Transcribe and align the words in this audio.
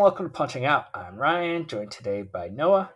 And 0.00 0.04
welcome 0.04 0.24
to 0.24 0.32
Punching 0.32 0.64
Out. 0.64 0.86
I'm 0.94 1.16
Ryan, 1.16 1.66
joined 1.66 1.90
today 1.90 2.22
by 2.22 2.48
Noah 2.48 2.90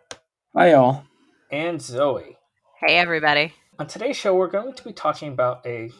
Hi, 0.55 0.71
y'all, 0.71 1.03
and 1.51 1.79
Zoe. 1.79 2.35
Hey, 2.79 2.97
everybody. 2.97 3.53
On 3.77 3.85
today's 3.85 4.17
show, 4.17 4.33
we're 4.33 4.47
going 4.47 4.73
to 4.73 4.83
be 4.83 4.91
talking 4.91 5.31
about 5.31 5.63
a 5.67 5.91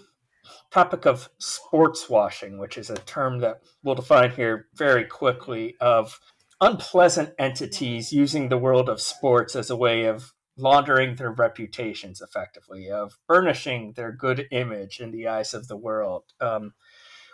topic 0.72 1.05
of 1.05 1.30
sports 1.38 2.10
washing, 2.10 2.58
which 2.58 2.76
is 2.76 2.90
a 2.90 2.96
term 2.96 3.41
that 3.41 3.62
we'll 3.84 3.94
define 3.94 4.32
here 4.32 4.66
very 4.73 5.04
quickly 5.04 5.76
of 5.80 6.20
unpleasant 6.60 7.35
entities 7.38 8.12
using 8.12 8.49
the 8.49 8.58
world 8.58 8.90
of 8.90 8.99
sports 8.99 9.55
as 9.55 9.70
a 9.70 9.76
way 9.76 10.05
of 10.05 10.34
laundering 10.58 11.18
their 11.18 11.32
reputations 11.32 12.20
effectively, 12.20 12.90
of 12.90 13.20
burnishing 13.27 13.93
their 13.96 14.12
good 14.12 14.48
image 14.49 14.99
in 14.99 15.12
the 15.12 15.27
eyes 15.27 15.54
of 15.54 15.68
the 15.68 15.77
world. 15.77 16.24
Um, 16.41 16.74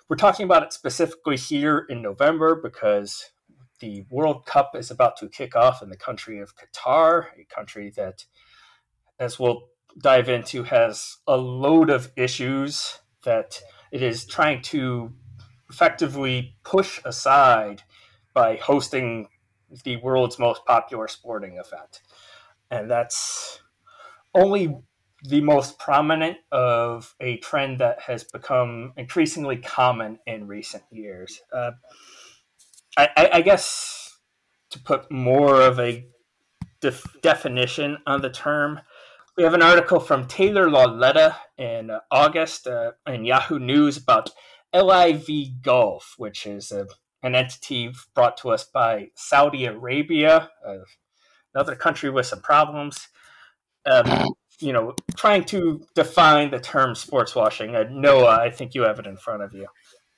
we're 0.09 0.17
talking 0.17 0.43
about 0.43 0.63
it 0.63 0.73
specifically 0.73 1.37
here 1.37 1.85
in 1.87 2.01
November 2.01 2.59
because 2.61 3.31
the 3.81 4.05
World 4.09 4.45
Cup 4.45 4.75
is 4.75 4.89
about 4.89 5.17
to 5.17 5.27
kick 5.27 5.55
off 5.55 5.81
in 5.81 5.89
the 5.89 5.97
country 5.97 6.39
of 6.39 6.53
Qatar, 6.55 7.25
a 7.37 7.43
country 7.53 7.91
that, 7.97 8.25
as 9.19 9.37
we'll 9.37 9.67
dive 10.01 10.29
into, 10.29 10.63
has 10.63 11.17
a 11.27 11.35
load 11.35 11.89
of 11.89 12.11
issues 12.15 12.99
that 13.23 13.59
it 13.91 14.01
is 14.01 14.25
trying 14.25 14.61
to 14.61 15.11
effectively 15.69 16.55
push 16.63 17.01
aside 17.03 17.83
by 18.33 18.55
hosting 18.55 19.27
the 19.83 19.97
world's 19.97 20.39
most 20.39 20.65
popular 20.65 21.07
sporting 21.07 21.53
event. 21.53 22.01
And 22.69 22.89
that's 22.89 23.61
only 24.33 24.77
the 25.23 25.41
most 25.41 25.77
prominent 25.77 26.37
of 26.51 27.13
a 27.19 27.37
trend 27.37 27.79
that 27.79 28.01
has 28.01 28.23
become 28.23 28.93
increasingly 28.97 29.57
common 29.57 30.19
in 30.25 30.47
recent 30.47 30.83
years. 30.91 31.41
Uh, 31.53 31.71
I, 32.97 33.09
I, 33.15 33.29
I, 33.33 33.41
guess 33.41 34.17
to 34.71 34.79
put 34.79 35.11
more 35.11 35.61
of 35.61 35.79
a 35.79 36.05
def- 36.81 37.21
definition 37.21 37.97
on 38.05 38.21
the 38.21 38.29
term, 38.29 38.81
we 39.37 39.43
have 39.43 39.53
an 39.53 39.61
article 39.61 39.99
from 39.99 40.27
Taylor 40.27 40.69
Lauletta 40.69 41.37
in 41.57 41.91
August 42.09 42.67
uh, 42.67 42.91
in 43.07 43.25
Yahoo 43.25 43.59
News 43.59 43.97
about 43.97 44.29
LIV 44.73 45.61
Golf, 45.61 46.15
which 46.17 46.45
is 46.45 46.71
a, 46.71 46.87
an 47.23 47.35
entity 47.35 47.93
brought 48.13 48.37
to 48.37 48.49
us 48.49 48.65
by 48.65 49.09
Saudi 49.15 49.65
Arabia, 49.65 50.49
uh, 50.65 50.77
another 51.53 51.75
country 51.75 52.09
with 52.09 52.25
some 52.25 52.41
problems. 52.41 53.07
Um, 53.85 54.35
you 54.59 54.73
know, 54.73 54.93
trying 55.15 55.43
to 55.45 55.81
define 55.95 56.51
the 56.51 56.59
term 56.59 56.93
sports 56.93 57.35
washing. 57.35 57.75
Uh, 57.75 57.85
Noah, 57.89 58.39
I 58.39 58.51
think 58.51 58.75
you 58.75 58.83
have 58.83 58.99
it 58.99 59.07
in 59.07 59.17
front 59.17 59.41
of 59.41 59.53
you. 59.53 59.67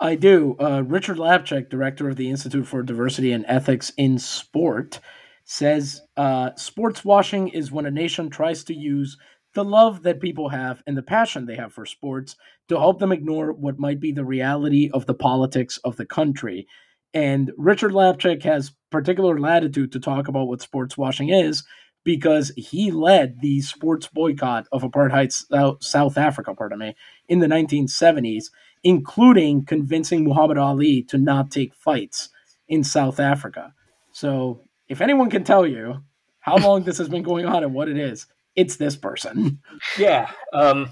I 0.03 0.15
do. 0.15 0.57
Uh, 0.59 0.83
Richard 0.85 1.15
Lapchick, 1.15 1.69
director 1.69 2.09
of 2.09 2.17
the 2.17 2.29
Institute 2.29 2.67
for 2.67 2.83
Diversity 2.83 3.31
and 3.31 3.45
Ethics 3.47 3.89
in 3.95 4.19
Sport, 4.19 4.99
says 5.45 6.01
uh, 6.17 6.49
sports 6.57 7.05
washing 7.05 7.47
is 7.47 7.71
when 7.71 7.85
a 7.85 7.91
nation 7.91 8.29
tries 8.29 8.65
to 8.65 8.73
use 8.73 9.17
the 9.53 9.63
love 9.63 10.03
that 10.03 10.19
people 10.19 10.49
have 10.49 10.83
and 10.85 10.97
the 10.97 11.03
passion 11.03 11.45
they 11.45 11.55
have 11.55 11.71
for 11.71 11.85
sports 11.85 12.35
to 12.67 12.77
help 12.77 12.99
them 12.99 13.13
ignore 13.13 13.53
what 13.53 13.79
might 13.79 14.01
be 14.01 14.11
the 14.11 14.25
reality 14.25 14.89
of 14.93 15.05
the 15.05 15.13
politics 15.13 15.79
of 15.85 15.95
the 15.95 16.05
country. 16.05 16.67
And 17.13 17.53
Richard 17.57 17.93
Lapchick 17.93 18.43
has 18.43 18.73
particular 18.91 19.39
latitude 19.39 19.93
to 19.93 20.01
talk 20.01 20.27
about 20.27 20.49
what 20.49 20.61
sports 20.61 20.97
washing 20.97 21.29
is 21.29 21.63
because 22.03 22.51
he 22.57 22.91
led 22.91 23.39
the 23.39 23.61
sports 23.61 24.07
boycott 24.07 24.67
of 24.73 24.81
apartheid 24.81 25.31
South 25.81 26.17
Africa, 26.17 26.53
pardon 26.53 26.79
me, 26.79 26.95
in 27.29 27.39
the 27.39 27.47
1970s, 27.47 28.47
including 28.83 29.65
convincing 29.65 30.23
Muhammad 30.23 30.57
Ali 30.57 31.03
to 31.03 31.17
not 31.17 31.51
take 31.51 31.73
fights 31.73 32.29
in 32.67 32.83
South 32.83 33.19
Africa. 33.19 33.73
So, 34.11 34.63
if 34.87 35.01
anyone 35.01 35.29
can 35.29 35.43
tell 35.43 35.65
you 35.65 36.03
how 36.39 36.57
long 36.57 36.83
this 36.83 36.97
has 36.97 37.09
been 37.09 37.23
going 37.23 37.45
on 37.45 37.63
and 37.63 37.73
what 37.73 37.87
it 37.87 37.97
is, 37.97 38.27
it's 38.55 38.75
this 38.75 38.95
person. 38.95 39.59
Yeah. 39.97 40.31
Um, 40.53 40.89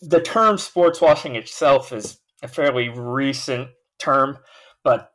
the 0.00 0.20
term 0.20 0.58
sports 0.58 1.00
washing 1.00 1.34
itself 1.34 1.92
is 1.92 2.18
a 2.42 2.48
fairly 2.48 2.88
recent 2.88 3.68
term, 3.98 4.38
but 4.84 5.10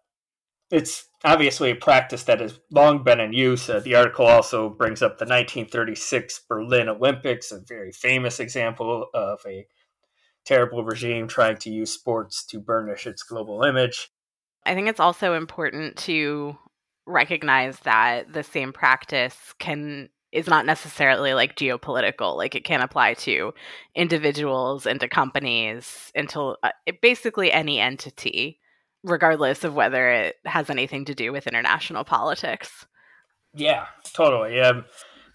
it's 0.72 1.06
obviously 1.24 1.72
a 1.72 1.76
practice 1.76 2.24
that 2.24 2.40
has 2.40 2.60
long 2.72 3.04
been 3.04 3.20
in 3.20 3.34
use. 3.34 3.70
Uh, 3.70 3.80
the 3.80 3.96
article 3.96 4.26
also 4.26 4.70
brings 4.70 5.02
up 5.02 5.18
the 5.18 5.26
1936 5.26 6.42
Berlin 6.48 6.90
Olympics, 6.90 7.52
a 7.52 7.60
very 7.60 7.92
famous 7.92 8.40
example 8.40 9.08
of 9.14 9.40
a 9.46 9.68
terrible 10.46 10.84
regime 10.84 11.28
trying 11.28 11.58
to 11.58 11.70
use 11.70 11.92
sports 11.92 12.44
to 12.46 12.60
burnish 12.60 13.06
its 13.06 13.24
global 13.24 13.64
image. 13.64 14.10
I 14.66 14.74
think 14.74 14.88
it's 14.88 15.00
also 15.00 15.34
important 15.34 15.98
to 15.98 16.58
recognize 17.06 17.80
that 17.80 18.32
the 18.32 18.44
same 18.44 18.74
practice 18.74 19.36
can 19.60 20.10
is 20.32 20.48
not 20.48 20.66
necessarily 20.66 21.34
like 21.34 21.58
geopolitical 21.58 22.38
like 22.38 22.56
it 22.56 22.64
can 22.64 22.80
apply 22.80 23.14
to 23.14 23.54
individuals 23.96 24.86
and 24.86 25.00
to 25.02 25.08
companies 25.10 26.10
until 26.16 26.58
uh, 26.64 26.70
basically 27.02 27.52
any 27.52 27.80
entity 27.80 28.62
regardless 29.04 29.64
of 29.64 29.74
whether 29.74 30.10
it 30.10 30.36
has 30.46 30.70
anything 30.70 31.06
to 31.06 31.16
do 31.16 31.32
with 31.32 31.48
international 31.48 32.04
politics. 32.04 32.86
Yeah, 33.54 33.88
totally. 34.14 34.60
Um, 34.62 34.86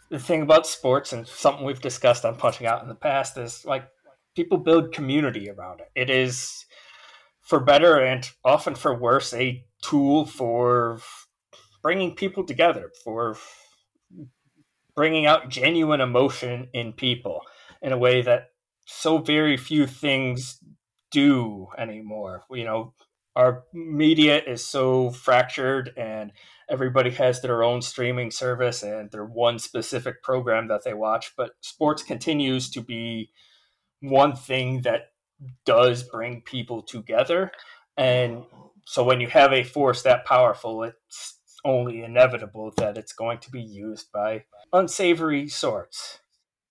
the 0.08 0.18
thing 0.18 0.42
about 0.42 0.66
sports 0.66 1.12
and 1.12 1.26
something 1.26 1.64
we've 1.64 1.80
discussed 1.80 2.24
on 2.24 2.36
Punching 2.36 2.66
Out 2.66 2.82
in 2.82 2.88
the 2.88 2.94
past 2.94 3.36
is 3.36 3.64
like 3.64 3.88
people 4.36 4.58
build 4.58 4.92
community 4.92 5.50
around 5.50 5.80
it. 5.80 5.90
It 5.94 6.10
is, 6.10 6.66
for 7.40 7.58
better 7.58 7.98
and 7.98 8.28
often 8.44 8.74
for 8.74 8.94
worse, 8.94 9.32
a 9.32 9.64
tool 9.82 10.26
for 10.26 11.00
bringing 11.82 12.14
people 12.14 12.44
together, 12.44 12.90
for 13.02 13.36
bringing 14.94 15.26
out 15.26 15.48
genuine 15.48 16.00
emotion 16.00 16.68
in 16.72 16.92
people 16.92 17.40
in 17.82 17.92
a 17.92 17.98
way 17.98 18.22
that 18.22 18.50
so 18.86 19.18
very 19.18 19.56
few 19.56 19.86
things 19.86 20.60
do 21.10 21.68
anymore. 21.78 22.44
You 22.50 22.64
know, 22.64 22.94
our 23.36 23.64
media 23.72 24.42
is 24.42 24.64
so 24.64 25.10
fractured 25.10 25.92
and 25.96 26.32
everybody 26.68 27.10
has 27.10 27.42
their 27.42 27.62
own 27.62 27.82
streaming 27.82 28.30
service 28.30 28.82
and 28.82 29.10
their 29.10 29.24
one 29.24 29.58
specific 29.58 30.22
program 30.22 30.68
that 30.68 30.82
they 30.84 30.94
watch 30.94 31.32
but 31.36 31.52
sports 31.60 32.02
continues 32.02 32.68
to 32.70 32.80
be 32.80 33.30
one 34.00 34.34
thing 34.34 34.82
that 34.82 35.10
does 35.64 36.02
bring 36.02 36.40
people 36.42 36.82
together 36.82 37.52
and 37.96 38.44
so 38.86 39.02
when 39.02 39.20
you 39.20 39.26
have 39.26 39.52
a 39.52 39.62
force 39.62 40.02
that 40.02 40.24
powerful 40.24 40.82
it's 40.82 41.38
only 41.64 42.02
inevitable 42.02 42.72
that 42.76 42.96
it's 42.96 43.12
going 43.12 43.38
to 43.38 43.50
be 43.50 43.60
used 43.60 44.10
by 44.12 44.44
unsavory 44.72 45.48
sorts 45.48 46.20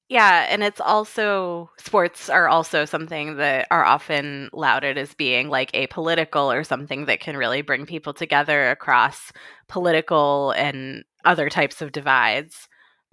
yeah, 0.07 0.45
and 0.49 0.63
it's 0.63 0.79
also 0.79 1.71
sports 1.79 2.29
are 2.29 2.47
also 2.47 2.85
something 2.85 3.37
that 3.37 3.67
are 3.71 3.83
often 3.83 4.49
lauded 4.53 4.99
as 4.99 5.15
being 5.15 5.49
like 5.49 5.71
apolitical 5.71 6.55
or 6.55 6.63
something 6.63 7.05
that 7.05 7.19
can 7.19 7.35
really 7.35 7.63
bring 7.63 7.87
people 7.87 8.13
together 8.13 8.69
across 8.69 9.31
political 9.67 10.51
and 10.51 11.03
other 11.23 11.49
types 11.49 11.81
of 11.81 11.91
divides. 11.91 12.67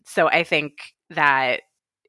So 0.05 0.29
I 0.29 0.45
think 0.45 0.75
that 1.09 1.63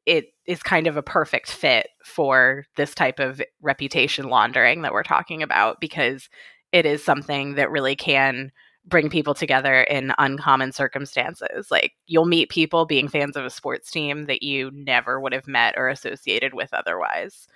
it 0.04 0.26
is 0.46 0.62
kind 0.62 0.86
of 0.86 0.96
a 0.96 1.02
perfect 1.02 1.50
fit 1.50 1.88
for 2.04 2.66
this 2.76 2.94
type 2.94 3.18
of 3.18 3.40
reputation 3.62 4.28
laundering 4.28 4.82
that 4.82 4.92
we're 4.92 5.02
talking 5.02 5.42
about 5.42 5.80
because 5.80 6.28
it 6.72 6.84
is 6.84 7.02
something 7.02 7.54
that 7.54 7.70
really 7.70 7.96
can 7.96 8.50
bring 8.86 9.08
people 9.08 9.34
together 9.34 9.82
in 9.82 10.12
uncommon 10.18 10.72
circumstances. 10.72 11.70
Like 11.70 11.92
you'll 12.06 12.26
meet 12.26 12.50
people 12.50 12.84
being 12.84 13.08
fans 13.08 13.36
of 13.36 13.44
a 13.44 13.50
sports 13.50 13.90
team 13.90 14.26
that 14.26 14.42
you 14.42 14.70
never 14.74 15.18
would 15.20 15.32
have 15.32 15.46
met 15.46 15.74
or 15.76 15.88
associated 15.88 16.52
with 16.52 16.72
otherwise. 16.74 17.46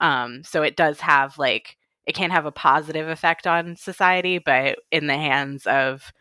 Um, 0.00 0.44
so 0.44 0.62
it 0.62 0.76
does 0.76 1.00
have 1.00 1.38
like 1.38 1.76
it 2.06 2.14
can 2.14 2.30
have 2.30 2.46
a 2.46 2.52
positive 2.52 3.08
effect 3.08 3.46
on 3.48 3.74
society, 3.76 4.38
but 4.38 4.78
in 4.92 5.08
the 5.08 5.16
hands 5.16 5.66
of 5.66 6.12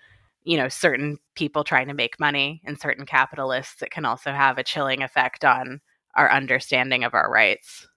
you 0.44 0.57
know 0.57 0.69
certain 0.69 1.18
people 1.36 1.63
trying 1.63 1.88
to 1.88 1.94
make 1.94 2.19
money 2.19 2.62
and 2.66 2.80
certain 2.80 3.06
capitalists, 3.06 3.81
it 3.81 3.92
can 3.92 4.06
also 4.06 4.31
have 4.31 4.57
a 4.57 4.63
chilling 4.63 5.04
effect 5.04 5.45
on 5.45 5.81
our 6.15 6.31
understanding 6.31 7.03
of 7.03 7.13
our 7.13 7.31
rights. 7.31 7.88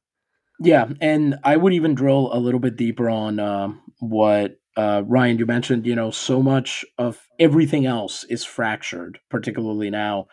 Yeah, 0.61 0.89
and 1.01 1.37
I 1.45 1.57
would 1.57 1.73
even 1.73 1.95
drill 1.95 2.31
a 2.33 2.41
little 2.41 2.61
bit 2.61 2.77
deeper 2.77 3.09
on 3.09 3.39
uh, 3.39 3.69
what 4.01 4.57
uh, 4.77 5.03
Ryan, 5.07 5.39
you 5.39 5.47
mentioned, 5.47 5.87
you 5.87 5.95
know, 5.95 6.11
so 6.11 6.43
much 6.43 6.85
of 6.99 7.27
everything 7.39 7.85
else 7.87 8.25
is 8.25 8.45
fractured, 8.45 9.19
particularly 9.29 9.91
now, 9.91 10.27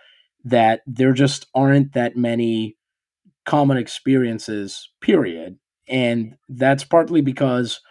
that 0.43 0.81
there 0.85 1.13
just 1.13 1.47
aren't 1.55 1.93
that 1.93 2.15
many 2.15 2.77
common 3.45 3.77
experiences, 3.77 4.89
period. 5.01 5.57
And 5.87 6.35
that's 6.47 6.83
partly 6.83 7.21
because 7.21 7.81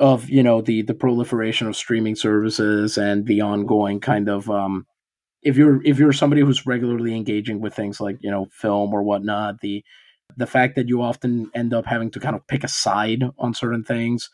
of, 0.00 0.30
you 0.30 0.42
know, 0.42 0.62
the 0.62 0.82
the 0.82 0.94
proliferation 0.94 1.66
of 1.66 1.76
streaming 1.76 2.14
services 2.14 2.96
and 2.96 3.26
the 3.26 3.40
ongoing 3.40 4.00
kind 4.00 4.28
of 4.28 4.48
um 4.48 4.86
if 5.48 5.56
you're 5.56 5.82
if 5.84 5.98
you're 5.98 6.12
somebody 6.12 6.42
who's 6.42 6.66
regularly 6.66 7.14
engaging 7.14 7.60
with 7.60 7.74
things 7.74 8.00
like, 8.00 8.18
you 8.20 8.30
know, 8.30 8.46
film 8.52 8.92
or 8.92 9.02
whatnot, 9.02 9.60
the 9.60 9.84
the 10.36 10.46
fact 10.46 10.76
that 10.76 10.88
you 10.88 11.02
often 11.02 11.50
end 11.54 11.72
up 11.74 11.86
having 11.86 12.10
to 12.10 12.20
kind 12.20 12.36
of 12.36 12.46
pick 12.46 12.64
a 12.64 12.68
side 12.68 13.24
on 13.38 13.54
certain 13.54 13.82
things 13.82 14.30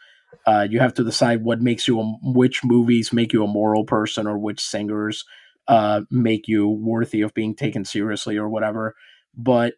uh, 0.46 0.66
you 0.68 0.80
have 0.80 0.94
to 0.94 1.04
decide 1.04 1.44
what 1.44 1.60
makes 1.60 1.88
you 1.88 2.00
a, 2.00 2.04
which 2.22 2.64
movies 2.64 3.12
make 3.12 3.32
you 3.32 3.44
a 3.44 3.48
moral 3.48 3.84
person 3.84 4.26
or 4.26 4.38
which 4.38 4.60
singers 4.60 5.24
uh, 5.68 6.02
make 6.10 6.48
you 6.48 6.68
worthy 6.68 7.22
of 7.22 7.34
being 7.34 7.54
taken 7.54 7.84
seriously 7.84 8.36
or 8.36 8.48
whatever. 8.48 8.94
But 9.34 9.74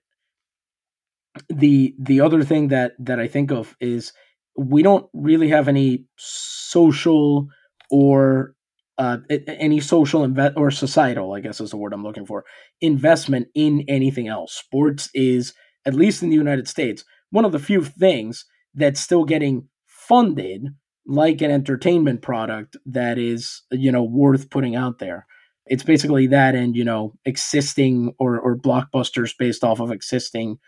the 1.49 1.95
the 1.99 2.21
other 2.21 2.43
thing 2.43 2.69
that 2.69 2.93
that 2.99 3.21
I 3.21 3.29
think 3.29 3.51
of 3.51 3.77
is 3.81 4.13
we 4.57 4.83
don't 4.83 5.09
really 5.13 5.49
have 5.51 5.69
any 5.69 6.07
social 6.17 7.49
or 7.91 8.55
uh, 8.99 9.19
any 9.47 9.81
social 9.81 10.27
or 10.57 10.71
societal, 10.71 11.35
I 11.35 11.41
guess 11.41 11.61
is 11.61 11.71
the 11.71 11.77
word 11.77 11.93
I'm 11.93 12.03
looking 12.03 12.27
for, 12.27 12.45
investment 12.81 13.49
in 13.55 13.85
anything 13.89 14.29
else. 14.29 14.55
Sports 14.55 15.11
is, 15.15 15.53
at 15.85 15.95
least 15.95 16.23
in 16.23 16.31
the 16.31 16.37
United 16.37 16.69
States, 16.69 17.05
one 17.31 17.45
of 17.45 17.53
the 17.53 17.59
few 17.59 17.85
things 17.85 18.45
that's 18.75 19.01
still 19.01 19.25
getting 19.25 19.69
funded 19.87 20.69
like 21.07 21.41
an 21.41 21.51
entertainment 21.51 22.23
product 22.23 22.77
that 22.85 23.17
is 23.19 23.63
you 23.71 23.93
know 23.93 24.03
worth 24.03 24.51
putting 24.51 24.75
out 24.75 24.99
there. 24.99 25.27
It's 25.67 25.83
basically 25.83 26.27
that 26.29 26.55
and 26.55 26.75
you 26.75 26.85
know 26.85 27.15
existing 27.25 28.15
or 28.19 28.39
or 28.39 28.57
blockbusters 28.57 29.33
based 29.39 29.63
off 29.63 29.81
of 29.81 29.91
existing 29.91 30.59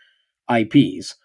ips 0.49 1.15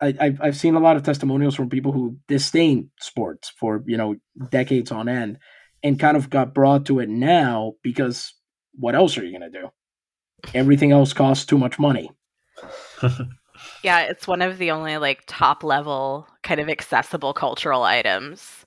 I, 0.00 0.14
I've, 0.20 0.40
I've 0.42 0.56
seen 0.56 0.74
a 0.74 0.80
lot 0.80 0.96
of 0.96 1.02
testimonials 1.02 1.54
from 1.54 1.70
people 1.70 1.92
who 1.92 2.16
disdain 2.28 2.90
sports 3.00 3.52
for 3.58 3.82
you 3.86 3.96
know 3.96 4.16
decades 4.50 4.92
on 4.92 5.08
end 5.08 5.38
and 5.82 5.98
kind 5.98 6.16
of 6.16 6.30
got 6.30 6.54
brought 6.54 6.86
to 6.86 7.00
it 7.00 7.08
now 7.08 7.74
because 7.82 8.34
what 8.74 8.94
else 8.94 9.16
are 9.18 9.24
you 9.24 9.38
going 9.38 9.50
to 9.50 9.60
do? 9.60 9.68
Everything 10.54 10.92
else 10.92 11.12
costs 11.12 11.46
too 11.46 11.58
much 11.58 11.78
money. 11.78 12.10
Yeah, 13.82 14.00
it's 14.02 14.26
one 14.28 14.42
of 14.42 14.58
the 14.58 14.70
only 14.70 14.98
like 14.98 15.22
top 15.26 15.62
level 15.64 16.28
kind 16.42 16.60
of 16.60 16.68
accessible 16.68 17.32
cultural 17.32 17.84
items 17.84 18.64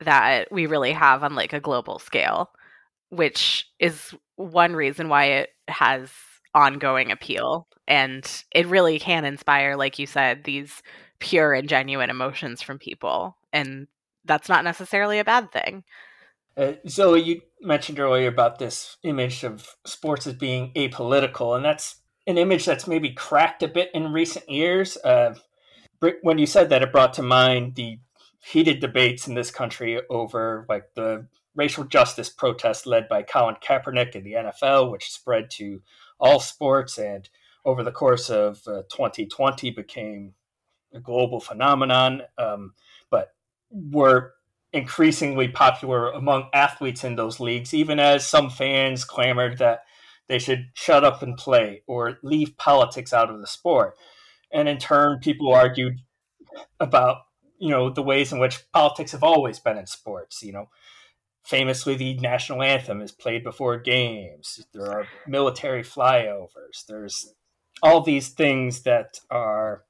that 0.00 0.50
we 0.50 0.66
really 0.66 0.92
have 0.92 1.22
on 1.22 1.34
like 1.34 1.52
a 1.52 1.60
global 1.60 1.98
scale, 1.98 2.50
which 3.10 3.68
is 3.78 4.14
one 4.36 4.74
reason 4.74 5.08
why 5.08 5.24
it 5.26 5.50
has 5.68 6.10
ongoing 6.54 7.10
appeal. 7.10 7.68
And 7.86 8.26
it 8.52 8.66
really 8.66 8.98
can 8.98 9.24
inspire 9.24 9.76
like 9.76 9.98
you 9.98 10.06
said 10.06 10.44
these 10.44 10.82
pure 11.18 11.52
and 11.52 11.68
genuine 11.68 12.10
emotions 12.10 12.62
from 12.62 12.78
people. 12.78 13.36
And 13.52 13.86
that's 14.24 14.48
not 14.48 14.64
necessarily 14.64 15.18
a 15.18 15.24
bad 15.24 15.52
thing. 15.52 15.84
Uh, 16.60 16.74
Zoe, 16.86 17.22
you 17.22 17.40
mentioned 17.62 17.98
earlier 17.98 18.28
about 18.28 18.58
this 18.58 18.98
image 19.02 19.44
of 19.44 19.76
sports 19.86 20.26
as 20.26 20.34
being 20.34 20.72
apolitical, 20.74 21.56
and 21.56 21.64
that's 21.64 22.02
an 22.26 22.36
image 22.36 22.66
that's 22.66 22.86
maybe 22.86 23.12
cracked 23.12 23.62
a 23.62 23.68
bit 23.68 23.90
in 23.94 24.12
recent 24.12 24.46
years. 24.46 24.98
Uh, 24.98 25.34
when 26.20 26.36
you 26.36 26.44
said 26.44 26.68
that, 26.68 26.82
it 26.82 26.92
brought 26.92 27.14
to 27.14 27.22
mind 27.22 27.76
the 27.76 27.98
heated 28.44 28.78
debates 28.78 29.26
in 29.26 29.34
this 29.34 29.50
country 29.50 30.02
over 30.10 30.66
like 30.68 30.84
the 30.94 31.26
racial 31.54 31.84
justice 31.84 32.28
protest 32.28 32.86
led 32.86 33.08
by 33.08 33.22
Colin 33.22 33.56
Kaepernick 33.66 34.14
in 34.14 34.22
the 34.22 34.34
NFL, 34.34 34.90
which 34.90 35.10
spread 35.10 35.50
to 35.52 35.80
all 36.18 36.40
sports 36.40 36.98
and 36.98 37.30
over 37.64 37.82
the 37.82 37.90
course 37.90 38.28
of 38.28 38.60
uh, 38.66 38.82
2020 38.90 39.70
became 39.70 40.34
a 40.92 41.00
global 41.00 41.40
phenomenon, 41.40 42.20
um, 42.36 42.74
but 43.10 43.28
were 43.70 44.34
increasingly 44.72 45.48
popular 45.48 46.10
among 46.10 46.48
athletes 46.52 47.04
in 47.04 47.16
those 47.16 47.40
leagues, 47.40 47.74
even 47.74 47.98
as 47.98 48.26
some 48.26 48.50
fans 48.50 49.04
clamored 49.04 49.58
that 49.58 49.80
they 50.28 50.38
should 50.38 50.70
shut 50.74 51.04
up 51.04 51.22
and 51.22 51.36
play 51.36 51.82
or 51.86 52.18
leave 52.22 52.56
politics 52.56 53.12
out 53.12 53.30
of 53.30 53.40
the 53.40 53.46
sport. 53.46 53.94
And 54.52 54.68
in 54.68 54.78
turn, 54.78 55.18
people 55.18 55.52
argued 55.52 55.98
about 56.78 57.18
you 57.58 57.68
know 57.68 57.90
the 57.90 58.02
ways 58.02 58.32
in 58.32 58.38
which 58.38 58.64
politics 58.72 59.12
have 59.12 59.22
always 59.22 59.58
been 59.58 59.76
in 59.76 59.86
sports. 59.86 60.42
You 60.42 60.52
know, 60.52 60.68
famously, 61.44 61.94
the 61.96 62.14
national 62.18 62.62
anthem 62.62 63.00
is 63.00 63.12
played 63.12 63.44
before 63.44 63.78
games. 63.78 64.64
There 64.72 64.90
are 64.90 65.06
military 65.26 65.82
flyovers. 65.82 66.86
There's 66.88 67.34
all 67.82 68.00
these 68.00 68.30
things 68.30 68.82
that 68.82 69.18
are. 69.30 69.84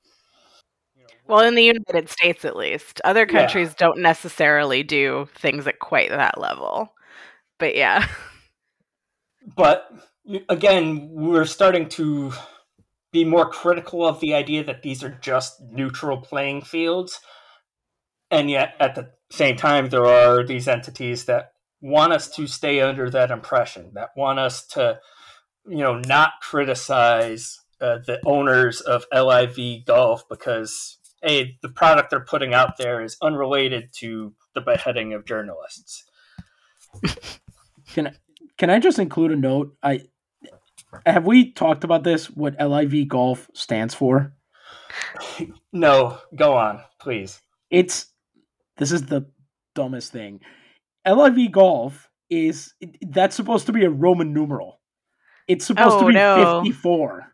Well, 1.31 1.47
in 1.47 1.55
the 1.55 1.63
United 1.63 2.11
States, 2.11 2.45
at 2.45 2.57
least, 2.57 3.01
other 3.05 3.25
countries 3.25 3.69
yeah. 3.69 3.75
don't 3.79 4.01
necessarily 4.01 4.83
do 4.83 5.29
things 5.37 5.67
at 5.67 5.79
quite 5.79 6.11
that 6.11 6.41
level. 6.41 6.93
But 7.59 7.77
yeah. 7.77 8.07
But 9.57 9.91
again, 10.49 11.09
we're 11.13 11.45
starting 11.45 11.89
to 11.91 12.33
be 13.13 13.25
more 13.25 13.49
critical 13.49 14.07
of 14.07 14.21
the 14.21 14.35
idea 14.35 14.65
that 14.65 14.83
these 14.83 15.03
are 15.03 15.19
just 15.21 15.61
neutral 15.71 16.19
playing 16.19 16.63
fields. 16.63 17.21
And 18.31 18.51
yet, 18.51 18.75
at 18.79 18.95
the 18.95 19.11
same 19.31 19.57
time, 19.57 19.89
there 19.89 20.05
are 20.05 20.45
these 20.45 20.69
entities 20.69 21.25
that 21.25 21.53
want 21.81 22.13
us 22.13 22.29
to 22.37 22.47
stay 22.47 22.81
under 22.81 23.11
that 23.11 23.31
impression, 23.31 23.93
that 23.95 24.11
want 24.17 24.39
us 24.39 24.67
to, 24.69 24.99
you 25.67 25.79
know, 25.79 25.99
not 25.99 26.33
criticize 26.43 27.59
uh, 27.81 27.99
the 28.07 28.21
owners 28.27 28.81
of 28.81 29.07
LIV 29.13 29.87
Golf 29.87 30.29
because, 30.29 30.99
hey, 31.23 31.59
the 31.63 31.69
product 31.69 32.11
they're 32.11 32.21
putting 32.21 32.55
out 32.55 32.77
there 32.77 33.03
is 33.03 33.17
unrelated 33.23 33.91
to 33.99 34.35
the 34.55 34.61
beheading 34.61 35.13
of 35.13 35.27
journalists. 35.27 36.05
Can 37.93 38.09
I, 38.09 38.13
can 38.59 38.71
I 38.71 38.79
just 38.79 38.99
include 38.99 39.33
a 39.33 39.37
note? 39.37 39.77
I 39.83 40.03
have 41.07 41.25
we 41.25 41.53
talked 41.53 41.85
about 41.85 42.05
this? 42.05 42.31
What 42.31 42.61
LIV 42.61 43.09
Golf 43.09 43.51
stands 43.55 43.95
for? 43.95 44.35
No, 45.73 46.19
go 46.35 46.57
on, 46.57 46.81
please. 47.01 47.41
It's 47.71 48.07
this 48.77 48.91
is 48.91 49.07
the 49.07 49.31
dumbest 49.77 50.11
thing. 50.11 50.41
LIV 51.07 51.53
Golf 51.53 52.11
is 52.29 52.75
that's 53.01 53.37
supposed 53.37 53.67
to 53.67 53.73
be 53.73 53.85
a 53.85 53.91
Roman 53.91 54.35
numeral. 54.35 54.81
It's 55.47 55.65
supposed 55.65 55.97
oh, 55.97 56.01
to 56.01 56.07
be 56.07 56.15
no. 56.15 56.61
54. 56.65 57.33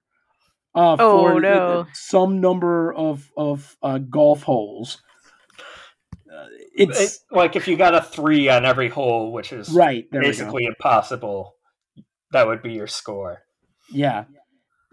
Uh, 0.76 0.95
oh, 0.99 1.23
for 1.23 1.40
no. 1.40 1.87
some 1.95 2.40
number 2.42 2.92
of 2.92 3.33
of 3.35 3.76
uh, 3.83 3.97
golf 3.97 4.42
holes. 4.42 5.00
Uh, 6.30 6.47
it's 6.75 7.00
it, 7.00 7.18
like 7.30 7.56
if 7.56 7.66
you 7.66 7.78
got 7.78 7.95
a 7.95 8.02
three 8.02 8.50
on 8.50 8.66
every 8.66 8.90
hole, 8.90 9.33
which 9.33 9.54
is 9.54 9.71
right 9.71 10.04
basically 10.11 10.66
impossible. 10.66 11.54
That 12.33 12.47
would 12.47 12.62
be 12.62 12.75
your 12.75 12.88
score. 12.88 13.42
Yeah. 13.90 14.25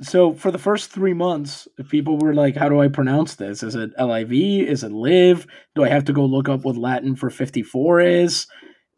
So 0.02 0.34
for 0.34 0.52
the 0.52 0.58
first 0.58 0.90
three 0.90 1.14
months, 1.14 1.68
people 1.90 2.18
were 2.18 2.34
like, 2.34 2.56
"How 2.56 2.70
do 2.70 2.80
I 2.80 2.88
pronounce 2.88 3.36
this? 3.36 3.62
Is 3.62 3.76
it 3.76 3.92
LIV? 4.00 4.32
Is 4.32 4.84
it 4.84 4.92
live? 4.94 5.46
Do 5.76 5.84
I 5.84 5.90
have 5.90 6.06
to 6.06 6.14
go 6.14 6.24
look 6.24 6.48
up 6.48 6.64
what 6.64 6.78
Latin 6.78 7.18
for 7.18 7.30
fifty-four 7.30 8.00
is? 8.00 8.48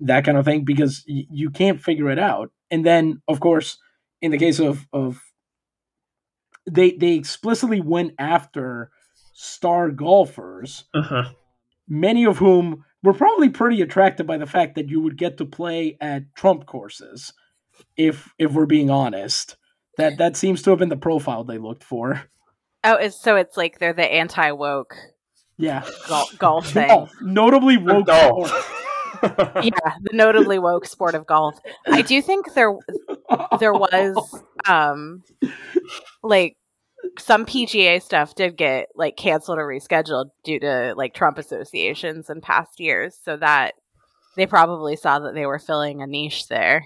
That 0.01 0.23
kind 0.23 0.37
of 0.37 0.45
thing 0.45 0.65
because 0.65 1.03
y- 1.07 1.25
you 1.31 1.49
can't 1.49 1.81
figure 1.81 2.11
it 2.11 2.19
out." 2.19 2.51
And 2.69 2.85
then, 2.85 3.21
of 3.27 3.39
course, 3.39 3.79
in 4.21 4.29
the 4.29 4.37
case 4.37 4.59
of 4.59 4.85
of 4.93 5.19
they 6.69 6.91
they 6.91 7.13
explicitly 7.13 7.81
went 7.81 8.13
after 8.17 8.91
star 9.33 9.91
golfers, 9.91 10.85
uh-huh. 10.93 11.29
many 11.87 12.25
of 12.25 12.37
whom 12.37 12.85
were 13.03 13.13
probably 13.13 13.49
pretty 13.49 13.81
attracted 13.81 14.25
by 14.25 14.37
the 14.37 14.45
fact 14.45 14.75
that 14.75 14.89
you 14.89 14.99
would 15.01 15.17
get 15.17 15.37
to 15.37 15.45
play 15.45 15.97
at 16.01 16.33
Trump 16.35 16.65
courses, 16.65 17.33
if 17.97 18.33
if 18.37 18.51
we're 18.51 18.65
being 18.65 18.89
honest. 18.89 19.57
That 19.97 20.17
that 20.17 20.35
seems 20.35 20.61
to 20.63 20.71
have 20.71 20.79
been 20.79 20.89
the 20.89 20.97
profile 20.97 21.43
they 21.43 21.57
looked 21.57 21.83
for. 21.83 22.23
Oh, 22.83 22.95
it's, 22.95 23.19
so 23.19 23.35
it's 23.35 23.57
like 23.57 23.79
they're 23.79 23.93
the 23.93 24.03
anti 24.03 24.51
woke. 24.51 24.95
Yeah, 25.57 25.87
golf, 26.07 26.35
golf 26.39 26.69
thing. 26.69 26.87
Golf. 26.87 27.11
Notably 27.21 27.77
woke 27.77 28.07
golf. 28.07 28.84
Yeah, 29.23 29.95
the 30.01 30.11
notably 30.13 30.59
woke 30.59 30.85
sport 30.85 31.15
of 31.15 31.25
golf. 31.25 31.59
I 31.87 32.01
do 32.01 32.21
think 32.21 32.53
there 32.53 32.73
there 33.59 33.73
was 33.73 34.41
um 34.67 35.23
like 36.23 36.57
some 37.19 37.45
PGA 37.45 38.01
stuff 38.01 38.35
did 38.35 38.57
get 38.57 38.87
like 38.95 39.15
canceled 39.15 39.59
or 39.59 39.67
rescheduled 39.67 40.29
due 40.43 40.59
to 40.59 40.93
like 40.95 41.13
Trump 41.13 41.37
associations 41.37 42.29
in 42.29 42.41
past 42.41 42.79
years, 42.79 43.17
so 43.23 43.37
that 43.37 43.73
they 44.35 44.45
probably 44.45 44.95
saw 44.95 45.19
that 45.19 45.33
they 45.33 45.45
were 45.45 45.59
filling 45.59 46.01
a 46.01 46.07
niche 46.07 46.47
there. 46.47 46.85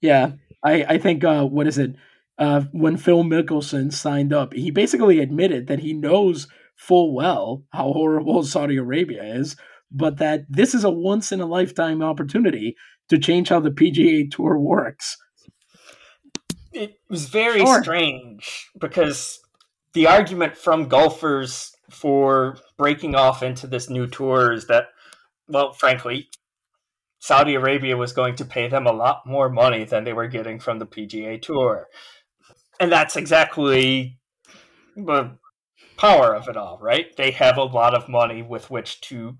Yeah, 0.00 0.32
I 0.62 0.84
I 0.84 0.98
think 0.98 1.24
uh, 1.24 1.44
what 1.44 1.66
is 1.66 1.78
it? 1.78 1.94
Uh, 2.38 2.62
when 2.70 2.96
Phil 2.96 3.24
Mickelson 3.24 3.92
signed 3.92 4.32
up, 4.32 4.54
he 4.54 4.70
basically 4.70 5.18
admitted 5.18 5.66
that 5.66 5.80
he 5.80 5.92
knows 5.92 6.46
full 6.76 7.12
well 7.12 7.64
how 7.70 7.92
horrible 7.92 8.42
Saudi 8.44 8.76
Arabia 8.76 9.22
is, 9.24 9.56
but 9.90 10.18
that 10.18 10.44
this 10.48 10.74
is 10.74 10.84
a 10.84 10.90
once 10.90 11.32
in 11.32 11.40
a 11.40 11.46
lifetime 11.46 12.02
opportunity 12.02 12.76
to 13.08 13.18
change 13.18 13.48
how 13.48 13.60
the 13.60 13.70
PGA 13.70 14.30
Tour 14.30 14.58
works. 14.58 15.16
It 16.72 17.00
was 17.08 17.28
very 17.28 17.60
sure. 17.60 17.82
strange 17.82 18.68
because 18.78 19.40
the 19.94 20.06
argument 20.06 20.56
from 20.56 20.88
golfers 20.88 21.72
for 21.90 22.58
breaking 22.76 23.14
off 23.14 23.42
into 23.42 23.66
this 23.66 23.88
new 23.88 24.06
tour 24.06 24.52
is 24.52 24.66
that, 24.66 24.88
well, 25.48 25.72
frankly, 25.72 26.28
Saudi 27.18 27.54
Arabia 27.54 27.96
was 27.96 28.12
going 28.12 28.36
to 28.36 28.44
pay 28.44 28.68
them 28.68 28.86
a 28.86 28.92
lot 28.92 29.26
more 29.26 29.48
money 29.48 29.84
than 29.84 30.04
they 30.04 30.12
were 30.12 30.28
getting 30.28 30.60
from 30.60 30.78
the 30.78 30.86
PGA 30.86 31.40
Tour. 31.40 31.88
And 32.78 32.92
that's 32.92 33.16
exactly 33.16 34.18
the 34.94 35.36
power 35.96 36.34
of 36.34 36.48
it 36.48 36.56
all, 36.56 36.78
right? 36.80 37.16
They 37.16 37.32
have 37.32 37.56
a 37.56 37.64
lot 37.64 37.94
of 37.94 38.08
money 38.08 38.42
with 38.42 38.70
which 38.70 39.00
to 39.02 39.36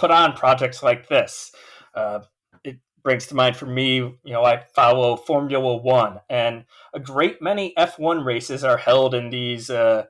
put 0.00 0.10
on 0.10 0.32
projects 0.32 0.82
like 0.82 1.08
this. 1.08 1.52
Uh, 1.94 2.20
it 2.64 2.78
brings 3.02 3.26
to 3.26 3.34
mind 3.34 3.54
for 3.54 3.66
me, 3.66 3.96
you 3.96 4.18
know, 4.24 4.44
I 4.44 4.64
follow 4.74 5.16
Formula 5.16 5.76
One, 5.76 6.20
and 6.30 6.64
a 6.94 6.98
great 6.98 7.42
many 7.42 7.74
F1 7.76 8.24
races 8.24 8.64
are 8.64 8.78
held 8.78 9.14
in 9.14 9.28
these 9.28 9.68
uh, 9.68 10.04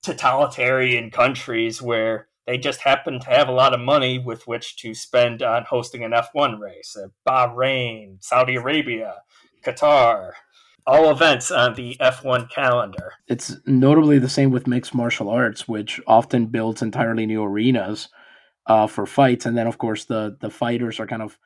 totalitarian 0.00 1.10
countries 1.10 1.82
where 1.82 2.28
they 2.46 2.56
just 2.56 2.82
happen 2.82 3.18
to 3.20 3.26
have 3.26 3.48
a 3.48 3.52
lot 3.52 3.74
of 3.74 3.80
money 3.80 4.18
with 4.18 4.46
which 4.46 4.76
to 4.76 4.94
spend 4.94 5.42
on 5.42 5.64
hosting 5.64 6.04
an 6.04 6.12
F1 6.12 6.60
race. 6.60 6.96
Uh, 6.96 7.08
Bahrain, 7.26 8.22
Saudi 8.22 8.54
Arabia, 8.54 9.22
Qatar, 9.64 10.32
all 10.86 11.10
events 11.10 11.50
on 11.50 11.74
the 11.74 11.96
F1 12.00 12.48
calendar. 12.48 13.14
It's 13.26 13.56
notably 13.66 14.20
the 14.20 14.28
same 14.28 14.52
with 14.52 14.68
mixed 14.68 14.94
martial 14.94 15.28
arts, 15.28 15.66
which 15.66 16.00
often 16.06 16.46
builds 16.46 16.80
entirely 16.80 17.26
new 17.26 17.42
arenas 17.42 18.08
uh, 18.66 18.86
for 18.86 19.06
fights, 19.06 19.46
and 19.46 19.56
then 19.56 19.66
of 19.66 19.78
course 19.78 20.04
the 20.04 20.36
the 20.40 20.50
fighters 20.50 21.00
are 21.00 21.06
kind 21.06 21.22
of 21.22 21.38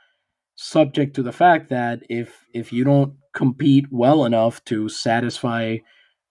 subject 0.57 1.15
to 1.17 1.23
the 1.23 1.33
fact 1.33 1.69
that 1.69 2.01
if 2.09 2.47
if 2.53 2.73
you 2.73 2.85
don't 2.85 3.15
compete 3.35 3.87
well 3.91 4.25
enough 4.25 4.65
to 4.65 4.89
satisfy 4.89 5.77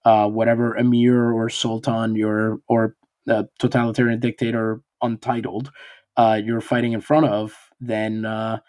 uh, 0.04 0.27
whatever 0.27 0.75
emir 0.75 1.32
or 1.32 1.48
sultan 1.50 2.15
your 2.15 2.60
or 2.68 2.96
uh, 3.30 3.44
totalitarian 3.60 4.20
dictator 4.20 4.82
untitled 5.04 5.72
uh, 6.18 6.39
you're 6.44 6.62
fighting 6.62 6.94
in 6.94 7.01
front 7.01 7.25
of, 7.27 7.56
then 7.80 8.25
uh, 8.25 8.60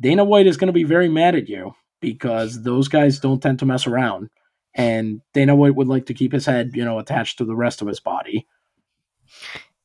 Dana 0.00 0.24
White 0.24 0.46
is 0.46 0.56
going 0.56 0.68
to 0.68 0.72
be 0.72 0.84
very 0.84 1.08
mad 1.08 1.34
at 1.34 1.48
you 1.48 1.72
because 2.00 2.62
those 2.62 2.88
guys 2.88 3.20
don't 3.20 3.40
tend 3.40 3.58
to 3.60 3.66
mess 3.66 3.86
around, 3.86 4.28
and 4.74 5.20
Dana 5.32 5.54
White 5.54 5.76
would 5.76 5.88
like 5.88 6.06
to 6.06 6.14
keep 6.14 6.32
his 6.32 6.46
head, 6.46 6.72
you 6.74 6.84
know, 6.84 6.98
attached 6.98 7.38
to 7.38 7.44
the 7.44 7.56
rest 7.56 7.80
of 7.80 7.88
his 7.88 8.00
body. 8.00 8.46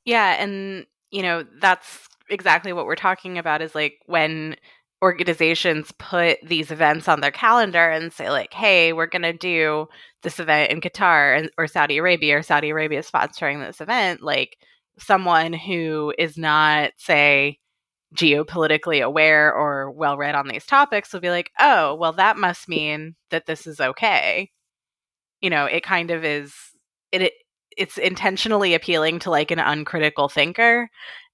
Yeah, 0.03 0.41
and 0.41 0.85
you 1.11 1.21
know 1.21 1.45
that's 1.59 2.07
exactly 2.29 2.73
what 2.73 2.85
we're 2.85 2.95
talking 2.95 3.37
about. 3.37 3.61
Is 3.61 3.75
like 3.75 3.99
when 4.05 4.55
organizations 5.03 5.91
put 5.97 6.37
these 6.43 6.69
events 6.69 7.07
on 7.07 7.21
their 7.21 7.31
calendar 7.31 7.89
and 7.89 8.13
say 8.13 8.29
like 8.29 8.53
hey 8.53 8.93
we're 8.93 9.07
going 9.07 9.23
to 9.23 9.33
do 9.33 9.87
this 10.21 10.39
event 10.39 10.71
in 10.71 10.79
qatar 10.79 11.49
or 11.57 11.65
saudi 11.65 11.97
arabia 11.97 12.37
or 12.37 12.43
saudi 12.43 12.69
arabia 12.69 13.01
sponsoring 13.01 13.65
this 13.65 13.81
event 13.81 14.21
like 14.21 14.57
someone 14.99 15.53
who 15.53 16.13
is 16.19 16.37
not 16.37 16.91
say 16.97 17.57
geopolitically 18.15 19.03
aware 19.03 19.51
or 19.53 19.89
well 19.89 20.17
read 20.17 20.35
on 20.35 20.47
these 20.47 20.65
topics 20.65 21.11
will 21.11 21.19
be 21.19 21.29
like 21.31 21.49
oh 21.59 21.95
well 21.95 22.13
that 22.13 22.37
must 22.37 22.69
mean 22.69 23.15
that 23.31 23.47
this 23.47 23.65
is 23.65 23.79
okay 23.79 24.51
you 25.39 25.49
know 25.49 25.65
it 25.65 25.81
kind 25.81 26.11
of 26.11 26.23
is 26.23 26.53
it, 27.11 27.23
it 27.23 27.33
it's 27.81 27.97
intentionally 27.97 28.73
appealing 28.73 29.19
to 29.19 29.29
like 29.29 29.51
an 29.51 29.59
uncritical 29.59 30.29
thinker 30.29 30.89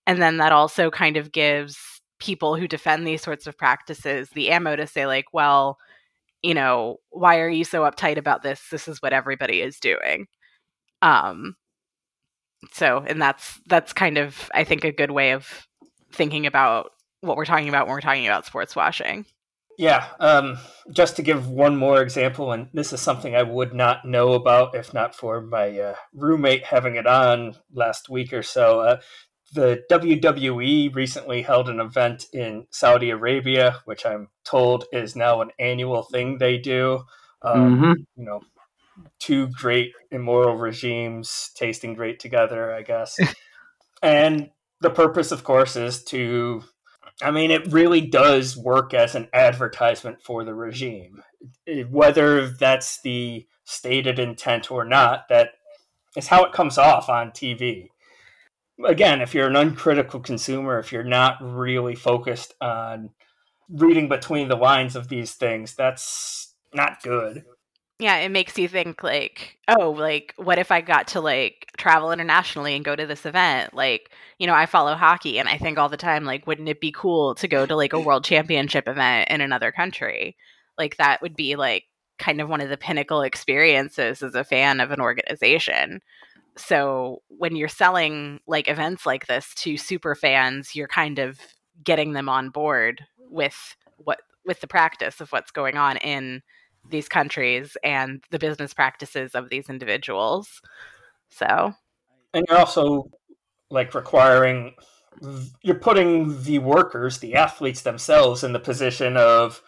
and 0.05 0.21
then 0.21 0.37
that 0.37 0.51
also 0.51 0.89
kind 0.89 1.17
of 1.17 1.31
gives 1.31 1.77
people 2.19 2.55
who 2.55 2.67
defend 2.67 3.05
these 3.05 3.21
sorts 3.21 3.47
of 3.47 3.57
practices 3.57 4.29
the 4.29 4.49
ammo 4.49 4.75
to 4.75 4.87
say 4.87 5.05
like 5.05 5.25
well 5.33 5.77
you 6.41 6.53
know 6.53 6.97
why 7.09 7.39
are 7.39 7.49
you 7.49 7.63
so 7.63 7.81
uptight 7.81 8.17
about 8.17 8.43
this? 8.43 8.61
This 8.71 8.87
is 8.87 9.01
what 9.01 9.13
everybody 9.13 9.61
is 9.61 9.79
doing. 9.79 10.27
Um 11.01 11.55
so 12.71 13.03
and 13.07 13.21
that's 13.21 13.59
that's 13.67 13.93
kind 13.93 14.17
of 14.17 14.49
i 14.53 14.63
think 14.63 14.83
a 14.83 14.91
good 14.91 15.11
way 15.11 15.31
of 15.31 15.67
thinking 16.11 16.45
about 16.45 16.91
what 17.21 17.37
we're 17.37 17.45
talking 17.45 17.69
about 17.69 17.85
when 17.85 17.93
we're 17.93 18.01
talking 18.01 18.25
about 18.25 18.45
sports 18.45 18.75
washing 18.75 19.25
yeah 19.77 20.07
um 20.19 20.57
just 20.91 21.15
to 21.15 21.21
give 21.21 21.47
one 21.47 21.77
more 21.77 22.01
example 22.01 22.51
and 22.51 22.67
this 22.73 22.91
is 22.91 22.99
something 22.99 23.35
i 23.35 23.43
would 23.43 23.73
not 23.73 24.05
know 24.05 24.33
about 24.33 24.75
if 24.75 24.93
not 24.93 25.15
for 25.15 25.41
my 25.41 25.79
uh, 25.79 25.95
roommate 26.13 26.65
having 26.65 26.95
it 26.95 27.07
on 27.07 27.55
last 27.73 28.09
week 28.09 28.33
or 28.33 28.43
so 28.43 28.81
uh, 28.81 28.97
the 29.53 29.81
WWE 29.89 30.93
recently 30.93 31.41
held 31.41 31.69
an 31.69 31.79
event 31.79 32.25
in 32.33 32.67
Saudi 32.69 33.09
Arabia, 33.11 33.79
which 33.85 34.05
I'm 34.05 34.27
told 34.43 34.85
is 34.91 35.15
now 35.15 35.41
an 35.41 35.51
annual 35.59 36.03
thing 36.03 36.37
they 36.37 36.57
do. 36.57 37.03
Um, 37.41 37.77
mm-hmm. 37.77 37.91
You 38.15 38.25
know, 38.25 38.41
two 39.19 39.47
great 39.49 39.91
immoral 40.11 40.57
regimes 40.57 41.51
tasting 41.55 41.93
great 41.93 42.19
together, 42.19 42.73
I 42.73 42.81
guess. 42.81 43.17
and 44.01 44.49
the 44.81 44.89
purpose, 44.89 45.31
of 45.31 45.43
course, 45.43 45.75
is 45.75 46.03
to, 46.05 46.63
I 47.21 47.31
mean, 47.31 47.51
it 47.51 47.71
really 47.71 48.01
does 48.01 48.55
work 48.55 48.93
as 48.93 49.15
an 49.15 49.27
advertisement 49.33 50.21
for 50.21 50.43
the 50.43 50.53
regime. 50.53 51.23
Whether 51.89 52.49
that's 52.49 53.01
the 53.01 53.47
stated 53.63 54.19
intent 54.19 54.71
or 54.71 54.85
not, 54.85 55.27
that 55.29 55.51
is 56.15 56.27
how 56.27 56.45
it 56.45 56.53
comes 56.53 56.77
off 56.77 57.09
on 57.09 57.31
TV 57.31 57.89
again, 58.85 59.21
if 59.21 59.33
you're 59.33 59.47
an 59.47 59.55
uncritical 59.55 60.19
consumer, 60.19 60.79
if 60.79 60.91
you're 60.91 61.03
not 61.03 61.37
really 61.41 61.95
focused 61.95 62.53
on 62.61 63.11
reading 63.69 64.07
between 64.07 64.47
the 64.47 64.55
lines 64.55 64.95
of 64.95 65.07
these 65.07 65.33
things, 65.33 65.73
that's 65.75 66.53
not 66.73 67.01
good. 67.01 67.43
Yeah, 67.99 68.17
it 68.17 68.29
makes 68.29 68.57
you 68.59 68.67
think 68.67 69.01
like, 69.01 69.57
oh, 69.67 69.89
like 69.89 70.33
what 70.37 70.59
if 70.59 70.71
I 70.71 70.81
got 70.81 71.07
to 71.09 71.21
like 71.21 71.67
travel 71.77 72.11
internationally 72.11 72.75
and 72.75 72.85
go 72.85 72.95
to 72.95 73.07
this 73.07 73.25
event? 73.25 73.73
Like, 73.73 74.11
you 74.37 74.45
know, 74.45 74.53
I 74.53 74.67
follow 74.67 74.93
hockey 74.93 75.39
and 75.39 75.49
I 75.49 75.57
think 75.57 75.79
all 75.79 75.89
the 75.89 75.97
time 75.97 76.23
like 76.23 76.45
wouldn't 76.45 76.69
it 76.69 76.79
be 76.79 76.91
cool 76.91 77.33
to 77.35 77.47
go 77.47 77.65
to 77.65 77.75
like 77.75 77.93
a 77.93 77.99
world 77.99 78.23
championship 78.23 78.87
event 78.87 79.29
in 79.31 79.41
another 79.41 79.71
country? 79.71 80.37
Like 80.77 80.97
that 80.97 81.21
would 81.23 81.35
be 81.35 81.55
like 81.55 81.85
kind 82.19 82.39
of 82.39 82.49
one 82.49 82.61
of 82.61 82.69
the 82.69 82.77
pinnacle 82.77 83.21
experiences 83.23 84.21
as 84.21 84.35
a 84.35 84.43
fan 84.43 84.79
of 84.79 84.91
an 84.91 84.99
organization 85.01 86.01
so 86.57 87.21
when 87.29 87.55
you're 87.55 87.67
selling 87.67 88.39
like 88.47 88.67
events 88.67 89.05
like 89.05 89.27
this 89.27 89.53
to 89.55 89.77
super 89.77 90.15
fans 90.15 90.75
you're 90.75 90.87
kind 90.87 91.19
of 91.19 91.39
getting 91.83 92.13
them 92.13 92.29
on 92.29 92.49
board 92.49 93.03
with 93.29 93.75
what 93.97 94.19
with 94.45 94.59
the 94.61 94.67
practice 94.67 95.21
of 95.21 95.31
what's 95.31 95.51
going 95.51 95.77
on 95.77 95.97
in 95.97 96.41
these 96.89 97.09
countries 97.09 97.77
and 97.83 98.23
the 98.31 98.39
business 98.39 98.73
practices 98.73 99.35
of 99.35 99.49
these 99.49 99.69
individuals 99.69 100.61
so 101.29 101.73
and 102.33 102.45
you're 102.47 102.59
also 102.59 103.09
like 103.69 103.93
requiring 103.93 104.73
you're 105.61 105.75
putting 105.75 106.41
the 106.43 106.59
workers 106.59 107.19
the 107.19 107.35
athletes 107.35 107.81
themselves 107.81 108.43
in 108.43 108.53
the 108.53 108.59
position 108.59 109.17
of 109.17 109.61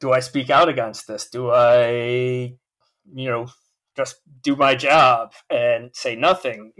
do 0.00 0.12
i 0.12 0.20
speak 0.20 0.50
out 0.50 0.68
against 0.68 1.06
this 1.06 1.28
do 1.28 1.50
i 1.50 2.52
you 3.12 3.28
know 3.28 3.46
just 3.96 4.16
do 4.42 4.56
my 4.56 4.74
job 4.74 5.32
and 5.50 5.90
say 5.94 6.16
nothing. 6.16 6.72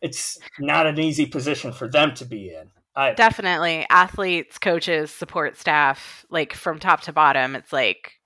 It's 0.00 0.38
not 0.58 0.86
an 0.86 0.98
easy 0.98 1.26
position 1.26 1.72
for 1.72 1.88
them 1.88 2.14
to 2.14 2.24
be 2.24 2.50
in. 2.50 2.70
Either. 2.96 3.14
Definitely. 3.16 3.86
Athletes, 3.88 4.58
coaches, 4.58 5.10
support 5.10 5.56
staff, 5.56 6.24
like 6.30 6.52
from 6.54 6.78
top 6.78 7.02
to 7.02 7.12
bottom, 7.12 7.54
it's 7.54 7.72
like 7.72 8.19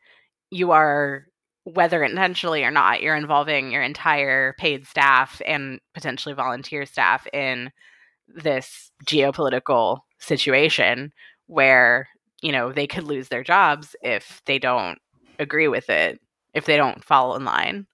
you 0.54 0.70
are, 0.70 1.26
whether 1.64 2.02
intentionally 2.04 2.62
or 2.62 2.70
not, 2.70 3.02
you're 3.02 3.16
involving 3.16 3.72
your 3.72 3.82
entire 3.82 4.54
paid 4.58 4.86
staff 4.86 5.42
and 5.46 5.80
potentially 5.94 6.34
volunteer 6.34 6.86
staff 6.86 7.26
in 7.32 7.70
this 8.28 8.92
geopolitical 9.04 9.98
situation 10.18 11.12
where, 11.46 12.08
you 12.40 12.52
know, 12.52 12.72
they 12.72 12.86
could 12.86 13.04
lose 13.04 13.28
their 13.28 13.42
jobs 13.42 13.96
if 14.02 14.40
they 14.46 14.58
don't 14.58 14.98
agree 15.38 15.68
with 15.68 15.90
it 15.90 16.20
if 16.54 16.66
they 16.66 16.76
don't 16.76 17.04
fall 17.04 17.34
in 17.34 17.44
line. 17.44 17.86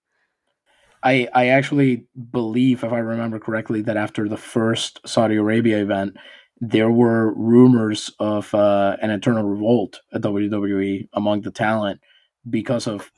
I 1.02 1.28
I 1.32 1.48
actually 1.48 2.06
believe, 2.30 2.84
if 2.84 2.92
I 2.92 2.98
remember 2.98 3.38
correctly, 3.38 3.80
that 3.82 3.96
after 3.96 4.28
the 4.28 4.36
first 4.36 5.00
Saudi 5.06 5.36
Arabia 5.36 5.78
event, 5.78 6.18
there 6.60 6.90
were 6.90 7.32
rumors 7.34 8.10
of 8.18 8.54
uh, 8.54 8.98
an 9.00 9.10
internal 9.10 9.44
revolt 9.44 10.00
at 10.12 10.20
WWE 10.20 11.08
among 11.14 11.40
the 11.40 11.50
talent 11.50 12.00
because 12.48 12.86
of 12.86 13.10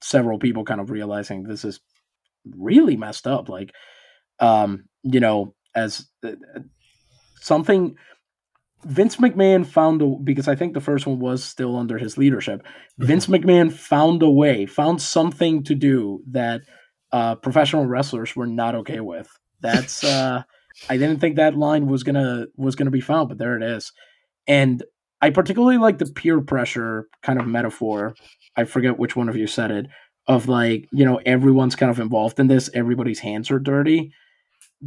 several 0.00 0.38
people 0.38 0.64
kind 0.64 0.80
of 0.80 0.90
realizing 0.90 1.42
this 1.42 1.64
is 1.64 1.80
really 2.56 2.96
messed 2.96 3.26
up. 3.26 3.48
Like, 3.48 3.72
um, 4.40 4.84
you 5.02 5.20
know, 5.20 5.54
as 5.74 6.06
uh, 6.24 6.32
something 7.40 7.96
Vince 8.86 9.16
McMahon 9.16 9.66
found 9.66 10.00
a 10.00 10.06
because 10.06 10.46
I 10.46 10.54
think 10.54 10.74
the 10.74 10.80
first 10.80 11.06
one 11.06 11.18
was 11.18 11.42
still 11.42 11.76
under 11.76 11.98
his 11.98 12.16
leadership. 12.16 12.64
Vince 12.98 13.26
McMahon 13.26 13.72
found 13.72 14.22
a 14.22 14.30
way, 14.30 14.64
found 14.66 15.02
something 15.02 15.64
to 15.64 15.74
do 15.74 16.22
that 16.30 16.60
uh, 17.10 17.34
professional 17.34 17.86
wrestlers 17.86 18.36
were 18.36 18.46
not 18.46 18.76
okay 18.76 19.00
with. 19.00 19.28
That's 19.60 20.04
uh, 20.04 20.42
I 20.88 20.96
didn't 20.98 21.18
think 21.18 21.36
that 21.36 21.56
line 21.56 21.86
was 21.86 22.04
gonna 22.04 22.46
was 22.56 22.76
gonna 22.76 22.90
be 22.92 23.00
found, 23.00 23.28
but 23.28 23.38
there 23.38 23.56
it 23.56 23.62
is. 23.62 23.92
And 24.46 24.84
I 25.20 25.30
particularly 25.30 25.78
like 25.78 25.98
the 25.98 26.06
peer 26.06 26.40
pressure 26.40 27.08
kind 27.22 27.40
of 27.40 27.46
metaphor. 27.46 28.14
I 28.56 28.64
forget 28.64 28.98
which 28.98 29.16
one 29.16 29.28
of 29.28 29.36
you 29.36 29.46
said 29.46 29.70
it 29.70 29.86
of 30.26 30.48
like 30.48 30.88
you 30.92 31.04
know 31.04 31.20
everyone's 31.26 31.76
kind 31.76 31.90
of 31.90 32.00
involved 32.00 32.40
in 32.40 32.46
this. 32.46 32.70
Everybody's 32.74 33.20
hands 33.20 33.50
are 33.50 33.58
dirty 33.58 34.12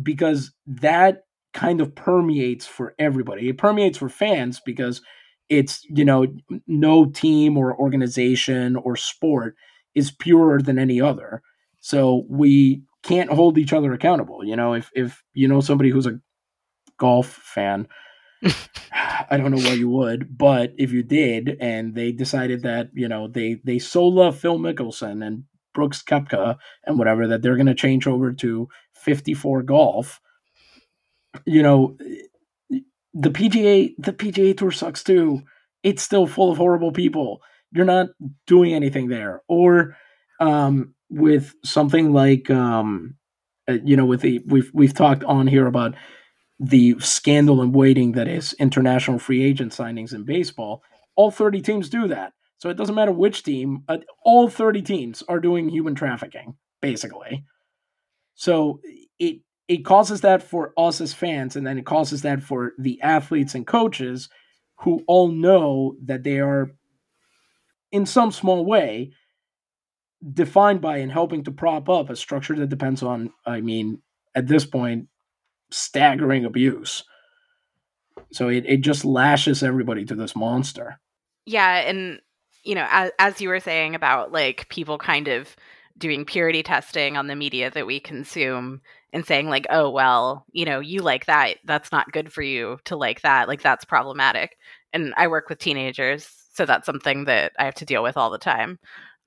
because 0.01 0.51
that 0.67 1.23
kind 1.53 1.81
of 1.81 1.95
permeates 1.95 2.65
for 2.65 2.93
everybody. 2.99 3.49
It 3.49 3.57
permeates 3.57 3.97
for 3.97 4.09
fans 4.09 4.61
because 4.63 5.01
it's 5.49 5.83
you 5.89 6.05
know 6.05 6.27
no 6.67 7.05
team 7.05 7.57
or 7.57 7.75
organization 7.75 8.75
or 8.75 8.95
sport 8.95 9.55
is 9.95 10.11
purer 10.11 10.61
than 10.61 10.79
any 10.79 11.01
other 11.01 11.41
so 11.81 12.25
we 12.29 12.83
can't 13.03 13.31
hold 13.31 13.57
each 13.57 13.73
other 13.73 13.91
accountable 13.91 14.45
you 14.45 14.55
know 14.55 14.73
if 14.73 14.89
if 14.95 15.23
you 15.33 15.47
know 15.47 15.59
somebody 15.59 15.89
who's 15.89 16.05
a 16.05 16.19
golf 16.97 17.27
fan 17.27 17.87
i 19.29 19.37
don't 19.37 19.51
know 19.51 19.57
why 19.57 19.73
you 19.73 19.89
would 19.89 20.37
but 20.37 20.73
if 20.77 20.91
you 20.91 21.03
did 21.03 21.57
and 21.59 21.95
they 21.95 22.11
decided 22.11 22.63
that 22.63 22.89
you 22.93 23.07
know 23.07 23.27
they 23.27 23.59
they 23.63 23.79
so 23.79 24.05
love 24.05 24.37
phil 24.37 24.57
mickelson 24.57 25.25
and 25.25 25.43
brooks 25.73 26.01
koepka 26.01 26.57
and 26.85 26.97
whatever 26.97 27.27
that 27.27 27.41
they're 27.41 27.55
going 27.55 27.65
to 27.65 27.75
change 27.75 28.07
over 28.07 28.31
to 28.31 28.67
54 28.95 29.63
golf 29.63 30.21
you 31.45 31.61
know 31.61 31.97
the 33.13 33.31
PGA 33.31 33.93
the 33.97 34.13
PGA 34.13 34.55
Tour 34.57 34.71
sucks 34.71 35.03
too. 35.03 35.41
It's 35.83 36.03
still 36.03 36.27
full 36.27 36.51
of 36.51 36.57
horrible 36.57 36.91
people. 36.91 37.41
You're 37.71 37.85
not 37.85 38.07
doing 38.47 38.73
anything 38.73 39.07
there. 39.07 39.41
Or 39.47 39.95
um, 40.39 40.93
with 41.09 41.53
something 41.63 42.13
like 42.13 42.49
um, 42.49 43.15
uh, 43.67 43.77
you 43.83 43.95
know, 43.95 44.05
with 44.05 44.21
the 44.21 44.41
we've 44.45 44.71
we've 44.73 44.93
talked 44.93 45.23
on 45.23 45.47
here 45.47 45.67
about 45.67 45.95
the 46.59 46.95
scandal 46.99 47.61
and 47.61 47.73
waiting 47.73 48.11
that 48.13 48.27
is 48.27 48.53
international 48.53 49.19
free 49.19 49.43
agent 49.43 49.71
signings 49.71 50.13
in 50.13 50.23
baseball. 50.23 50.81
All 51.15 51.31
30 51.31 51.61
teams 51.61 51.89
do 51.89 52.07
that. 52.07 52.33
So 52.57 52.69
it 52.69 52.75
doesn't 52.75 52.95
matter 52.95 53.13
which 53.13 53.43
team, 53.43 53.83
uh, 53.87 53.99
all 54.23 54.49
30 54.49 54.81
teams 54.81 55.23
are 55.29 55.39
doing 55.39 55.69
human 55.69 55.95
trafficking, 55.95 56.55
basically. 56.81 57.45
So 58.35 58.81
it 59.17 59.41
it 59.69 59.85
causes 59.85 60.21
that 60.21 60.41
for 60.41 60.73
us 60.77 60.99
as 60.99 61.13
fans, 61.13 61.55
and 61.55 61.65
then 61.65 61.77
it 61.77 61.85
causes 61.85 62.23
that 62.23 62.41
for 62.41 62.73
the 62.79 62.99
athletes 63.01 63.53
and 63.53 63.67
coaches 63.67 64.27
who 64.79 65.03
all 65.07 65.27
know 65.27 65.95
that 66.05 66.23
they 66.23 66.39
are, 66.39 66.71
in 67.91 68.05
some 68.07 68.31
small 68.31 68.65
way, 68.65 69.11
defined 70.33 70.81
by 70.81 70.97
and 70.97 71.11
helping 71.11 71.43
to 71.43 71.51
prop 71.51 71.87
up 71.87 72.09
a 72.09 72.15
structure 72.15 72.55
that 72.55 72.69
depends 72.69 73.03
on, 73.03 73.31
I 73.45 73.61
mean, 73.61 74.01
at 74.33 74.47
this 74.47 74.65
point, 74.65 75.07
staggering 75.71 76.45
abuse. 76.45 77.03
So 78.31 78.49
it, 78.49 78.65
it 78.67 78.81
just 78.81 79.05
lashes 79.05 79.63
everybody 79.63 80.05
to 80.05 80.15
this 80.15 80.35
monster. 80.35 80.99
Yeah. 81.45 81.77
And, 81.77 82.19
you 82.63 82.75
know, 82.75 82.87
as, 82.89 83.11
as 83.17 83.41
you 83.41 83.49
were 83.49 83.59
saying 83.59 83.95
about 83.95 84.31
like 84.31 84.69
people 84.69 84.97
kind 84.97 85.27
of 85.27 85.55
doing 85.97 86.25
purity 86.25 86.63
testing 86.63 87.17
on 87.17 87.27
the 87.27 87.35
media 87.35 87.69
that 87.71 87.85
we 87.85 87.99
consume 87.99 88.81
and 89.11 89.25
saying 89.25 89.49
like 89.49 89.67
oh 89.69 89.89
well 89.89 90.45
you 90.51 90.65
know 90.65 90.79
you 90.79 91.01
like 91.01 91.25
that 91.25 91.57
that's 91.65 91.91
not 91.91 92.11
good 92.11 92.31
for 92.31 92.41
you 92.41 92.79
to 92.85 92.95
like 92.95 93.21
that 93.21 93.47
like 93.47 93.61
that's 93.61 93.85
problematic 93.85 94.57
and 94.93 95.13
i 95.17 95.27
work 95.27 95.49
with 95.49 95.59
teenagers 95.59 96.29
so 96.53 96.65
that's 96.65 96.85
something 96.85 97.25
that 97.25 97.51
i 97.59 97.65
have 97.65 97.75
to 97.75 97.85
deal 97.85 98.01
with 98.01 98.17
all 98.17 98.29
the 98.29 98.37
time 98.37 98.79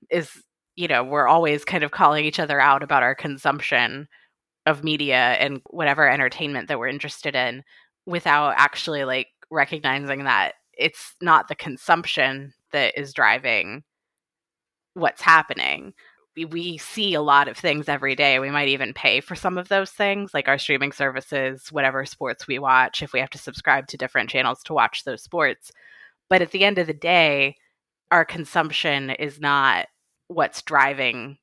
is 0.09 0.29
you 0.75 0.87
know 0.87 1.03
we're 1.03 1.27
always 1.27 1.63
kind 1.63 1.83
of 1.83 1.91
calling 1.91 2.25
each 2.25 2.39
other 2.39 2.59
out 2.59 2.83
about 2.83 3.03
our 3.03 3.15
consumption 3.15 4.07
of 4.65 4.83
media 4.83 5.15
and 5.15 5.61
whatever 5.69 6.09
entertainment 6.09 6.67
that 6.67 6.79
we're 6.79 6.87
interested 6.87 7.35
in 7.35 7.63
without 8.05 8.53
actually 8.57 9.03
like 9.03 9.27
recognizing 9.51 10.23
that 10.23 10.53
it's 10.73 11.15
not 11.21 11.47
the 11.47 11.55
consumption 11.55 12.53
that 12.71 12.97
is 12.99 13.13
driving 13.13 13.83
what's 14.95 15.21
happening 15.21 15.93
we 16.35 16.77
see 16.77 17.13
a 17.13 17.21
lot 17.21 17.47
of 17.47 17.57
things 17.57 17.87
every 17.87 18.15
day. 18.15 18.39
We 18.39 18.49
might 18.49 18.69
even 18.69 18.93
pay 18.93 19.21
for 19.21 19.35
some 19.35 19.57
of 19.57 19.67
those 19.67 19.91
things, 19.91 20.33
like 20.33 20.47
our 20.47 20.57
streaming 20.57 20.91
services, 20.91 21.71
whatever 21.71 22.05
sports 22.05 22.47
we 22.47 22.59
watch, 22.59 23.03
if 23.03 23.13
we 23.13 23.19
have 23.19 23.29
to 23.31 23.37
subscribe 23.37 23.87
to 23.87 23.97
different 23.97 24.29
channels 24.29 24.63
to 24.63 24.73
watch 24.73 25.03
those 25.03 25.21
sports. 25.21 25.71
But 26.29 26.41
at 26.41 26.51
the 26.51 26.63
end 26.63 26.79
of 26.79 26.87
the 26.87 26.93
day, 26.93 27.57
our 28.09 28.25
consumption 28.25 29.11
is 29.11 29.39
not 29.39 29.87
what's 30.27 30.63
driving 30.63 31.37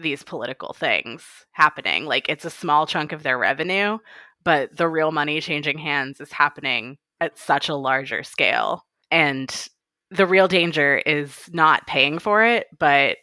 these 0.00 0.22
political 0.22 0.72
things 0.72 1.22
happening. 1.52 2.06
Like 2.06 2.28
it's 2.28 2.44
a 2.44 2.50
small 2.50 2.86
chunk 2.86 3.12
of 3.12 3.22
their 3.22 3.38
revenue, 3.38 3.98
but 4.44 4.76
the 4.76 4.88
real 4.88 5.12
money 5.12 5.40
changing 5.40 5.78
hands 5.78 6.20
is 6.20 6.32
happening 6.32 6.98
at 7.20 7.38
such 7.38 7.68
a 7.68 7.74
larger 7.74 8.22
scale. 8.22 8.86
And 9.10 9.68
the 10.10 10.26
real 10.26 10.48
danger 10.48 10.98
is 10.98 11.50
not 11.52 11.86
paying 11.86 12.18
for 12.18 12.44
it, 12.44 12.66
but 12.78 13.18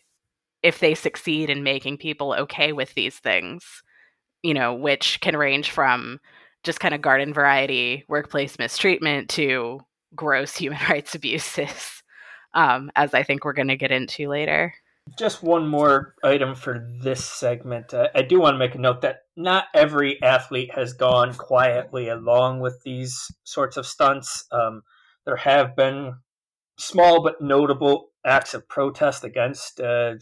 if 0.62 0.80
they 0.80 0.96
succeed 0.96 1.50
in 1.50 1.64
making 1.64 1.98
people 1.98 2.34
okay 2.34 2.74
with 2.74 2.94
these 2.94 3.18
things, 3.18 3.84
you 4.44 4.54
know, 4.54 4.74
which 4.74 5.20
can 5.22 5.38
range 5.38 5.72
from 5.72 6.20
just 6.64 6.80
kind 6.80 6.94
of 6.94 7.02
garden 7.02 7.34
variety 7.34 8.04
workplace 8.08 8.58
mistreatment 8.60 9.30
to 9.30 9.80
gross 10.16 10.56
human 10.58 10.80
rights 10.90 11.16
abuses, 11.16 12.04
um, 12.54 12.92
as 12.96 13.14
I 13.14 13.24
think 13.24 13.46
we're 13.46 13.54
going 13.54 13.68
to 13.70 13.78
get 13.78 13.92
into 13.92 14.28
later. 14.28 14.74
Just 15.18 15.44
one 15.44 15.68
more 15.68 16.16
item 16.24 16.56
for 16.56 16.86
this 17.02 17.24
segment. 17.24 17.94
Uh, 17.94 18.08
I 18.16 18.24
do 18.24 18.40
want 18.40 18.56
to 18.56 18.60
make 18.60 18.76
a 18.76 18.80
note 18.80 19.02
that 19.02 19.20
not 19.38 19.66
every 19.74 20.22
athlete 20.22 20.72
has 20.74 20.94
gone 20.94 21.34
quietly 21.36 22.10
along 22.10 22.60
with 22.60 22.82
these 22.84 23.32
sorts 23.44 23.78
of 23.78 23.86
stunts. 23.86 24.46
Um, 24.52 24.82
there 25.26 25.38
have 25.38 25.76
been 25.76 26.16
small 26.78 27.24
but 27.24 27.42
notable 27.42 28.10
acts 28.26 28.54
of 28.54 28.68
protest 28.68 29.24
against 29.24 29.80
uh, 29.80 30.16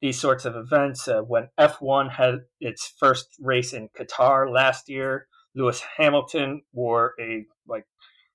these 0.00 0.20
sorts 0.20 0.44
of 0.44 0.56
events. 0.56 1.08
Uh, 1.08 1.22
when 1.22 1.48
F1 1.58 2.10
had 2.10 2.40
its 2.60 2.92
first 2.98 3.28
race 3.40 3.72
in 3.72 3.88
Qatar 3.98 4.52
last 4.52 4.88
year, 4.88 5.26
Lewis 5.54 5.82
Hamilton 5.96 6.62
wore 6.72 7.14
a 7.18 7.46
like 7.66 7.86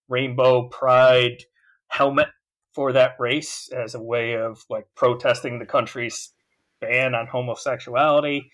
rainbow 0.10 0.68
pride 0.70 1.44
helmet 1.90 2.30
for 2.78 2.94
that 2.94 3.16
race 3.18 3.72
as 3.76 3.96
a 3.96 4.00
way 4.00 4.36
of 4.36 4.64
like 4.70 4.86
protesting 4.96 5.58
the 5.58 5.66
country's 5.66 6.32
ban 6.80 7.16
on 7.16 7.26
homosexuality. 7.26 8.52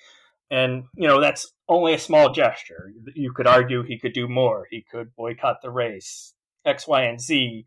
And 0.50 0.86
you 0.96 1.10
know 1.10 1.20
that's 1.20 1.52
only 1.68 1.94
a 1.94 2.00
small 2.00 2.32
gesture. 2.32 2.94
You 3.14 3.34
could 3.34 3.48
argue 3.48 3.84
he 3.84 4.00
could 4.00 4.14
do 4.14 4.30
more. 4.30 4.66
He 4.72 4.86
could 4.90 5.14
boycott 5.18 5.58
the 5.62 5.72
race, 5.72 6.36
X, 6.64 6.88
Y, 6.88 7.02
and 7.04 7.20
Z. 7.20 7.66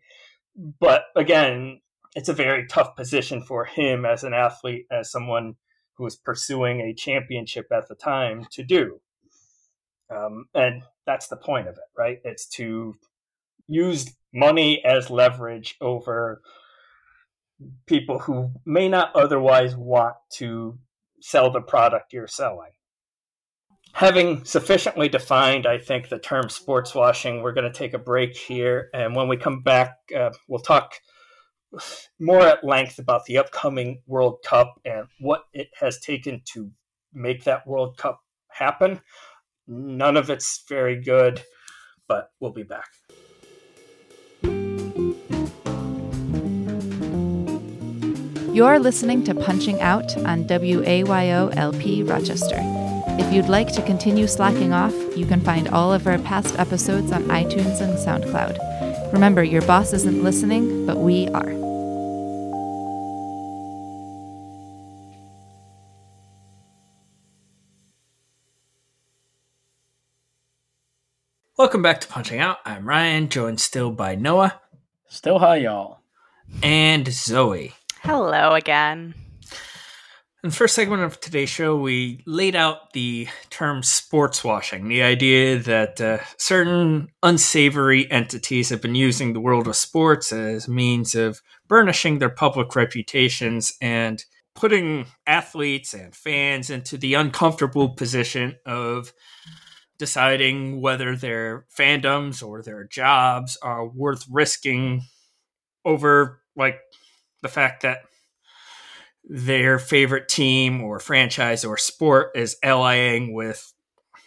But 0.80 1.02
again, 1.14 1.82
it's 2.14 2.30
a 2.30 2.32
very 2.32 2.66
tough 2.66 2.96
position 2.96 3.42
for 3.42 3.66
him 3.66 4.06
as 4.06 4.24
an 4.24 4.32
athlete, 4.32 4.86
as 4.90 5.10
someone 5.10 5.56
who 5.98 6.04
was 6.04 6.16
pursuing 6.16 6.80
a 6.80 6.94
championship 6.94 7.66
at 7.70 7.86
the 7.86 7.94
time 7.94 8.46
to 8.52 8.62
do. 8.62 8.98
Um, 10.10 10.46
and 10.54 10.84
that's 11.04 11.28
the 11.28 11.36
point 11.36 11.68
of 11.68 11.74
it, 11.74 11.90
right? 11.98 12.18
It's 12.24 12.46
to 12.56 12.94
use 13.68 14.14
money 14.32 14.84
as 14.84 15.10
leverage 15.10 15.76
over 15.80 16.40
people 17.86 18.18
who 18.18 18.52
may 18.64 18.88
not 18.88 19.14
otherwise 19.16 19.74
want 19.74 20.14
to 20.30 20.78
sell 21.20 21.50
the 21.50 21.60
product 21.60 22.12
you're 22.12 22.26
selling. 22.26 22.70
Having 23.92 24.44
sufficiently 24.44 25.08
defined, 25.08 25.66
I 25.66 25.78
think, 25.78 26.08
the 26.08 26.18
term 26.18 26.50
sports 26.50 26.94
washing, 26.94 27.40
we're 27.40 27.54
going 27.54 27.70
to 27.70 27.78
take 27.78 27.94
a 27.94 27.98
break 27.98 28.36
here. 28.36 28.90
And 28.92 29.16
when 29.16 29.26
we 29.26 29.38
come 29.38 29.62
back, 29.62 29.96
uh, 30.14 30.30
we'll 30.48 30.60
talk 30.60 30.96
more 32.20 32.42
at 32.42 32.62
length 32.62 32.98
about 32.98 33.24
the 33.24 33.38
upcoming 33.38 34.02
World 34.06 34.38
Cup 34.44 34.74
and 34.84 35.06
what 35.18 35.44
it 35.54 35.68
has 35.80 35.98
taken 35.98 36.42
to 36.52 36.70
make 37.14 37.44
that 37.44 37.66
World 37.66 37.96
Cup 37.96 38.20
happen. 38.48 39.00
None 39.66 40.16
of 40.18 40.28
it's 40.28 40.62
very 40.68 41.00
good, 41.00 41.42
but 42.06 42.30
we'll 42.38 42.52
be 42.52 42.62
back. 42.62 42.88
You're 48.56 48.78
listening 48.78 49.22
to 49.24 49.34
Punching 49.34 49.82
Out 49.82 50.16
on 50.16 50.46
WAYOLP 50.46 52.08
Rochester. 52.08 52.56
If 53.20 53.30
you'd 53.30 53.50
like 53.50 53.70
to 53.74 53.82
continue 53.82 54.26
slacking 54.26 54.72
off, 54.72 54.94
you 55.14 55.26
can 55.26 55.42
find 55.42 55.68
all 55.68 55.92
of 55.92 56.06
our 56.06 56.18
past 56.20 56.58
episodes 56.58 57.12
on 57.12 57.24
iTunes 57.24 57.82
and 57.82 57.98
SoundCloud. 57.98 59.12
Remember, 59.12 59.44
your 59.44 59.60
boss 59.66 59.92
isn't 59.92 60.22
listening, 60.22 60.86
but 60.86 60.96
we 60.96 61.28
are. 61.28 61.52
Welcome 71.58 71.82
back 71.82 72.00
to 72.00 72.08
Punching 72.08 72.40
Out. 72.40 72.60
I'm 72.64 72.88
Ryan, 72.88 73.28
joined 73.28 73.60
still 73.60 73.90
by 73.90 74.14
Noah. 74.14 74.62
Still 75.08 75.40
hi, 75.40 75.56
y'all. 75.56 75.98
And 76.62 77.06
Zoe. 77.08 77.74
Hello 78.06 78.54
again. 78.54 79.14
In 80.44 80.50
the 80.50 80.54
first 80.54 80.76
segment 80.76 81.02
of 81.02 81.18
today's 81.18 81.48
show, 81.48 81.74
we 81.76 82.22
laid 82.24 82.54
out 82.54 82.92
the 82.92 83.26
term 83.50 83.82
sports 83.82 84.44
washing, 84.44 84.86
the 84.86 85.02
idea 85.02 85.58
that 85.58 86.00
uh, 86.00 86.18
certain 86.36 87.08
unsavory 87.24 88.08
entities 88.08 88.68
have 88.68 88.80
been 88.80 88.94
using 88.94 89.32
the 89.32 89.40
world 89.40 89.66
of 89.66 89.74
sports 89.74 90.32
as 90.32 90.68
means 90.68 91.16
of 91.16 91.42
burnishing 91.66 92.20
their 92.20 92.30
public 92.30 92.76
reputations 92.76 93.72
and 93.80 94.24
putting 94.54 95.06
athletes 95.26 95.92
and 95.92 96.14
fans 96.14 96.70
into 96.70 96.96
the 96.96 97.14
uncomfortable 97.14 97.88
position 97.88 98.54
of 98.64 99.12
deciding 99.98 100.80
whether 100.80 101.16
their 101.16 101.66
fandoms 101.76 102.40
or 102.40 102.62
their 102.62 102.84
jobs 102.84 103.58
are 103.62 103.84
worth 103.84 104.24
risking 104.30 105.02
over 105.84 106.40
like 106.56 106.78
the 107.46 107.52
fact 107.52 107.82
that 107.82 108.00
their 109.24 109.78
favorite 109.78 110.28
team 110.28 110.82
or 110.82 110.98
franchise 110.98 111.64
or 111.64 111.76
sport 111.76 112.30
is 112.34 112.56
allying 112.62 113.32
with 113.32 113.72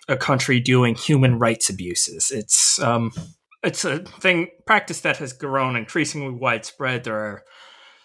a 0.08 0.16
country 0.16 0.60
doing 0.60 0.96
human 0.96 1.38
rights 1.38 1.70
abuses. 1.70 2.32
It's 2.32 2.80
um, 2.80 3.12
it's 3.62 3.84
a 3.84 4.00
thing 4.00 4.48
practice 4.66 5.02
that 5.02 5.18
has 5.18 5.34
grown 5.34 5.76
increasingly 5.76 6.34
widespread. 6.34 7.04
There 7.04 7.20
are 7.20 7.44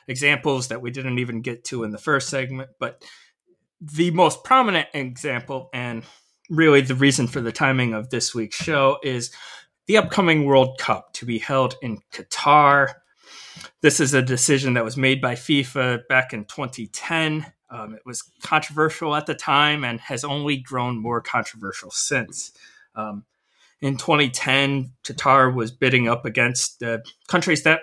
examples 0.09 0.69
that 0.69 0.83
we 0.83 0.91
didn't 0.91 1.21
even 1.21 1.41
get 1.41 1.65
to 1.67 1.85
in 1.85 1.93
the 1.93 1.99
first 1.99 2.29
segment, 2.29 2.71
but 2.81 3.05
the 3.81 4.11
most 4.11 4.43
prominent 4.43 4.89
example 4.95 5.71
and 5.73 6.03
really 6.51 6.81
the 6.81 6.95
reason 6.95 7.27
for 7.27 7.41
the 7.41 7.53
timing 7.53 7.95
of 7.95 8.11
this 8.11 8.35
week's 8.35 8.57
show 8.57 8.99
is 9.03 9.31
the 9.87 9.97
upcoming 9.97 10.45
World 10.45 10.79
Cup 10.79 11.13
to 11.15 11.27
be 11.27 11.39
held 11.39 11.77
in 11.83 11.99
Qatar 12.13 12.95
this 13.81 14.01
is 14.01 14.15
a 14.15 14.23
decision 14.23 14.75
that 14.75 14.85
was 14.85 14.97
made 14.97 15.21
by 15.21 15.35
FIFA 15.35 16.07
back 16.09 16.33
in 16.33 16.45
2010. 16.45 17.47
Um, 17.71 17.95
it 17.95 18.03
was 18.07 18.23
controversial 18.43 19.15
at 19.15 19.27
the 19.27 19.35
time 19.35 19.85
and 19.85 20.01
has 20.01 20.25
only 20.25 20.57
grown 20.57 21.01
more 21.01 21.21
controversial 21.21 21.91
since. 21.91 22.53
Um, 22.95 23.25
in 23.81 23.97
2010, 23.97 24.93
Qatar 25.05 25.53
was 25.53 25.71
bidding 25.71 26.09
up 26.09 26.25
against 26.25 26.83
uh, 26.83 26.99
countries 27.29 27.65
that 27.65 27.81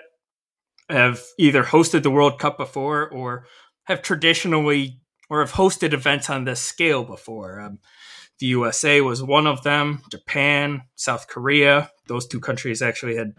have 0.88 1.22
either 1.38 1.62
hosted 1.62 2.02
the 2.02 2.10
World 2.10 2.38
Cup 2.38 2.56
before 2.56 3.08
or 3.08 3.46
have 3.84 4.02
traditionally 4.02 5.00
or 5.30 5.40
have 5.40 5.52
hosted 5.52 5.92
events 5.92 6.28
on 6.28 6.44
this 6.44 6.60
scale 6.60 7.04
before. 7.04 7.60
Um, 7.60 7.78
the 8.38 8.46
USA 8.46 9.00
was 9.00 9.22
one 9.22 9.46
of 9.46 9.62
them, 9.62 10.02
Japan, 10.10 10.82
South 10.96 11.28
Korea. 11.28 11.90
Those 12.08 12.26
two 12.26 12.40
countries 12.40 12.82
actually 12.82 13.16
had 13.16 13.34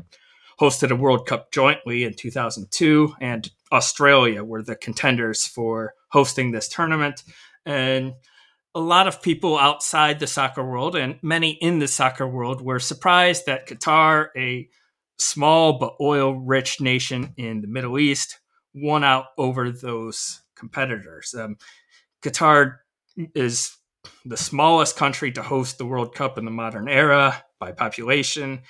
hosted 0.59 0.91
a 0.91 0.95
World 0.95 1.27
Cup 1.27 1.51
jointly 1.51 2.03
in 2.03 2.13
2002, 2.13 3.15
and 3.19 3.51
Australia 3.71 4.43
were 4.43 4.61
the 4.61 4.75
contenders 4.75 5.45
for 5.45 5.93
hosting 6.09 6.51
this 6.51 6.67
tournament. 6.67 7.23
And 7.65 8.13
a 8.75 8.79
lot 8.79 9.07
of 9.07 9.21
people 9.21 9.57
outside 9.57 10.19
the 10.19 10.27
soccer 10.27 10.63
world 10.63 10.95
and 10.95 11.19
many 11.21 11.51
in 11.51 11.79
the 11.79 11.87
soccer 11.87 12.27
world 12.27 12.61
were 12.61 12.79
surprised 12.79 13.45
that 13.45 13.67
Qatar, 13.67 14.27
a 14.35 14.67
small 15.17 15.77
but 15.77 15.95
oil 16.01 16.33
rich 16.33 16.81
nation 16.81 17.33
in 17.37 17.61
the 17.61 17.67
Middle 17.67 17.99
East, 17.99 18.39
won 18.73 19.03
out 19.03 19.25
over 19.37 19.71
those 19.71 20.41
competitors. 20.55 21.35
Um, 21.37 21.57
Qatar 22.23 22.77
is 23.35 23.77
the 24.25 24.37
smallest 24.37 24.97
country 24.97 25.31
to 25.31 25.43
host 25.43 25.77
the 25.77 25.85
World 25.85 26.15
Cup 26.15 26.37
in 26.37 26.45
the 26.45 26.51
modern 26.51 26.89
era 26.89 27.43
by 27.59 27.71
population 27.71 28.61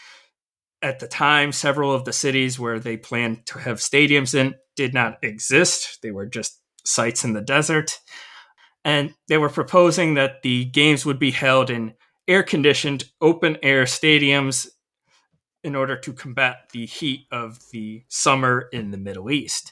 at 0.83 0.99
the 0.99 1.07
time, 1.07 1.53
several 1.53 1.93
of 1.93 2.03
the 2.03 2.13
cities 2.13 2.59
where 2.59 2.77
they 2.77 2.97
planned 2.97 3.45
to 3.47 3.57
have 3.57 3.79
stadiums 3.79 4.35
in 4.35 4.55
did 4.75 4.93
not 4.93 5.17
exist. 5.23 5.99
They 6.03 6.11
were 6.11 6.25
just 6.25 6.59
sites 6.85 7.23
in 7.23 7.33
the 7.33 7.41
desert. 7.41 7.99
And 8.83 9.13
they 9.29 9.37
were 9.37 9.49
proposing 9.49 10.15
that 10.15 10.41
the 10.43 10.65
games 10.65 11.05
would 11.05 11.19
be 11.19 11.31
held 11.31 11.69
in 11.69 11.93
air 12.27 12.43
conditioned, 12.43 13.05
open 13.21 13.57
air 13.63 13.85
stadiums 13.85 14.67
in 15.63 15.73
order 15.73 15.95
to 15.95 16.11
combat 16.11 16.57
the 16.73 16.85
heat 16.85 17.21
of 17.31 17.59
the 17.71 18.03
summer 18.09 18.67
in 18.73 18.91
the 18.91 18.97
Middle 18.97 19.31
East. 19.31 19.71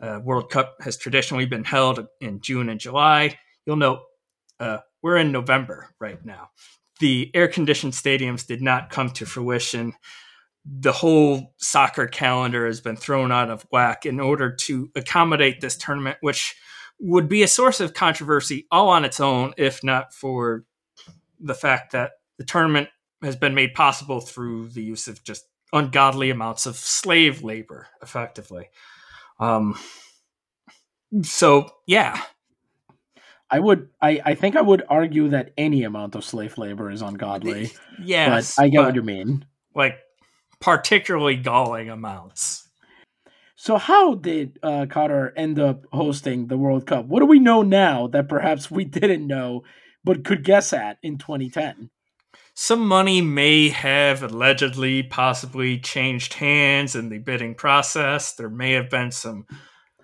Uh, 0.00 0.20
World 0.24 0.50
Cup 0.50 0.76
has 0.80 0.96
traditionally 0.96 1.44
been 1.44 1.64
held 1.64 2.06
in 2.22 2.40
June 2.40 2.70
and 2.70 2.80
July. 2.80 3.38
You'll 3.66 3.76
note 3.76 4.00
uh, 4.58 4.78
we're 5.02 5.18
in 5.18 5.32
November 5.32 5.90
right 6.00 6.24
now. 6.24 6.48
The 7.00 7.30
air 7.34 7.48
conditioned 7.48 7.92
stadiums 7.92 8.46
did 8.46 8.62
not 8.62 8.88
come 8.88 9.10
to 9.10 9.26
fruition 9.26 9.92
the 10.68 10.92
whole 10.92 11.54
soccer 11.58 12.06
calendar 12.06 12.66
has 12.66 12.80
been 12.80 12.96
thrown 12.96 13.30
out 13.30 13.50
of 13.50 13.66
whack 13.70 14.04
in 14.04 14.18
order 14.18 14.52
to 14.52 14.90
accommodate 14.96 15.60
this 15.60 15.76
tournament, 15.76 16.18
which 16.20 16.56
would 16.98 17.28
be 17.28 17.42
a 17.42 17.48
source 17.48 17.80
of 17.80 17.94
controversy 17.94 18.66
all 18.70 18.88
on 18.88 19.04
its 19.04 19.20
own, 19.20 19.54
if 19.56 19.84
not 19.84 20.12
for 20.12 20.64
the 21.38 21.54
fact 21.54 21.92
that 21.92 22.12
the 22.38 22.44
tournament 22.44 22.88
has 23.22 23.36
been 23.36 23.54
made 23.54 23.74
possible 23.74 24.20
through 24.20 24.68
the 24.68 24.82
use 24.82 25.06
of 25.06 25.22
just 25.22 25.46
ungodly 25.72 26.30
amounts 26.30 26.66
of 26.66 26.76
slave 26.76 27.42
labor, 27.42 27.86
effectively. 28.02 28.68
Um, 29.38 29.78
so, 31.22 31.70
yeah. 31.86 32.20
I 33.48 33.60
would, 33.60 33.88
I, 34.02 34.20
I 34.24 34.34
think 34.34 34.56
I 34.56 34.62
would 34.62 34.82
argue 34.88 35.28
that 35.28 35.52
any 35.56 35.84
amount 35.84 36.16
of 36.16 36.24
slave 36.24 36.58
labor 36.58 36.90
is 36.90 37.02
ungodly. 37.02 37.70
Yes, 38.02 38.56
but 38.56 38.62
I 38.64 38.68
get 38.68 38.78
but, 38.78 38.86
what 38.86 38.94
you 38.96 39.02
mean. 39.02 39.44
Like 39.74 39.98
particularly 40.60 41.36
galling 41.36 41.90
amounts. 41.90 42.68
So, 43.56 43.78
how 43.78 44.14
did 44.14 44.58
uh, 44.62 44.86
Qatar 44.88 45.32
end 45.36 45.58
up 45.58 45.86
hosting 45.92 46.46
the 46.46 46.58
World 46.58 46.86
Cup? 46.86 47.06
What 47.06 47.20
do 47.20 47.26
we 47.26 47.40
know 47.40 47.62
now 47.62 48.06
that 48.08 48.28
perhaps 48.28 48.70
we 48.70 48.84
didn't 48.84 49.26
know 49.26 49.64
but 50.04 50.24
could 50.24 50.44
guess 50.44 50.72
at 50.72 50.98
in 51.02 51.18
2010? 51.18 51.90
Some 52.54 52.86
money 52.86 53.20
may 53.20 53.68
have 53.68 54.22
allegedly, 54.22 55.02
possibly 55.02 55.78
changed 55.78 56.34
hands 56.34 56.94
in 56.94 57.08
the 57.08 57.18
bidding 57.18 57.54
process. 57.54 58.34
There 58.34 58.48
may 58.48 58.72
have 58.72 58.88
been 58.88 59.10
some 59.10 59.46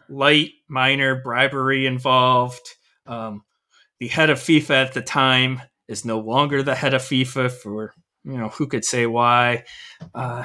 light, 0.08 0.50
minor 0.68 1.22
bribery 1.22 1.86
involved. 1.86 2.68
Um, 3.06 3.42
the 4.00 4.08
head 4.08 4.28
of 4.28 4.38
FIFA 4.38 4.86
at 4.86 4.94
the 4.94 5.02
time 5.02 5.62
is 5.88 6.04
no 6.04 6.18
longer 6.18 6.62
the 6.62 6.74
head 6.74 6.94
of 6.94 7.02
FIFA 7.02 7.50
for 7.50 7.94
you 8.24 8.36
know 8.38 8.48
who 8.48 8.66
could 8.66 8.84
say 8.84 9.06
why. 9.06 9.64
Uh, 10.14 10.44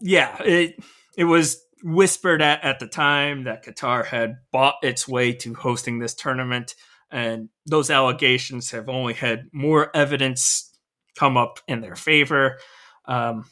yeah 0.00 0.42
it 0.42 0.76
it 1.16 1.24
was 1.24 1.62
whispered 1.82 2.42
at, 2.42 2.62
at 2.64 2.80
the 2.80 2.86
time 2.86 3.44
that 3.44 3.64
qatar 3.64 4.04
had 4.04 4.36
bought 4.52 4.74
its 4.82 5.06
way 5.06 5.32
to 5.32 5.54
hosting 5.54 5.98
this 5.98 6.14
tournament 6.14 6.74
and 7.10 7.48
those 7.66 7.90
allegations 7.90 8.72
have 8.72 8.88
only 8.88 9.14
had 9.14 9.44
more 9.52 9.94
evidence 9.94 10.76
come 11.16 11.36
up 11.36 11.60
in 11.68 11.80
their 11.80 11.94
favor 11.94 12.58
um, 13.06 13.44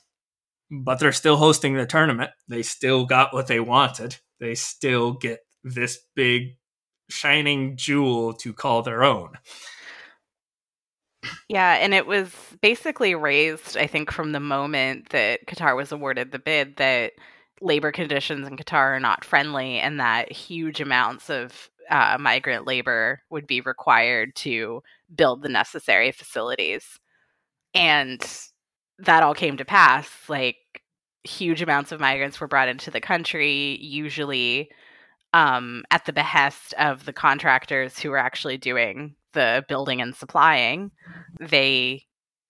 but 0.70 0.98
they're 0.98 1.12
still 1.12 1.36
hosting 1.36 1.74
the 1.74 1.86
tournament. 1.86 2.30
They 2.48 2.62
still 2.62 3.04
got 3.04 3.32
what 3.32 3.46
they 3.46 3.60
wanted. 3.60 4.16
They 4.40 4.54
still 4.54 5.12
get 5.12 5.40
this 5.62 5.98
big 6.14 6.56
shining 7.08 7.76
jewel 7.76 8.32
to 8.34 8.52
call 8.52 8.82
their 8.82 9.04
own 9.04 9.30
yeah, 11.48 11.74
and 11.74 11.94
it 11.94 12.06
was 12.06 12.32
basically 12.60 13.14
raised, 13.14 13.76
I 13.76 13.86
think, 13.86 14.10
from 14.10 14.32
the 14.32 14.40
moment 14.40 15.10
that 15.10 15.46
Qatar 15.46 15.76
was 15.76 15.92
awarded 15.92 16.32
the 16.32 16.38
bid 16.38 16.76
that 16.76 17.12
labor 17.60 17.92
conditions 17.92 18.46
in 18.46 18.56
Qatar 18.56 18.96
are 18.96 19.00
not 19.00 19.24
friendly 19.24 19.78
and 19.78 20.00
that 20.00 20.32
huge 20.32 20.80
amounts 20.80 21.30
of 21.30 21.70
uh, 21.90 22.16
migrant 22.18 22.66
labor 22.66 23.22
would 23.30 23.46
be 23.46 23.60
required 23.60 24.34
to 24.36 24.82
build 25.14 25.42
the 25.42 25.48
necessary 25.48 26.12
facilities. 26.12 26.98
And 27.74 28.22
that 28.98 29.22
all 29.22 29.34
came 29.34 29.56
to 29.56 29.64
pass. 29.64 30.08
Like, 30.28 30.56
huge 31.24 31.62
amounts 31.62 31.90
of 31.90 32.00
migrants 32.00 32.40
were 32.40 32.48
brought 32.48 32.68
into 32.68 32.90
the 32.90 33.00
country, 33.00 33.78
usually 33.80 34.70
um, 35.34 35.82
at 35.90 36.04
the 36.06 36.12
behest 36.12 36.74
of 36.78 37.04
the 37.04 37.12
contractors 37.12 37.98
who 37.98 38.10
were 38.10 38.18
actually 38.18 38.56
doing 38.56 39.16
the 39.32 39.64
building 39.68 40.00
and 40.00 40.14
supplying, 40.14 40.92
they 41.40 42.04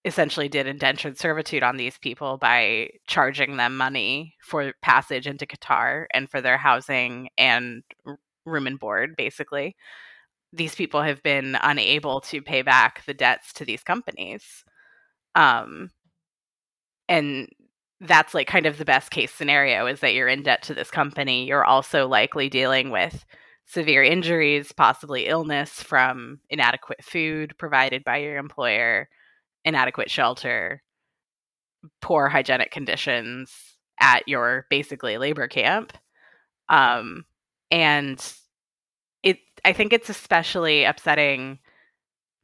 essentially 0.05 0.51
did 0.51 0.66
indentured 0.66 1.18
servitude 1.18 1.62
on 1.62 1.79
these 1.79 1.97
people 1.97 2.37
by 2.37 2.90
charging 3.07 3.57
them 3.57 3.75
money 3.79 4.35
for 4.42 4.75
passage 4.83 5.27
into 5.27 5.47
Qatar 5.47 6.05
and 6.12 6.31
for 6.31 6.42
their 6.42 6.59
housing 6.59 7.31
and 7.38 7.83
room 8.44 8.66
and 8.66 8.79
board, 8.79 9.16
basically. 9.16 9.75
These 10.53 10.75
people 10.75 11.01
have 11.01 11.23
been 11.23 11.57
unable 11.62 12.20
to 12.20 12.42
pay 12.42 12.61
back 12.61 13.03
the 13.07 13.14
debts 13.14 13.55
to 13.55 13.64
these 13.64 13.83
companies. 13.83 14.62
Um, 15.35 15.90
and 17.09 17.49
that's 18.00 18.35
like 18.35 18.46
kind 18.46 18.66
of 18.66 18.78
the 18.78 18.85
best 18.85 19.11
case 19.11 19.33
scenario 19.33 19.87
is 19.87 20.00
that 20.00 20.14
you're 20.14 20.28
in 20.28 20.42
debt 20.42 20.62
to 20.64 20.74
this 20.74 20.90
company. 20.90 21.46
You're 21.46 21.64
also 21.64 22.07
likely 22.07 22.48
dealing 22.48 22.90
with 22.90 23.24
severe 23.66 24.02
injuries, 24.02 24.72
possibly 24.72 25.26
illness 25.26 25.83
from 25.83 26.40
inadequate 26.50 27.02
food 27.02 27.54
provided 27.59 28.04
by 28.04 28.18
your 28.18 28.37
employer, 28.37 29.09
inadequate 29.64 30.11
shelter, 30.11 30.83
poor 32.00 32.28
hygienic 32.28 32.70
conditions 32.70 33.76
at 34.00 34.26
your 34.28 34.66
basically 34.70 35.16
labor 35.18 35.48
camp. 35.48 35.92
Um, 36.68 37.24
and 37.70 38.35
it 39.22 39.38
I 39.64 39.72
think 39.72 39.92
it's 39.92 40.11
especially 40.11 40.85
upsetting 40.85 41.59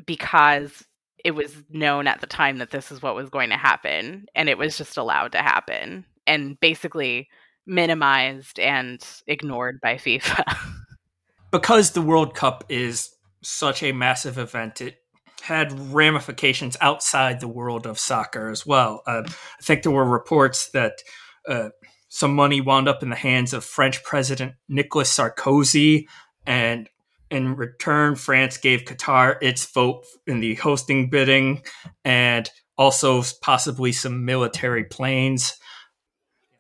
because 0.07 0.85
it 1.25 1.33
was 1.33 1.55
known 1.71 2.07
at 2.07 2.21
the 2.21 2.27
time 2.27 2.59
that 2.59 2.71
this 2.71 2.91
is 2.91 3.03
what 3.03 3.15
was 3.15 3.31
going 3.31 3.51
to 3.51 3.57
happen 3.57 4.27
and 4.35 4.49
it 4.49 4.59
was 4.59 4.77
just 4.77 4.97
allowed 4.97 5.33
to 5.33 5.39
happen 5.39 6.05
and 6.27 6.59
basically 6.61 7.29
minimized 7.67 8.59
and 8.59 9.05
ignored 9.27 9.81
by 9.81 9.95
FIFA. 9.95 10.57
because 11.51 11.93
the 11.93 12.03
World 12.03 12.35
Cup 12.35 12.65
is 12.69 13.11
such 13.43 13.83
a 13.83 13.93
massive 13.93 14.39
event, 14.39 14.81
it 14.81 14.97
had 15.43 15.73
ramifications 15.93 16.77
outside 16.81 17.41
the 17.41 17.49
world 17.49 17.87
of 17.87 17.99
soccer 17.99 18.51
as 18.51 18.67
well. 18.67 19.03
Uh, 19.07 19.23
I 19.27 19.63
think 19.63 19.83
there 19.83 19.93
were 19.93 20.05
reports 20.05 20.71
that 20.71 21.03
uh, 21.49 21.71
some 22.09 22.35
money 22.35 22.61
wound 22.61 22.89
up 22.89 23.03
in 23.03 23.09
the 23.09 23.17
hands 23.17 23.55
of 23.55 23.65
French 23.65 24.03
President 24.05 24.55
Nicolas 24.69 25.17
Sarkozy, 25.17 26.07
and 26.47 26.89
in 27.31 27.57
return, 27.57 28.17
France 28.17 28.57
gave 28.57 28.85
Qatar 28.85 29.37
its 29.41 29.65
vote 29.67 30.05
in 30.27 30.41
the 30.41 30.55
hosting 30.57 31.11
bidding, 31.11 31.63
and 32.05 32.51
also 32.77 33.23
possibly 33.41 33.93
some 33.93 34.25
military 34.25 34.85
planes. 34.85 35.55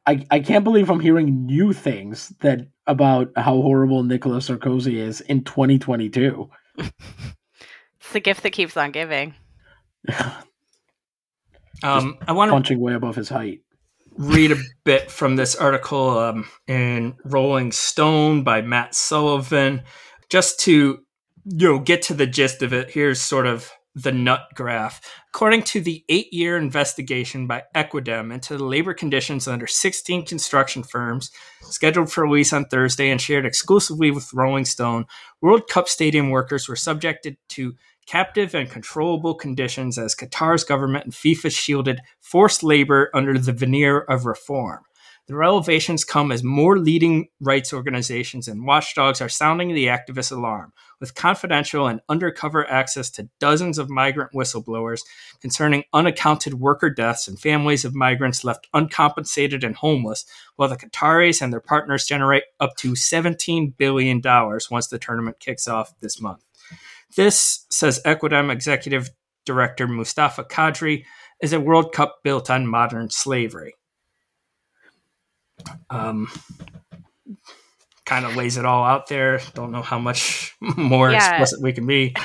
I, 0.06 0.26
I 0.30 0.40
can't 0.40 0.64
believe 0.64 0.90
I'm 0.90 1.00
hearing 1.00 1.46
new 1.46 1.72
things 1.72 2.32
that 2.40 2.68
about 2.86 3.30
how 3.36 3.60
horrible 3.60 4.02
Nicolas 4.02 4.48
Sarkozy 4.48 4.96
is 4.96 5.20
in 5.20 5.44
2022. 5.44 6.50
it's 6.78 6.92
the 8.12 8.20
gift 8.20 8.42
that 8.42 8.50
keeps 8.50 8.76
on 8.76 8.90
giving. 8.90 9.34
um, 11.82 12.18
I 12.26 12.32
want 12.32 12.48
to 12.48 12.52
punching 12.52 12.80
way 12.80 12.94
above 12.94 13.16
his 13.16 13.28
height 13.28 13.60
read 14.16 14.52
a 14.52 14.56
bit 14.84 15.10
from 15.10 15.36
this 15.36 15.54
article 15.54 16.18
um, 16.18 16.48
in 16.66 17.14
Rolling 17.24 17.72
Stone 17.72 18.42
by 18.42 18.60
Matt 18.60 18.94
Sullivan, 18.94 19.82
just 20.30 20.60
to 20.60 21.00
you 21.44 21.68
know 21.68 21.78
get 21.78 22.02
to 22.02 22.14
the 22.14 22.26
gist 22.26 22.62
of 22.62 22.72
it. 22.72 22.90
Here's 22.90 23.20
sort 23.20 23.46
of 23.46 23.70
the 23.94 24.12
nut 24.12 24.42
graph. 24.54 25.00
According 25.34 25.64
to 25.64 25.80
the 25.80 26.04
eight-year 26.08 26.56
investigation 26.56 27.48
by 27.48 27.64
Equidem 27.74 28.32
into 28.32 28.56
the 28.56 28.64
labor 28.64 28.94
conditions 28.94 29.48
under 29.48 29.66
16 29.66 30.24
construction 30.24 30.84
firms, 30.84 31.30
scheduled 31.62 32.10
for 32.10 32.22
release 32.22 32.52
on 32.52 32.66
Thursday 32.66 33.10
and 33.10 33.20
shared 33.20 33.44
exclusively 33.44 34.12
with 34.12 34.32
Rolling 34.32 34.64
Stone, 34.64 35.06
World 35.40 35.68
Cup 35.68 35.88
stadium 35.88 36.30
workers 36.30 36.68
were 36.68 36.76
subjected 36.76 37.36
to 37.48 37.74
captive 38.06 38.54
and 38.54 38.70
controllable 38.70 39.34
conditions 39.34 39.98
as 39.98 40.14
Qatar's 40.14 40.64
government 40.64 41.04
and 41.04 41.14
FIFA 41.14 41.54
shielded 41.54 42.00
forced 42.20 42.62
labor 42.62 43.10
under 43.12 43.38
the 43.38 43.52
veneer 43.52 44.00
of 44.00 44.24
reform. 44.24 44.80
The 45.30 45.36
revelations 45.36 46.02
come 46.02 46.32
as 46.32 46.42
more 46.42 46.76
leading 46.76 47.28
rights 47.38 47.72
organizations 47.72 48.48
and 48.48 48.66
watchdogs 48.66 49.20
are 49.20 49.28
sounding 49.28 49.72
the 49.72 49.86
activist 49.86 50.32
alarm, 50.32 50.72
with 50.98 51.14
confidential 51.14 51.86
and 51.86 52.00
undercover 52.08 52.68
access 52.68 53.10
to 53.10 53.28
dozens 53.38 53.78
of 53.78 53.88
migrant 53.88 54.32
whistleblowers 54.32 55.02
concerning 55.40 55.84
unaccounted 55.92 56.54
worker 56.54 56.90
deaths 56.90 57.28
and 57.28 57.38
families 57.38 57.84
of 57.84 57.94
migrants 57.94 58.42
left 58.42 58.66
uncompensated 58.74 59.62
and 59.62 59.76
homeless, 59.76 60.24
while 60.56 60.68
the 60.68 60.76
Qataris 60.76 61.40
and 61.40 61.52
their 61.52 61.60
partners 61.60 62.06
generate 62.06 62.42
up 62.58 62.74
to 62.78 62.94
$17 62.94 63.76
billion 63.76 64.20
once 64.24 64.88
the 64.88 64.98
tournament 64.98 65.38
kicks 65.38 65.68
off 65.68 65.94
this 66.00 66.20
month. 66.20 66.42
This, 67.14 67.66
says 67.70 68.02
Equidem 68.04 68.50
executive 68.50 69.10
director 69.46 69.86
Mustafa 69.86 70.42
Kadri, 70.42 71.04
is 71.40 71.52
a 71.52 71.60
World 71.60 71.92
Cup 71.92 72.18
built 72.24 72.50
on 72.50 72.66
modern 72.66 73.10
slavery. 73.10 73.76
Um, 75.88 76.28
kind 78.06 78.24
of 78.24 78.36
lays 78.36 78.56
it 78.56 78.64
all 78.64 78.84
out 78.84 79.08
there. 79.08 79.40
Don't 79.54 79.70
know 79.70 79.82
how 79.82 79.98
much 79.98 80.56
more 80.60 81.10
yeah. 81.10 81.30
explicit 81.30 81.62
we 81.62 81.72
can 81.72 81.86
be. 81.86 82.14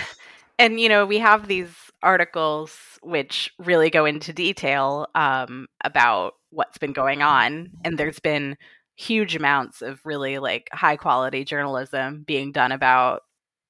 And, 0.58 0.80
you 0.80 0.88
know, 0.88 1.06
we 1.06 1.19
have 1.19 1.50
these 1.50 1.74
articles 2.02 2.78
which 3.02 3.52
really 3.60 3.89
go 3.89 4.06
into 4.06 4.32
detail 4.32 5.08
um, 5.13 5.67
about 5.84 6.36
what's 6.50 6.78
been 6.78 6.93
going 6.93 7.21
on. 7.21 7.71
And 7.84 7.98
there's 7.98 8.19
been 8.21 8.56
huge 8.95 9.36
amounts 9.36 9.82
of 9.82 10.00
really 10.06 10.38
like 10.38 10.69
high 10.71 10.95
quality 10.95 11.43
journalism 11.43 12.24
being 12.26 12.54
done 12.54 12.71
about 12.71 13.24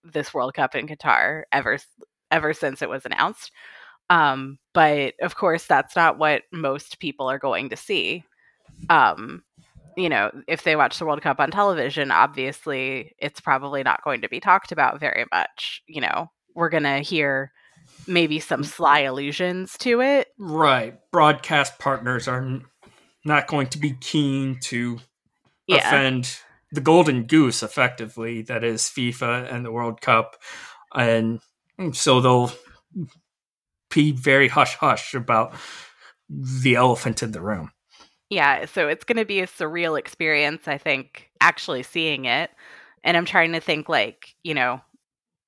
this 0.03 0.33
World 0.33 0.53
Cup 0.53 0.75
in 0.75 0.87
Qatar 0.87 1.43
ever 1.51 1.79
ever 2.29 2.53
since 2.53 2.81
it 2.81 2.89
was 2.89 3.05
announced. 3.05 3.51
Um, 4.09 4.59
but 4.73 5.15
of 5.21 5.35
course, 5.35 5.65
that's 5.65 5.95
not 5.95 6.19
what 6.19 6.43
most 6.51 6.99
people 6.99 7.29
are 7.29 7.39
going 7.39 7.69
to 7.69 7.75
see. 7.75 8.23
Um, 8.89 9.43
you 9.97 10.09
know, 10.09 10.31
if 10.47 10.63
they 10.63 10.75
watch 10.75 10.99
the 10.99 11.05
World 11.05 11.21
Cup 11.21 11.39
on 11.39 11.51
television, 11.51 12.11
obviously 12.11 13.15
it's 13.19 13.39
probably 13.39 13.83
not 13.83 14.03
going 14.03 14.21
to 14.21 14.29
be 14.29 14.39
talked 14.39 14.71
about 14.71 14.99
very 14.99 15.25
much. 15.31 15.81
You 15.87 16.01
know, 16.01 16.31
we're 16.53 16.69
going 16.69 16.83
to 16.83 16.99
hear 16.99 17.51
maybe 18.07 18.39
some 18.39 18.61
mm. 18.61 18.65
sly 18.65 19.01
allusions 19.01 19.77
to 19.79 20.01
it. 20.01 20.27
Right. 20.37 20.99
Broadcast 21.11 21.79
partners 21.79 22.27
are 22.27 22.61
not 23.23 23.47
going 23.47 23.67
to 23.67 23.77
be 23.77 23.93
keen 23.99 24.59
to 24.61 24.99
yeah. 25.67 25.77
offend 25.77 26.39
the 26.71 26.81
golden 26.81 27.23
goose, 27.23 27.63
effectively, 27.63 28.41
that 28.43 28.63
is 28.63 28.83
FIFA 28.83 29.51
and 29.51 29.65
the 29.65 29.71
World 29.71 30.01
Cup, 30.01 30.35
and 30.93 31.39
so 31.93 32.21
they'll 32.21 32.51
be 33.93 34.11
very 34.11 34.47
hush 34.47 34.75
hush 34.75 35.13
about 35.13 35.55
the 36.29 36.75
elephant 36.75 37.23
in 37.23 37.31
the 37.31 37.41
room. 37.41 37.71
Yeah, 38.29 38.65
so 38.65 38.87
it's 38.87 39.03
going 39.03 39.17
to 39.17 39.25
be 39.25 39.39
a 39.39 39.47
surreal 39.47 39.99
experience, 39.99 40.67
I 40.67 40.77
think, 40.77 41.29
actually 41.39 41.83
seeing 41.83 42.25
it. 42.25 42.49
And 43.03 43.15
I'm 43.15 43.25
trying 43.25 43.53
to 43.53 43.59
think, 43.59 43.87
like, 43.87 44.35
you 44.43 44.55
know, 44.55 44.81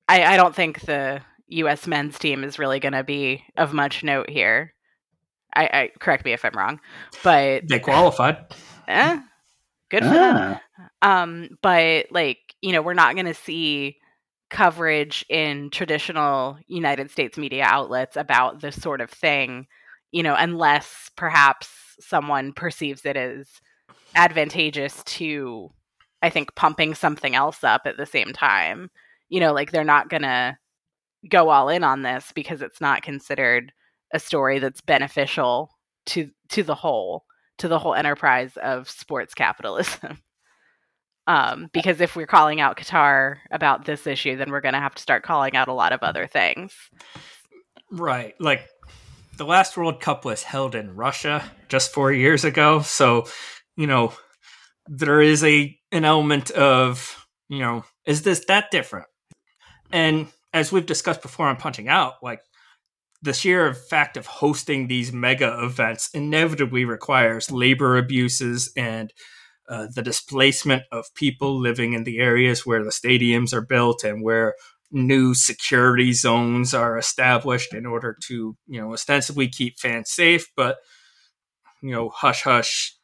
I, 0.08 0.34
I 0.34 0.36
don't 0.36 0.54
think 0.54 0.80
the 0.82 1.20
U.S. 1.48 1.86
men's 1.86 2.18
team 2.18 2.44
is 2.44 2.58
really 2.58 2.78
going 2.78 2.92
to 2.92 3.02
be 3.02 3.44
of 3.56 3.72
much 3.72 4.04
note 4.04 4.30
here. 4.30 4.74
I, 5.54 5.64
I, 5.64 5.90
correct 5.98 6.24
me 6.24 6.32
if 6.32 6.44
I'm 6.44 6.52
wrong, 6.56 6.78
but 7.24 7.66
they 7.68 7.80
qualified. 7.80 8.36
Eh, 8.86 9.20
good 9.90 10.02
for 10.02 10.08
ah. 10.10 10.12
them. 10.12 10.60
Um, 11.02 11.48
but 11.62 12.06
like, 12.10 12.38
you 12.60 12.72
know, 12.72 12.82
we're 12.82 12.94
not 12.94 13.14
going 13.14 13.26
to 13.26 13.34
see 13.34 13.96
coverage 14.50 15.24
in 15.28 15.70
traditional 15.70 16.58
United 16.66 17.10
States 17.10 17.36
media 17.36 17.64
outlets 17.64 18.16
about 18.16 18.60
this 18.60 18.80
sort 18.80 19.00
of 19.00 19.10
thing, 19.10 19.66
you 20.12 20.22
know, 20.22 20.34
unless 20.34 21.10
perhaps 21.16 21.87
someone 22.00 22.52
perceives 22.52 23.04
it 23.04 23.16
as 23.16 23.48
advantageous 24.14 25.02
to, 25.04 25.70
I 26.22 26.30
think, 26.30 26.54
pumping 26.54 26.94
something 26.94 27.34
else 27.34 27.64
up 27.64 27.82
at 27.84 27.96
the 27.96 28.06
same 28.06 28.32
time. 28.32 28.90
You 29.28 29.40
know, 29.40 29.52
like 29.52 29.70
they're 29.70 29.84
not 29.84 30.08
going 30.08 30.22
to 30.22 30.56
go 31.28 31.50
all 31.50 31.68
in 31.68 31.84
on 31.84 32.02
this 32.02 32.32
because 32.34 32.62
it's 32.62 32.80
not 32.80 33.02
considered 33.02 33.72
a 34.12 34.18
story 34.18 34.58
that's 34.58 34.80
beneficial 34.80 35.70
to 36.06 36.30
to 36.48 36.62
the 36.62 36.74
whole 36.74 37.24
to 37.58 37.68
the 37.68 37.78
whole 37.78 37.94
enterprise 37.94 38.56
of 38.56 38.88
sports 38.88 39.34
capitalism. 39.34 40.18
Um, 41.28 41.68
because 41.74 42.00
if 42.00 42.16
we're 42.16 42.26
calling 42.26 42.58
out 42.58 42.78
Qatar 42.78 43.36
about 43.50 43.84
this 43.84 44.06
issue, 44.06 44.36
then 44.36 44.50
we're 44.50 44.62
going 44.62 44.72
to 44.72 44.80
have 44.80 44.94
to 44.94 45.02
start 45.02 45.22
calling 45.22 45.54
out 45.54 45.68
a 45.68 45.74
lot 45.74 45.92
of 45.92 46.02
other 46.02 46.26
things. 46.26 46.72
Right. 47.90 48.34
Like 48.40 48.66
the 49.38 49.46
last 49.46 49.76
World 49.76 50.00
Cup 50.00 50.24
was 50.24 50.42
held 50.42 50.74
in 50.74 50.96
Russia 50.96 51.50
just 51.68 51.94
four 51.94 52.12
years 52.12 52.44
ago. 52.44 52.80
So, 52.80 53.26
you 53.76 53.86
know, 53.86 54.12
there 54.86 55.22
is 55.22 55.42
a 55.44 55.76
an 55.92 56.04
element 56.04 56.50
of, 56.50 57.26
you 57.48 57.60
know, 57.60 57.84
is 58.04 58.22
this 58.22 58.44
that 58.46 58.70
different? 58.70 59.06
And 59.92 60.26
as 60.52 60.72
we've 60.72 60.84
discussed 60.84 61.22
before 61.22 61.46
on 61.46 61.56
Punching 61.56 61.88
Out, 61.88 62.14
like 62.22 62.40
the 63.22 63.32
sheer 63.32 63.72
fact 63.74 64.16
of 64.16 64.26
hosting 64.26 64.86
these 64.86 65.12
mega 65.12 65.64
events 65.64 66.10
inevitably 66.12 66.84
requires 66.84 67.50
labor 67.50 67.96
abuses 67.96 68.72
and 68.76 69.12
uh, 69.68 69.86
the 69.94 70.02
displacement 70.02 70.82
of 70.90 71.14
people 71.14 71.58
living 71.58 71.92
in 71.92 72.04
the 72.04 72.18
areas 72.18 72.66
where 72.66 72.82
the 72.82 72.90
stadiums 72.90 73.52
are 73.52 73.60
built 73.60 74.02
and 74.02 74.22
where 74.22 74.54
new 74.90 75.34
security 75.34 76.12
zones 76.12 76.74
are 76.74 76.96
established 76.96 77.74
in 77.74 77.86
order 77.86 78.16
to, 78.28 78.56
you 78.66 78.80
know, 78.80 78.92
ostensibly 78.92 79.48
keep 79.48 79.78
fans 79.78 80.10
safe, 80.10 80.46
but, 80.56 80.78
you 81.82 81.92
know, 81.92 82.08
hush 82.08 82.42
hush, 82.42 82.96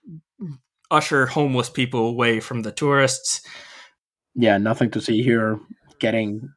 usher 0.90 1.27
homeless 1.27 1.70
people 1.70 2.07
away 2.07 2.40
from 2.40 2.62
the 2.62 2.73
tourists. 2.73 3.42
Yeah, 4.35 4.59
nothing 4.59 4.90
to 4.92 5.01
see 5.01 5.23
here. 5.23 5.61
Getting 6.01 6.51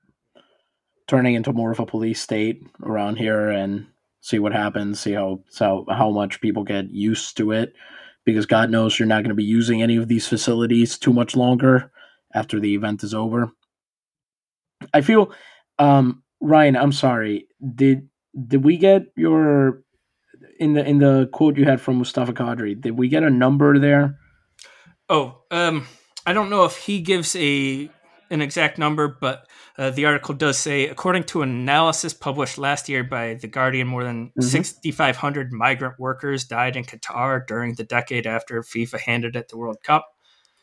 turning 1.07 1.35
into 1.35 1.53
more 1.53 1.71
of 1.71 1.79
a 1.79 1.85
police 1.85 2.21
state 2.21 2.61
around 2.83 3.17
here 3.17 3.49
and 3.49 3.87
see 4.21 4.39
what 4.39 4.51
happens, 4.51 4.99
see 4.99 5.13
how 5.13 5.41
how 5.57 5.85
how 5.89 6.09
much 6.09 6.41
people 6.41 6.63
get 6.63 6.89
used 6.91 7.37
to 7.37 7.51
it 7.51 7.73
because 8.25 8.45
God 8.45 8.69
knows 8.69 8.99
you're 8.99 9.07
not 9.07 9.23
going 9.23 9.29
to 9.29 9.35
be 9.35 9.43
using 9.43 9.81
any 9.81 9.95
of 9.95 10.09
these 10.09 10.27
facilities 10.27 10.97
too 10.97 11.13
much 11.13 11.35
longer 11.35 11.91
after 12.33 12.59
the 12.59 12.75
event 12.75 13.03
is 13.03 13.13
over. 13.13 13.51
I 14.93 15.01
feel, 15.01 15.31
um, 15.79 16.23
Ryan, 16.41 16.75
I'm 16.75 16.91
sorry. 16.91 17.47
Did 17.75 18.09
did 18.47 18.63
we 18.63 18.77
get 18.77 19.03
your 19.15 19.83
in 20.59 20.73
the 20.73 20.85
in 20.85 20.99
the 20.99 21.29
quote 21.31 21.57
you 21.57 21.65
had 21.65 21.81
from 21.81 21.97
Mustafa 21.97 22.33
Kadri? 22.33 22.79
Did 22.79 22.97
we 22.97 23.07
get 23.07 23.23
a 23.23 23.29
number 23.29 23.79
there? 23.79 24.19
Oh, 25.09 25.41
um, 25.51 25.87
I 26.25 26.33
don't 26.33 26.49
know 26.49 26.65
if 26.65 26.77
he 26.77 27.01
gives 27.01 27.35
a 27.35 27.89
an 28.29 28.41
exact 28.41 28.77
number, 28.77 29.07
but 29.07 29.47
uh, 29.77 29.89
the 29.91 30.05
article 30.05 30.35
does 30.35 30.57
say, 30.57 30.87
according 30.87 31.23
to 31.23 31.41
an 31.41 31.49
analysis 31.49 32.13
published 32.13 32.57
last 32.57 32.89
year 32.89 33.03
by 33.03 33.35
The 33.35 33.47
Guardian, 33.47 33.87
more 33.87 34.03
than 34.03 34.27
mm-hmm. 34.27 34.41
6,500 34.41 35.53
migrant 35.53 35.99
workers 35.99 36.43
died 36.43 36.75
in 36.75 36.83
Qatar 36.83 37.45
during 37.47 37.75
the 37.75 37.83
decade 37.83 38.27
after 38.27 38.61
FIFA 38.61 38.99
handed 38.99 39.35
it 39.35 39.49
the 39.49 39.57
World 39.57 39.77
Cup. 39.83 40.07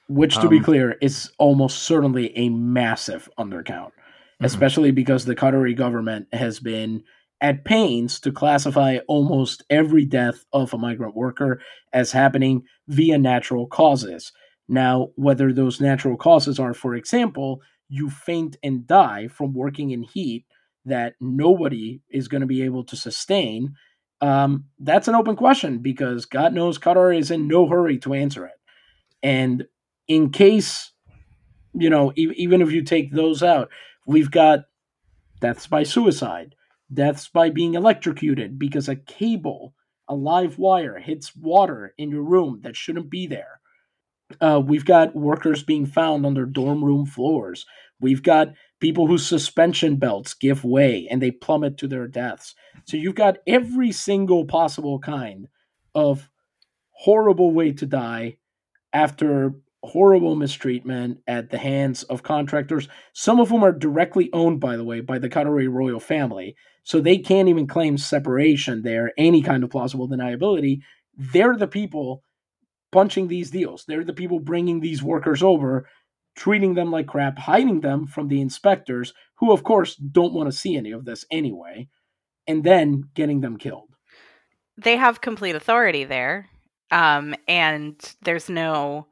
Which, 0.08 0.34
to 0.34 0.42
um, 0.42 0.48
be 0.48 0.60
clear, 0.60 0.96
is 1.00 1.30
almost 1.38 1.84
certainly 1.84 2.36
a 2.36 2.50
massive 2.50 3.30
undercount, 3.38 3.92
mm-hmm. 4.34 4.44
especially 4.44 4.90
because 4.90 5.24
the 5.24 5.36
Qatari 5.36 5.76
government 5.76 6.28
has 6.32 6.60
been 6.60 7.02
at 7.40 7.64
pains 7.64 8.20
to 8.20 8.32
classify 8.32 8.98
almost 9.08 9.64
every 9.68 10.04
death 10.04 10.44
of 10.52 10.72
a 10.72 10.78
migrant 10.78 11.14
worker 11.14 11.60
as 11.92 12.12
happening 12.12 12.62
via 12.88 13.18
natural 13.18 13.66
causes. 13.66 14.32
Now, 14.68 15.08
whether 15.16 15.52
those 15.52 15.80
natural 15.80 16.16
causes 16.16 16.58
are, 16.58 16.72
for 16.72 16.94
example, 16.94 17.60
you 17.88 18.08
faint 18.08 18.56
and 18.62 18.86
die 18.86 19.28
from 19.28 19.52
working 19.52 19.90
in 19.90 20.02
heat 20.02 20.46
that 20.86 21.14
nobody 21.20 22.00
is 22.10 22.28
going 22.28 22.40
to 22.40 22.46
be 22.46 22.62
able 22.62 22.84
to 22.84 22.96
sustain, 22.96 23.74
um, 24.20 24.64
that's 24.78 25.08
an 25.08 25.14
open 25.14 25.36
question 25.36 25.78
because 25.78 26.24
God 26.24 26.54
knows 26.54 26.78
Qatar 26.78 27.16
is 27.16 27.30
in 27.30 27.46
no 27.46 27.68
hurry 27.68 27.98
to 27.98 28.14
answer 28.14 28.46
it. 28.46 28.54
And 29.22 29.66
in 30.08 30.30
case, 30.30 30.92
you 31.74 31.90
know, 31.90 32.12
e- 32.16 32.32
even 32.36 32.62
if 32.62 32.72
you 32.72 32.82
take 32.82 33.12
those 33.12 33.42
out, 33.42 33.68
we've 34.06 34.30
got 34.30 34.64
deaths 35.40 35.66
by 35.66 35.82
suicide, 35.82 36.54
deaths 36.92 37.28
by 37.28 37.50
being 37.50 37.74
electrocuted 37.74 38.58
because 38.58 38.88
a 38.88 38.96
cable, 38.96 39.74
a 40.08 40.14
live 40.14 40.58
wire 40.58 40.98
hits 40.98 41.34
water 41.36 41.94
in 41.98 42.10
your 42.10 42.22
room 42.22 42.60
that 42.62 42.76
shouldn't 42.76 43.10
be 43.10 43.26
there. 43.26 43.60
Uh, 44.40 44.60
we've 44.64 44.84
got 44.84 45.14
workers 45.14 45.62
being 45.62 45.86
found 45.86 46.24
under 46.24 46.46
dorm 46.46 46.84
room 46.84 47.06
floors. 47.06 47.66
We've 48.00 48.22
got 48.22 48.54
people 48.80 49.06
whose 49.06 49.26
suspension 49.26 49.96
belts 49.96 50.34
give 50.34 50.64
way 50.64 51.06
and 51.10 51.22
they 51.22 51.30
plummet 51.30 51.78
to 51.78 51.88
their 51.88 52.08
deaths. 52.08 52.54
So 52.86 52.96
you've 52.96 53.14
got 53.14 53.38
every 53.46 53.92
single 53.92 54.44
possible 54.44 54.98
kind 54.98 55.48
of 55.94 56.28
horrible 56.90 57.52
way 57.52 57.72
to 57.72 57.86
die 57.86 58.38
after 58.92 59.54
horrible 59.84 60.34
mistreatment 60.34 61.18
at 61.26 61.50
the 61.50 61.58
hands 61.58 62.02
of 62.04 62.22
contractors, 62.22 62.88
some 63.12 63.38
of 63.38 63.48
whom 63.48 63.62
are 63.62 63.72
directly 63.72 64.30
owned, 64.32 64.60
by 64.60 64.76
the 64.76 64.84
way, 64.84 65.00
by 65.00 65.18
the 65.18 65.28
Qatari 65.28 65.70
royal 65.70 66.00
family. 66.00 66.56
So 66.82 67.00
they 67.00 67.18
can't 67.18 67.48
even 67.48 67.66
claim 67.66 67.98
separation 67.98 68.82
there, 68.82 69.12
any 69.16 69.42
kind 69.42 69.64
of 69.64 69.70
plausible 69.70 70.08
deniability. 70.08 70.80
They're 71.16 71.56
the 71.56 71.68
people 71.68 72.22
punching 72.92 73.28
these 73.28 73.50
deals. 73.50 73.84
They're 73.86 74.04
the 74.04 74.12
people 74.12 74.40
bringing 74.40 74.80
these 74.80 75.02
workers 75.02 75.42
over, 75.42 75.88
treating 76.36 76.74
them 76.74 76.90
like 76.90 77.06
crap, 77.06 77.38
hiding 77.38 77.80
them 77.80 78.06
from 78.06 78.28
the 78.28 78.40
inspectors, 78.40 79.12
who, 79.36 79.52
of 79.52 79.64
course, 79.64 79.96
don't 79.96 80.34
want 80.34 80.50
to 80.50 80.56
see 80.56 80.76
any 80.76 80.92
of 80.92 81.04
this 81.04 81.24
anyway, 81.30 81.88
and 82.46 82.64
then 82.64 83.04
getting 83.14 83.40
them 83.40 83.56
killed. 83.56 83.88
They 84.76 84.96
have 84.96 85.20
complete 85.20 85.54
authority 85.54 86.04
there. 86.04 86.48
Um, 86.90 87.34
and 87.48 87.96
there's 88.22 88.48
no 88.48 89.06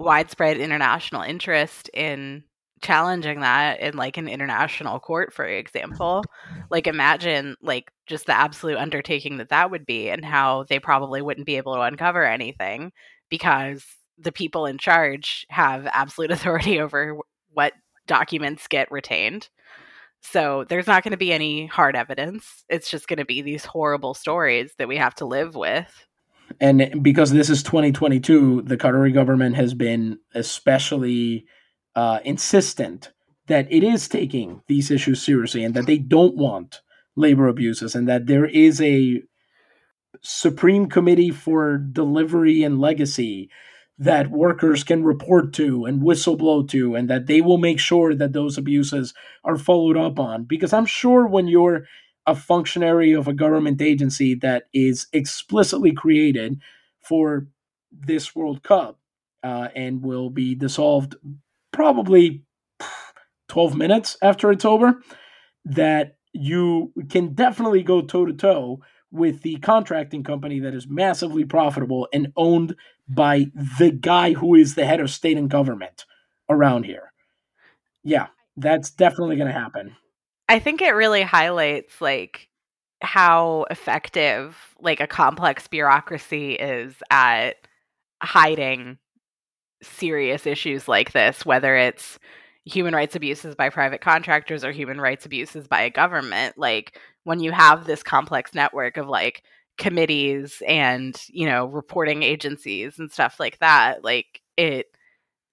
widespread 0.00 0.56
international 0.56 1.22
interest 1.22 1.90
in 1.94 2.42
challenging 2.82 3.40
that 3.40 3.78
in 3.80 3.94
like 3.94 4.16
an 4.16 4.26
international 4.26 4.98
court 4.98 5.34
for 5.34 5.44
example 5.44 6.24
like 6.70 6.86
imagine 6.86 7.54
like 7.60 7.90
just 8.06 8.24
the 8.24 8.32
absolute 8.32 8.78
undertaking 8.78 9.36
that 9.36 9.50
that 9.50 9.70
would 9.70 9.84
be 9.84 10.08
and 10.08 10.24
how 10.24 10.64
they 10.70 10.78
probably 10.78 11.20
wouldn't 11.20 11.46
be 11.46 11.58
able 11.58 11.74
to 11.74 11.82
uncover 11.82 12.24
anything 12.24 12.90
because 13.28 13.84
the 14.18 14.32
people 14.32 14.66
in 14.66 14.78
charge 14.78 15.46
have 15.48 15.86
absolute 15.92 16.30
authority 16.32 16.80
over 16.80 17.16
what 17.52 17.72
documents 18.06 18.66
get 18.68 18.90
retained. 18.90 19.48
So 20.22 20.64
there's 20.68 20.86
not 20.86 21.02
going 21.02 21.12
to 21.12 21.16
be 21.16 21.32
any 21.32 21.66
hard 21.66 21.96
evidence. 21.96 22.64
It's 22.68 22.90
just 22.90 23.08
going 23.08 23.18
to 23.18 23.24
be 23.24 23.40
these 23.40 23.64
horrible 23.64 24.12
stories 24.14 24.72
that 24.78 24.88
we 24.88 24.96
have 24.98 25.14
to 25.16 25.24
live 25.24 25.54
with. 25.54 26.06
And 26.60 27.02
because 27.02 27.30
this 27.30 27.50
is 27.50 27.62
2022, 27.62 28.62
the 28.62 28.76
Qatari 28.76 29.12
government 29.14 29.56
has 29.56 29.74
been 29.74 30.18
especially 30.34 31.46
uh, 31.94 32.20
insistent 32.24 33.12
that 33.46 33.70
it 33.70 33.82
is 33.82 34.08
taking 34.08 34.62
these 34.68 34.90
issues 34.90 35.22
seriously 35.22 35.64
and 35.64 35.74
that 35.74 35.86
they 35.86 35.98
don't 35.98 36.36
want 36.36 36.80
labor 37.16 37.48
abuses 37.48 37.94
and 37.94 38.08
that 38.08 38.26
there 38.26 38.46
is 38.46 38.80
a 38.80 39.22
Supreme 40.22 40.88
Committee 40.88 41.30
for 41.30 41.78
Delivery 41.78 42.62
and 42.62 42.80
Legacy 42.80 43.50
that 43.98 44.30
workers 44.30 44.82
can 44.82 45.04
report 45.04 45.52
to 45.52 45.84
and 45.84 46.02
whistleblow 46.02 46.66
to, 46.70 46.94
and 46.94 47.08
that 47.10 47.26
they 47.26 47.42
will 47.42 47.58
make 47.58 47.78
sure 47.78 48.14
that 48.14 48.32
those 48.32 48.56
abuses 48.56 49.12
are 49.44 49.58
followed 49.58 49.96
up 49.96 50.18
on. 50.18 50.44
Because 50.44 50.72
I'm 50.72 50.86
sure 50.86 51.26
when 51.26 51.48
you're 51.48 51.84
a 52.26 52.34
functionary 52.34 53.12
of 53.12 53.28
a 53.28 53.32
government 53.32 53.80
agency 53.80 54.34
that 54.36 54.64
is 54.72 55.06
explicitly 55.12 55.92
created 55.92 56.60
for 57.00 57.46
this 57.90 58.34
World 58.36 58.62
Cup 58.62 58.98
uh, 59.42 59.68
and 59.74 60.02
will 60.02 60.30
be 60.30 60.54
dissolved 60.54 61.16
probably 61.72 62.42
12 63.48 63.76
minutes 63.76 64.16
after 64.22 64.50
it's 64.52 64.64
over, 64.64 65.00
that 65.64 66.16
you 66.32 66.92
can 67.10 67.34
definitely 67.34 67.82
go 67.82 68.00
toe 68.00 68.26
to 68.26 68.32
toe 68.32 68.80
with 69.10 69.42
the 69.42 69.56
contracting 69.56 70.22
company 70.22 70.60
that 70.60 70.74
is 70.74 70.86
massively 70.86 71.44
profitable 71.44 72.06
and 72.12 72.32
owned 72.36 72.76
by 73.08 73.46
the 73.78 73.90
guy 73.90 74.34
who 74.34 74.54
is 74.54 74.74
the 74.74 74.86
head 74.86 75.00
of 75.00 75.10
state 75.10 75.36
and 75.36 75.50
government 75.50 76.04
around 76.48 76.84
here. 76.84 77.12
Yeah, 78.04 78.28
that's 78.56 78.90
definitely 78.90 79.36
going 79.36 79.52
to 79.52 79.58
happen. 79.58 79.96
I 80.50 80.58
think 80.58 80.82
it 80.82 80.96
really 80.96 81.22
highlights 81.22 82.00
like 82.00 82.48
how 83.00 83.66
effective 83.70 84.56
like 84.80 84.98
a 84.98 85.06
complex 85.06 85.68
bureaucracy 85.68 86.54
is 86.54 86.92
at 87.08 87.54
hiding 88.20 88.98
serious 89.80 90.46
issues 90.46 90.88
like 90.88 91.12
this 91.12 91.46
whether 91.46 91.76
it's 91.76 92.18
human 92.64 92.92
rights 92.94 93.14
abuses 93.14 93.54
by 93.54 93.70
private 93.70 94.00
contractors 94.00 94.64
or 94.64 94.72
human 94.72 95.00
rights 95.00 95.24
abuses 95.24 95.68
by 95.68 95.82
a 95.82 95.90
government. 95.90 96.58
Like 96.58 96.98
when 97.22 97.38
you 97.38 97.52
have 97.52 97.86
this 97.86 98.02
complex 98.02 98.52
network 98.52 98.96
of 98.96 99.08
like 99.08 99.44
committees 99.78 100.64
and 100.66 101.16
you 101.28 101.46
know 101.46 101.66
reporting 101.66 102.24
agencies 102.24 102.98
and 102.98 103.10
stuff 103.10 103.38
like 103.38 103.58
that 103.60 104.04
like 104.04 104.42
it 104.58 104.94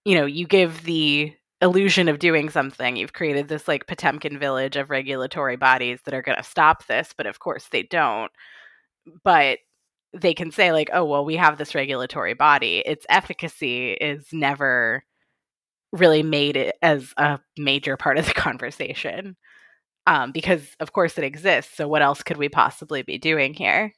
you 0.03 0.15
know 0.15 0.25
you 0.25 0.47
give 0.47 0.83
the 0.83 1.33
illusion 1.61 2.07
of 2.07 2.19
doing 2.19 2.49
something 2.49 2.95
you've 2.95 3.13
created 3.13 3.47
this 3.47 3.67
like 3.67 3.87
potemkin 3.87 4.37
village 4.37 4.75
of 4.75 4.89
regulatory 4.89 5.55
bodies 5.55 5.99
that 6.05 6.13
are 6.13 6.21
going 6.21 6.37
to 6.37 6.43
stop 6.43 6.85
this 6.85 7.13
but 7.17 7.25
of 7.25 7.39
course 7.39 7.67
they 7.71 7.83
don't 7.83 8.31
but 9.23 9.57
they 10.13 10.33
can 10.33 10.51
say 10.51 10.71
like 10.71 10.89
oh 10.93 11.03
well 11.03 11.25
we 11.25 11.35
have 11.35 11.57
this 11.57 11.73
regulatory 11.73 12.33
body 12.33 12.83
its 12.85 13.05
efficacy 13.09 13.93
is 13.93 14.27
never 14.31 15.03
really 15.91 16.21
made 16.21 16.55
it 16.55 16.75
as 16.81 17.13
a 17.17 17.39
major 17.57 17.97
part 17.97 18.17
of 18.17 18.25
the 18.25 18.33
conversation 18.35 19.35
um, 20.07 20.31
because 20.31 20.75
of 20.79 20.93
course 20.93 21.17
it 21.17 21.23
exists. 21.23 21.75
So 21.75 21.87
what 21.87 22.01
else 22.01 22.23
could 22.23 22.37
we 22.37 22.49
possibly 22.49 23.03
be 23.03 23.17
doing 23.17 23.53
here? 23.53 23.93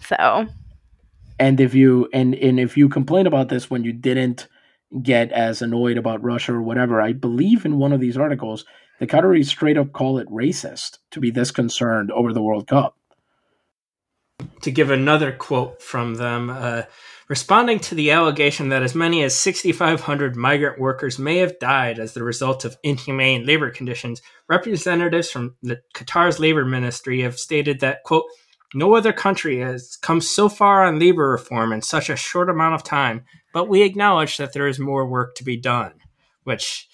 So, 0.00 0.46
and 1.38 1.60
if 1.60 1.74
you 1.74 2.08
and 2.12 2.34
and 2.34 2.58
if 2.58 2.76
you 2.76 2.88
complain 2.88 3.26
about 3.26 3.48
this 3.48 3.70
when 3.70 3.84
you 3.84 3.92
didn't 3.92 4.48
get 5.02 5.30
as 5.32 5.62
annoyed 5.62 5.96
about 5.96 6.22
Russia 6.22 6.54
or 6.54 6.62
whatever, 6.62 7.00
I 7.00 7.12
believe 7.12 7.64
in 7.64 7.78
one 7.78 7.92
of 7.92 8.00
these 8.00 8.16
articles 8.16 8.64
the 9.00 9.06
Qataris 9.06 9.46
straight 9.46 9.78
up 9.78 9.92
call 9.92 10.18
it 10.18 10.28
racist 10.28 10.98
to 11.10 11.20
be 11.20 11.30
this 11.30 11.50
concerned 11.50 12.12
over 12.12 12.32
the 12.32 12.42
World 12.42 12.66
Cup. 12.66 12.96
To 14.62 14.70
give 14.70 14.90
another 14.90 15.32
quote 15.32 15.82
from 15.82 16.14
them, 16.14 16.50
uh, 16.50 16.82
responding 17.28 17.78
to 17.80 17.94
the 17.94 18.10
allegation 18.10 18.68
that 18.68 18.82
as 18.82 18.94
many 18.94 19.22
as 19.22 19.34
6,500 19.34 20.36
migrant 20.36 20.78
workers 20.78 21.18
may 21.18 21.38
have 21.38 21.58
died 21.58 21.98
as 21.98 22.12
the 22.12 22.22
result 22.22 22.64
of 22.64 22.76
inhumane 22.82 23.46
labor 23.46 23.70
conditions, 23.70 24.20
representatives 24.48 25.30
from 25.30 25.56
the 25.62 25.80
Qatar's 25.94 26.38
labor 26.38 26.64
ministry 26.64 27.22
have 27.22 27.38
stated 27.38 27.80
that, 27.80 28.02
quote, 28.04 28.24
no 28.74 28.94
other 28.94 29.12
country 29.12 29.60
has 29.60 29.96
come 29.96 30.20
so 30.20 30.48
far 30.48 30.84
on 30.84 30.98
labor 30.98 31.30
reform 31.30 31.72
in 31.72 31.82
such 31.82 32.08
a 32.08 32.16
short 32.16 32.48
amount 32.48 32.74
of 32.74 32.84
time, 32.84 33.24
but 33.52 33.68
we 33.68 33.82
acknowledge 33.82 34.36
that 34.36 34.52
there 34.52 34.68
is 34.68 34.78
more 34.78 35.06
work 35.06 35.34
to 35.36 35.44
be 35.44 35.56
done, 35.56 35.94
which 36.44 36.88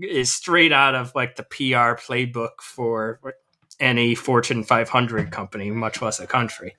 is 0.00 0.32
straight 0.32 0.72
out 0.72 0.94
of 0.94 1.14
like 1.14 1.36
the 1.36 1.42
PR 1.42 1.94
playbook 2.00 2.60
for 2.62 3.20
any 3.78 4.14
Fortune 4.14 4.62
500 4.62 5.30
company, 5.30 5.70
much 5.70 6.02
less 6.02 6.20
a 6.20 6.26
country. 6.26 6.76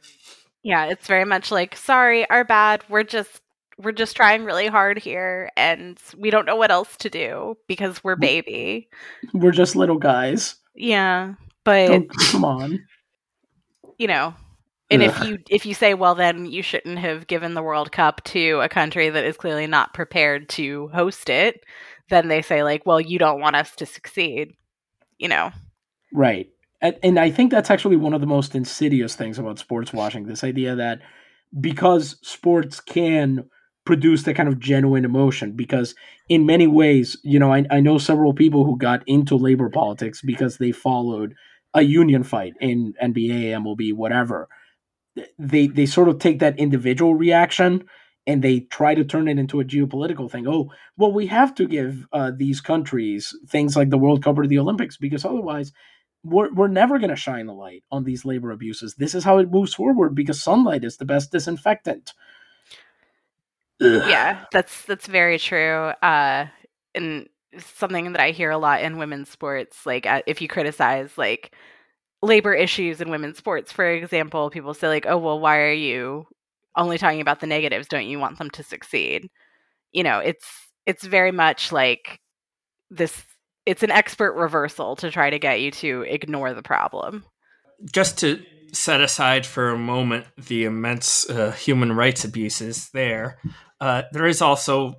Yeah, 0.64 0.86
it's 0.86 1.08
very 1.08 1.26
much 1.26 1.52
like, 1.52 1.76
sorry, 1.76 2.30
our 2.30 2.44
bad. 2.44 2.84
We're 2.88 3.04
just 3.04 3.42
we're 3.78 3.92
just 3.92 4.16
trying 4.16 4.44
really 4.44 4.68
hard 4.68 5.00
here 5.00 5.50
and 5.58 5.98
we 6.16 6.30
don't 6.30 6.46
know 6.46 6.56
what 6.56 6.72
else 6.72 6.96
to 6.98 7.10
do 7.10 7.58
because 7.68 8.04
we're 8.04 8.16
baby. 8.16 8.90
We're 9.34 9.52
just 9.52 9.76
little 9.76 9.98
guys. 9.98 10.56
Yeah. 10.76 11.34
But 11.64 11.88
don't, 11.88 12.10
come 12.10 12.46
on. 12.46 12.86
You 13.98 14.08
know, 14.08 14.36
And 14.92 15.04
if 15.04 15.24
you 15.24 15.40
if 15.50 15.66
you 15.66 15.74
say, 15.74 15.94
well, 15.94 16.16
then 16.16 16.46
you 16.46 16.62
shouldn't 16.62 17.00
have 17.00 17.28
given 17.28 17.54
the 17.54 17.64
World 17.64 17.92
Cup 17.92 18.24
to 18.26 18.60
a 18.62 18.70
country 18.70 19.10
that 19.10 19.24
is 19.24 19.38
clearly 19.38 19.68
not 19.68 19.94
prepared 19.94 20.50
to 20.50 20.90
host 20.90 21.30
it, 21.30 21.64
then 22.10 22.28
they 22.28 22.42
say 22.42 22.64
like, 22.64 22.86
well, 22.86 23.00
you 23.00 23.18
don't 23.18 23.40
want 23.40 23.56
us 23.56 23.76
to 23.78 23.86
succeed. 23.86 24.54
You 25.18 25.30
know, 25.30 25.52
right? 26.14 26.48
And, 26.82 26.98
and 27.04 27.20
I 27.20 27.30
think 27.30 27.52
that's 27.52 27.70
actually 27.70 27.96
one 27.96 28.14
of 28.14 28.22
the 28.22 28.28
most 28.28 28.56
insidious 28.56 29.16
things 29.16 29.40
about 29.40 29.60
sports 29.60 29.94
washing. 29.94 30.26
This 30.26 30.44
idea 30.44 30.76
that 30.76 31.00
because 31.60 32.18
sports 32.22 32.80
can 32.80 33.50
produce 33.86 34.24
that 34.24 34.36
kind 34.36 34.50
of 34.50 34.60
genuine 34.60 35.06
emotion 35.06 35.54
because 35.54 35.96
in 36.30 36.46
many 36.46 36.68
ways 36.68 37.18
you 37.24 37.40
know 37.40 37.52
I, 37.52 37.66
I 37.72 37.80
know 37.80 37.98
several 37.98 38.34
people 38.34 38.64
who 38.64 38.78
got 38.78 39.04
into 39.08 39.36
labor 39.36 39.70
politics 39.70 40.22
because 40.22 40.58
they 40.58 40.72
followed 40.72 41.34
a 41.74 41.82
union 41.82 42.24
fight 42.24 42.54
in 42.62 42.94
nba 43.02 43.60
mlb 43.60 43.94
whatever 43.96 44.48
they 45.38 45.68
they 45.68 45.86
sort 45.86 46.10
of 46.10 46.20
take 46.20 46.40
that 46.40 46.60
individual 46.60 47.16
reaction 47.16 47.84
and 48.28 48.44
they 48.44 48.62
try 48.62 48.94
to 48.94 49.04
turn 49.04 49.28
it 49.28 49.40
into 49.40 49.60
a 49.60 49.66
geopolitical 49.66 50.30
thing 50.30 50.48
oh 50.48 50.70
well 50.98 51.12
we 51.12 51.28
have 51.28 51.54
to 51.56 51.68
give 51.68 52.08
uh, 52.14 52.32
these 52.36 52.62
countries 52.62 53.36
things 53.48 53.76
like 53.76 53.90
the 53.90 53.98
world 53.98 54.24
cup 54.24 54.38
or 54.38 54.48
the 54.48 54.60
olympics 54.60 54.98
because 54.98 55.26
otherwise 55.26 55.72
we're, 56.24 56.54
we're 56.54 56.68
never 56.68 57.00
going 57.00 57.10
to 57.10 57.16
shine 57.16 57.48
a 57.48 57.54
light 57.54 57.84
on 57.92 58.04
these 58.04 58.24
labor 58.24 58.52
abuses 58.52 58.96
this 58.96 59.16
is 59.16 59.24
how 59.24 59.38
it 59.38 59.52
moves 59.52 59.74
forward 59.74 60.16
because 60.16 60.42
sunlight 60.42 60.84
is 60.84 60.98
the 60.98 61.06
best 61.06 61.32
disinfectant 61.32 62.14
Ugh. 63.82 64.04
Yeah, 64.08 64.46
that's 64.52 64.86
that's 64.86 65.08
very 65.08 65.40
true. 65.40 65.92
Uh, 66.04 66.46
and 66.94 67.28
something 67.58 68.12
that 68.12 68.22
I 68.22 68.32
hear 68.32 68.52
a 68.52 68.58
lot 68.58 68.84
in 68.84 68.98
women's 68.98 69.30
sports, 69.30 69.86
like 69.86 70.06
uh, 70.06 70.22
if 70.28 70.42
you 70.42 70.48
criticize 70.48 71.18
like 71.18 71.56
labor 72.22 72.54
issues 72.54 73.02
in 73.02 73.10
women's 73.10 73.38
sports, 73.38 73.72
for 73.72 73.90
example, 73.90 74.50
people 74.50 74.74
say 74.74 74.88
like, 74.88 75.06
"Oh, 75.08 75.18
well, 75.18 75.40
why 75.40 75.60
are 75.60 75.74
you 75.74 76.26
only 76.76 76.98
talking 76.98 77.22
about 77.22 77.40
the 77.40 77.48
negatives? 77.48 77.88
Don't 77.88 78.08
you 78.08 78.20
want 78.20 78.38
them 78.38 78.50
to 78.52 78.64
succeed?" 78.64 79.30
You 79.92 80.04
know, 80.04 80.20
it's 80.20 80.48
it's 80.86 81.04
very 81.04 81.32
much 81.32 81.72
like 81.72 82.20
this. 82.90 83.24
It's 83.66 83.84
an 83.84 83.92
expert 83.92 84.34
reversal 84.34 84.96
to 84.98 85.12
try 85.12 85.30
to 85.30 85.40
get 85.40 85.62
you 85.62 85.72
to 85.72 86.02
ignore 86.02 86.54
the 86.54 86.64
problem. 86.64 87.24
Just 87.92 88.18
to 88.20 88.44
set 88.74 89.02
aside 89.02 89.46
for 89.46 89.70
a 89.70 89.78
moment 89.78 90.26
the 90.38 90.64
immense 90.64 91.30
uh, 91.30 91.52
human 91.52 91.92
rights 91.92 92.24
abuses 92.24 92.90
there. 92.94 93.38
Uh, 93.80 94.04
there 94.12 94.28
is 94.28 94.42
also, 94.42 94.94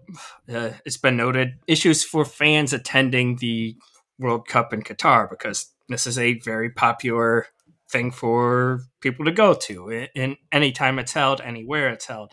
uh, 0.53 0.70
it's 0.85 0.97
been 0.97 1.16
noted, 1.16 1.55
issues 1.68 2.05
for 2.05 2.25
fans 2.25 2.73
attending 2.73 3.37
the 3.37 3.77
World 4.18 4.47
Cup 4.47 4.73
in 4.73 4.83
Qatar 4.83 5.31
because 5.31 5.73
this 5.93 6.07
is 6.07 6.18
a 6.18 6.38
very 6.40 6.70
popular 6.70 7.47
thing 7.90 8.11
for 8.11 8.80
people 9.01 9.24
to 9.24 9.32
go 9.32 9.55
to 9.55 9.90
in, 9.90 10.09
in 10.14 10.36
any 10.51 10.72
time 10.72 10.99
it's 10.99 11.12
held, 11.12 11.40
anywhere 11.40 11.88
it's 11.90 12.07
held. 12.07 12.32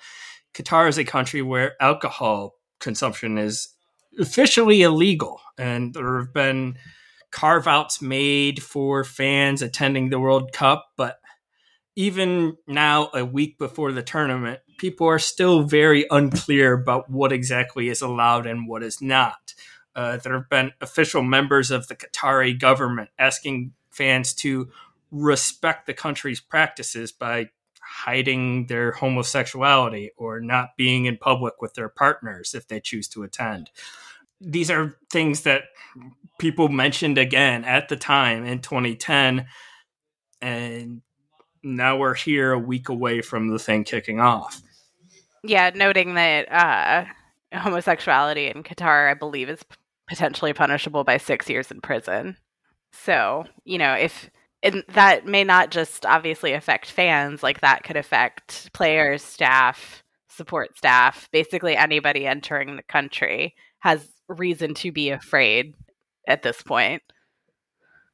Qatar 0.54 0.88
is 0.88 0.98
a 0.98 1.04
country 1.04 1.42
where 1.42 1.76
alcohol 1.82 2.56
consumption 2.80 3.38
is 3.38 3.70
officially 4.20 4.82
illegal, 4.82 5.42
and 5.58 5.94
there 5.94 6.20
have 6.20 6.34
been 6.34 6.78
carve 7.32 7.68
outs 7.68 8.02
made 8.02 8.64
for 8.64 9.04
fans 9.04 9.62
attending 9.62 10.10
the 10.10 10.20
World 10.20 10.52
Cup, 10.52 10.88
but 10.98 11.18
even 11.96 12.56
now, 12.66 13.10
a 13.14 13.26
week 13.26 13.58
before 13.60 13.92
the 13.92 14.02
tournament, 14.02 14.62
people 14.78 15.08
are 15.08 15.20
still 15.20 15.64
very 15.64 16.06
unclear 16.10 16.74
about 16.74 17.10
what 17.10 17.34
exactly 17.34 17.90
is 17.90 18.02
allowed 18.02 18.48
and 18.48 18.70
what 18.70 18.84
is 18.84 19.02
not. 19.02 19.54
Uh, 20.00 20.16
there 20.16 20.32
have 20.32 20.48
been 20.48 20.72
official 20.80 21.22
members 21.22 21.72
of 21.72 21.90
the 21.90 21.96
Qatari 21.96 22.58
government 22.58 23.10
asking 23.20 23.74
fans 23.92 24.34
to 24.36 24.70
respect 25.12 25.88
the 25.88 25.94
country's 25.94 26.40
practices 26.40 27.12
by 27.12 27.50
hiding 27.82 28.68
their 28.68 28.94
homosexuality 28.94 30.12
or 30.16 30.40
not 30.40 30.78
being 30.78 31.04
in 31.04 31.18
public 31.18 31.62
with 31.62 31.74
their 31.74 31.90
partners 31.90 32.56
if 32.56 32.66
they 32.70 32.80
choose 32.80 33.10
to 33.10 33.24
attend. 33.24 33.72
These 34.40 34.72
are 34.72 34.96
things 35.12 35.42
that 35.42 35.64
people 36.38 36.70
mentioned 36.70 37.18
again 37.18 37.66
at 37.66 37.90
the 37.90 37.98
time 37.98 38.46
in 38.46 38.60
2010 38.60 39.48
and 40.42 41.02
now 41.62 41.98
we're 41.98 42.16
here 42.16 42.54
a 42.54 42.60
week 42.60 42.88
away 42.88 43.20
from 43.20 43.50
the 43.50 43.60
thing 43.60 43.84
kicking 43.84 44.22
off. 44.22 44.62
Yeah, 45.44 45.72
noting 45.76 46.14
that 46.14 46.50
uh, 46.50 47.58
homosexuality 47.58 48.48
in 48.48 48.64
Qatar, 48.64 49.12
I 49.12 49.14
believe, 49.14 49.50
is 49.50 49.62
potentially 50.10 50.54
punishable 50.54 51.04
by 51.06 51.18
six 51.18 51.50
years 51.50 51.72
in 51.72 51.80
prison. 51.82 52.36
So, 52.92 53.46
you 53.64 53.78
know, 53.78 53.94
if 53.94 54.30
and 54.62 54.84
that 54.90 55.26
may 55.26 55.44
not 55.46 55.72
just 55.72 56.06
obviously 56.06 56.52
affect 56.54 56.92
fans, 56.92 57.44
like 57.44 57.62
that 57.62 57.84
could 57.84 57.96
affect 57.96 58.74
players, 58.74 59.24
staff, 59.24 60.04
support 60.28 60.78
staff, 60.78 61.30
basically 61.32 61.78
anybody 61.78 62.26
entering 62.26 62.76
the 62.76 62.84
country 62.84 63.56
has 63.80 64.06
reason 64.28 64.74
to 64.74 64.92
be 64.92 65.12
afraid 65.12 65.74
at 66.28 66.42
this 66.44 66.62
point. 66.62 67.02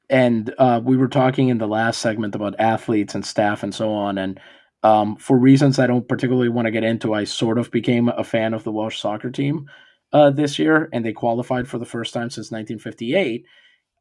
and 0.09 0.53
uh, 0.57 0.81
we 0.83 0.97
were 0.97 1.07
talking 1.07 1.49
in 1.49 1.57
the 1.57 1.67
last 1.67 1.99
segment 1.99 2.35
about 2.35 2.59
athletes 2.59 3.15
and 3.15 3.25
staff 3.25 3.63
and 3.63 3.73
so 3.73 3.91
on. 3.91 4.17
And 4.17 4.39
um, 4.83 5.15
for 5.17 5.37
reasons 5.37 5.79
I 5.79 5.87
don't 5.87 6.07
particularly 6.07 6.49
want 6.49 6.67
to 6.67 6.71
get 6.71 6.83
into, 6.83 7.13
I 7.13 7.23
sort 7.23 7.57
of 7.57 7.71
became 7.71 8.09
a 8.09 8.23
fan 8.23 8.53
of 8.53 8.63
the 8.63 8.71
Welsh 8.71 8.99
soccer 8.99 9.31
team 9.31 9.67
uh, 10.15 10.29
this 10.29 10.57
year, 10.57 10.87
and 10.93 11.03
they 11.03 11.11
qualified 11.11 11.67
for 11.67 11.77
the 11.77 11.85
first 11.85 12.13
time 12.13 12.29
since 12.29 12.49
1958. 12.49 13.45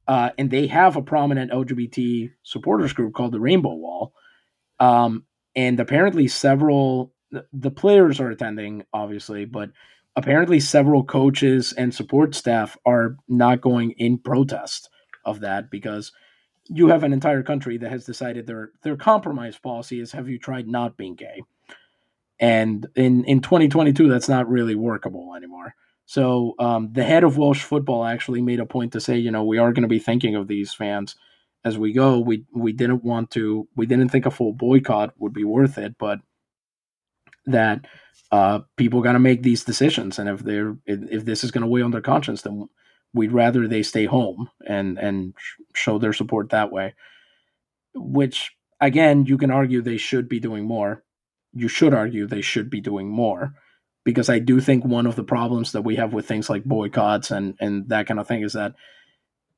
Uh, 0.07 0.31
and 0.39 0.49
they 0.49 0.69
have 0.69 0.95
a 0.95 1.03
prominent 1.03 1.51
LGBT 1.51 2.31
supporters 2.45 2.93
group 2.93 3.15
called 3.15 3.33
the 3.33 3.41
Rainbow 3.41 3.75
Wall. 3.75 4.13
Um, 4.79 5.25
and 5.57 5.81
apparently, 5.81 6.29
several 6.29 7.13
the 7.53 7.71
players 7.73 8.21
are 8.21 8.31
attending, 8.31 8.85
obviously, 8.93 9.45
but 9.45 9.71
apparently, 10.15 10.61
several 10.61 11.03
coaches 11.03 11.73
and 11.77 11.93
support 11.93 12.37
staff 12.37 12.79
are 12.87 13.17
not 13.27 13.61
going 13.61 13.91
in 13.93 14.19
protest 14.19 14.91
of 15.25 15.41
that 15.41 15.69
because 15.69 16.13
you 16.69 16.89
have 16.89 17.03
an 17.03 17.13
entire 17.13 17.43
country 17.43 17.77
that 17.79 17.91
has 17.91 18.05
decided 18.05 18.47
their 18.47 18.71
their 18.83 18.97
compromise 18.97 19.59
policy 19.59 19.99
is 20.01 20.13
have 20.13 20.29
you 20.29 20.39
tried 20.39 20.69
not 20.69 20.97
being 20.97 21.15
gay 21.15 21.43
and 22.39 22.87
in 22.95 23.25
in 23.25 23.41
2022 23.41 24.09
that's 24.09 24.29
not 24.29 24.49
really 24.49 24.75
workable 24.75 25.35
anymore 25.35 25.75
so 26.07 26.55
um, 26.59 26.93
the 26.93 27.05
head 27.05 27.25
of 27.25 27.39
welsh 27.39 27.63
football 27.63 28.05
actually 28.05 28.43
made 28.43 28.61
a 28.61 28.67
point 28.67 28.93
to 28.93 29.01
say 29.01 29.17
you 29.17 29.31
know 29.31 29.45
we 29.45 29.59
are 29.59 29.73
going 29.73 29.83
to 29.83 29.89
be 29.89 29.99
thinking 29.99 30.37
of 30.37 30.49
these 30.49 30.75
fans 30.75 31.17
as 31.65 31.79
we 31.79 31.93
go. 31.93 32.21
We 32.21 32.45
we 32.55 32.73
didn't 32.73 33.03
want 33.03 33.31
to 33.33 33.67
we 33.75 33.87
didn't 33.87 34.11
think 34.11 34.27
a 34.27 34.31
full 34.31 34.53
boycott 34.53 35.15
would 35.19 35.33
be 35.33 35.45
worth 35.45 35.79
it 35.79 35.97
but 35.99 36.21
that 37.47 37.87
uh, 38.31 38.61
people 38.77 39.03
got 39.03 39.13
to 39.13 39.19
make 39.19 39.43
these 39.43 39.65
decisions 39.65 40.19
and 40.19 40.29
if 40.29 40.41
they're 40.41 40.77
if, 40.87 41.01
if 41.11 41.25
this 41.25 41.45
is 41.45 41.51
going 41.51 41.63
to 41.63 41.69
weigh 41.69 41.83
on 41.83 41.91
their 41.91 42.01
conscience 42.01 42.43
then 42.43 42.69
we'd 43.13 43.33
rather 43.33 43.67
they 43.67 43.83
stay 43.83 44.05
home 44.05 44.51
and 44.67 44.99
and 44.99 45.35
show 45.75 45.99
their 45.99 46.13
support 46.13 46.51
that 46.51 46.71
way. 46.71 46.95
Which 47.95 48.53
again 48.81 49.27
you 49.27 49.39
can 49.39 49.51
argue 49.51 49.81
they 49.81 49.97
should 49.97 50.29
be 50.29 50.41
doing 50.41 50.65
more. 50.65 51.03
You 51.55 51.69
should 51.69 51.95
argue 51.95 52.27
they 52.27 52.43
should 52.43 52.69
be 52.69 52.81
doing 52.81 53.09
more 53.09 53.55
because 54.05 54.29
i 54.29 54.39
do 54.39 54.61
think 54.61 54.85
one 54.85 55.07
of 55.07 55.17
the 55.17 55.25
problems 55.25 55.73
that 55.73 55.83
we 55.83 55.97
have 55.97 56.13
with 56.13 56.27
things 56.27 56.51
like 56.51 56.65
boycotts 56.65 57.31
and 57.31 57.55
and 57.61 57.89
that 57.89 58.07
kind 58.07 58.21
of 58.21 58.27
thing 58.27 58.43
is 58.43 58.53
that 58.53 58.75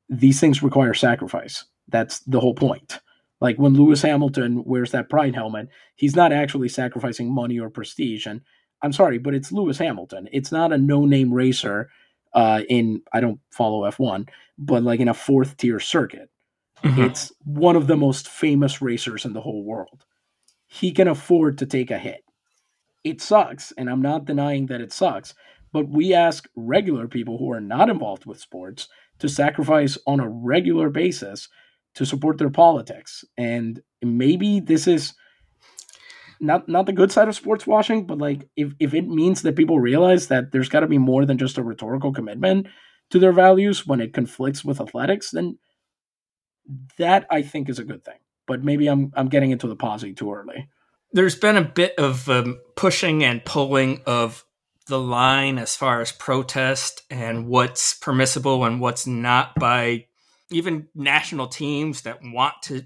these 0.09 0.41
things 0.41 0.63
require 0.63 0.95
sacrifice 0.95 1.65
that's 1.89 2.21
the 2.21 2.41
whole 2.41 2.55
point 2.55 3.01
like 3.41 3.57
when 3.57 3.75
lewis 3.75 4.03
hamilton 4.03 4.65
wears 4.65 4.93
that 4.93 5.11
pride 5.11 5.35
helmet 5.35 5.69
he's 5.97 6.17
not 6.17 6.33
actually 6.33 6.69
sacrificing 6.69 7.33
money 7.33 7.59
or 7.59 7.71
prestige 7.71 8.27
and 8.27 8.41
i'm 8.83 8.93
sorry 8.93 9.19
but 9.19 9.35
it's 9.35 9.53
lewis 9.53 9.79
hamilton 9.79 10.29
it's 10.33 10.53
not 10.53 10.73
a 10.73 10.79
no 10.79 11.05
name 11.05 11.33
racer 11.33 11.89
uh, 12.37 12.61
in 12.69 13.03
I 13.13 13.21
don't 13.21 13.41
follow 13.51 13.91
F1, 13.91 14.29
but 14.59 14.83
like 14.83 15.01
in 15.01 15.09
a 15.09 15.15
fourth 15.15 15.57
tier 15.57 15.81
circuit. 15.81 16.29
Mm-hmm. 16.85 17.03
It's 17.03 17.33
one 17.45 17.75
of 17.75 17.87
the 17.87 17.97
most 17.97 18.29
famous 18.29 18.83
racers 18.83 19.25
in 19.25 19.33
the 19.33 19.41
whole 19.41 19.65
world. 19.65 20.05
He 20.67 20.93
can 20.93 21.09
afford 21.09 21.59
to 21.59 21.67
take 21.67 21.91
a 21.91 21.99
hit. 21.99 22.23
It 23.07 23.23
sucks, 23.23 23.73
and 23.79 23.89
I'm 23.89 24.03
not 24.03 24.25
denying 24.25 24.67
that 24.67 24.81
it 24.81 24.93
sucks, 24.93 25.33
but 25.73 25.89
we 25.89 26.13
ask 26.13 26.49
regular 26.57 27.07
people 27.07 27.39
who 27.39 27.53
are 27.53 27.61
not 27.61 27.89
involved 27.89 28.27
with 28.27 28.41
sports 28.41 28.89
to 29.21 29.29
sacrifice 29.29 29.97
on 30.09 30.19
a 30.19 30.29
regular 30.29 30.91
basis 30.91 31.49
to 31.95 32.05
support 32.05 32.39
their 32.39 32.51
politics. 32.51 33.25
And 33.39 33.81
maybe 34.03 34.59
this 34.59 34.89
is 34.89 35.15
not 36.41 36.69
not 36.69 36.87
the 36.87 36.93
good 36.93 37.13
side 37.13 37.29
of 37.29 37.37
sports 37.37 37.65
washing, 37.65 38.09
but 38.09 38.19
like 38.19 38.49
if 38.57 38.73
if 38.81 38.93
it 38.93 39.07
means 39.07 39.43
that 39.43 39.55
people 39.55 39.79
realize 39.79 40.27
that 40.27 40.51
there's 40.51 40.69
got 40.69 40.81
to 40.81 40.89
be 40.89 40.99
more 40.99 41.25
than 41.25 41.39
just 41.39 41.59
a 41.59 41.63
rhetorical 41.63 42.13
commitment 42.13 42.67
to 43.11 43.21
their 43.21 43.33
values 43.33 43.87
when 43.87 44.01
it 44.01 44.15
conflicts 44.15 44.65
with 44.65 44.81
athletics, 44.81 45.31
then 45.31 45.59
that 46.99 47.25
I 47.31 47.43
think 47.43 47.69
is 47.69 47.79
a 47.79 47.85
good 47.85 48.05
thing. 48.05 48.19
But 48.49 48.65
maybe 48.65 48.89
I'm 48.89 49.13
I'm 49.15 49.29
getting 49.29 49.53
into 49.53 49.69
the 49.69 49.77
posy 49.77 50.13
too 50.13 50.33
early. 50.33 50.69
There's 51.17 51.35
been 51.35 51.57
a 51.57 51.63
bit 51.63 51.95
of 51.97 52.29
um, 52.29 52.61
pushing 52.75 53.25
and 53.25 53.43
pulling 53.43 54.03
of 54.05 54.45
the 54.87 54.99
line 54.99 55.57
as 55.57 55.75
far 55.75 56.03
as 56.03 56.13
protest 56.13 57.01
and 57.09 57.49
what's 57.49 57.95
permissible 57.95 58.67
and 58.67 58.83
what's 58.83 59.07
not 59.07 59.55
by 59.55 60.09
even 60.51 60.89
national 60.95 61.49
teams 61.49 62.03
that 62.03 62.19
want 62.23 62.53
to 62.65 62.83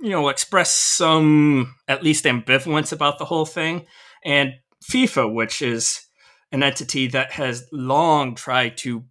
you 0.00 0.10
know, 0.10 0.30
expressed 0.30 0.96
some 0.96 1.76
at 1.86 2.02
least 2.02 2.24
ambivalence 2.24 2.90
about 2.90 3.18
the 3.18 3.24
whole 3.24 3.46
thing. 3.46 3.86
And 4.24 4.54
FIFA, 4.82 5.32
which 5.32 5.62
is 5.62 6.00
an 6.50 6.64
entity 6.64 7.06
that 7.06 7.30
has 7.30 7.68
long 7.70 8.34
tried 8.34 8.78
to 8.78 9.04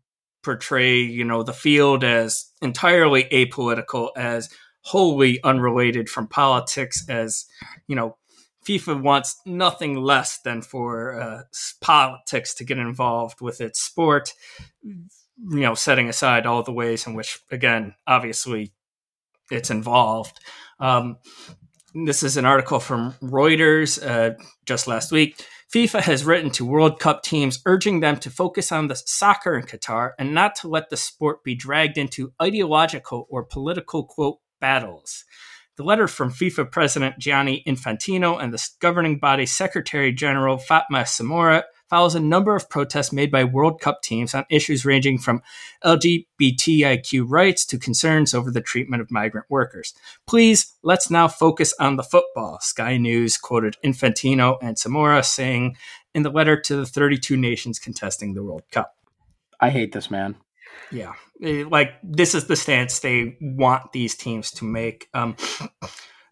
portray, 0.43 0.97
you 0.97 1.23
know, 1.23 1.43
the 1.43 1.53
field 1.53 2.03
as 2.03 2.51
entirely 2.61 3.23
apolitical, 3.31 4.09
as 4.17 4.49
wholly 4.81 5.41
unrelated 5.45 6.09
from 6.09 6.27
politics, 6.27 7.07
as, 7.07 7.45
you 7.87 7.95
know, 7.95 8.17
FIFA 8.65 9.01
wants 9.01 9.39
nothing 9.45 9.95
less 9.95 10.39
than 10.39 10.61
for 10.61 11.19
uh, 11.19 11.41
politics 11.81 12.53
to 12.55 12.63
get 12.63 12.77
involved 12.77 13.41
with 13.41 13.61
its 13.61 13.81
sport, 13.81 14.33
you 14.83 14.99
know, 15.37 15.75
setting 15.75 16.09
aside 16.09 16.45
all 16.45 16.61
the 16.63 16.73
ways 16.73 17.07
in 17.07 17.13
which, 17.13 17.39
again, 17.51 17.95
obviously 18.05 18.73
it's 19.49 19.69
involved. 19.71 20.39
Um, 20.79 21.17
this 21.95 22.21
is 22.21 22.37
an 22.37 22.45
article 22.45 22.79
from 22.79 23.13
Reuters 23.21 24.05
uh, 24.05 24.35
just 24.65 24.87
last 24.87 25.11
week. 25.11 25.43
FIFA 25.73 26.01
has 26.01 26.25
written 26.25 26.49
to 26.51 26.65
World 26.65 26.99
Cup 26.99 27.21
teams 27.21 27.61
urging 27.65 27.99
them 27.99 28.17
to 28.17 28.29
focus 28.29 28.71
on 28.71 28.87
the 28.87 28.95
soccer 28.95 29.55
in 29.55 29.63
Qatar 29.63 30.11
and 30.17 30.33
not 30.33 30.55
to 30.55 30.67
let 30.67 30.89
the 30.89 30.97
sport 30.97 31.43
be 31.43 31.55
dragged 31.55 31.97
into 31.97 32.33
ideological 32.41 33.27
or 33.29 33.43
political 33.43 34.03
quote 34.03 34.39
battles. 34.59 35.25
The 35.79 35.85
letter 35.85 36.09
from 36.09 36.29
FIFA 36.29 36.73
President 36.73 37.19
Gianni 37.19 37.63
Infantino 37.65 38.37
and 38.37 38.53
the 38.53 38.69
governing 38.81 39.17
body 39.17 39.45
Secretary 39.45 40.11
General 40.11 40.57
Fatma 40.57 41.03
Samoura 41.03 41.63
follows 41.89 42.15
a 42.15 42.19
number 42.19 42.53
of 42.53 42.69
protests 42.69 43.13
made 43.13 43.31
by 43.31 43.45
World 43.45 43.79
Cup 43.79 44.01
teams 44.01 44.35
on 44.35 44.43
issues 44.49 44.83
ranging 44.83 45.17
from 45.17 45.41
LGBTIQ 45.85 47.23
rights 47.25 47.65
to 47.67 47.79
concerns 47.79 48.33
over 48.33 48.51
the 48.51 48.59
treatment 48.59 49.01
of 49.01 49.09
migrant 49.09 49.47
workers. 49.49 49.93
Please, 50.27 50.75
let's 50.83 51.09
now 51.09 51.29
focus 51.29 51.73
on 51.79 51.95
the 51.95 52.03
football. 52.03 52.59
Sky 52.59 52.97
News 52.97 53.37
quoted 53.37 53.77
Infantino 53.81 54.57
and 54.61 54.75
Samoura 54.75 55.23
saying 55.23 55.77
in 56.13 56.23
the 56.23 56.29
letter 56.29 56.59
to 56.59 56.75
the 56.75 56.85
32 56.85 57.37
nations 57.37 57.79
contesting 57.79 58.33
the 58.33 58.43
World 58.43 58.63
Cup. 58.69 58.97
I 59.61 59.69
hate 59.69 59.93
this 59.93 60.11
man. 60.11 60.35
Yeah, 60.91 61.13
eh, 61.43 61.65
like 61.69 61.93
this 62.03 62.33
is 62.33 62.47
the 62.47 62.55
stance 62.55 62.99
they 62.99 63.37
want 63.41 63.91
these 63.91 64.15
teams 64.15 64.51
to 64.51 64.65
make. 64.65 65.07
Um, 65.13 65.35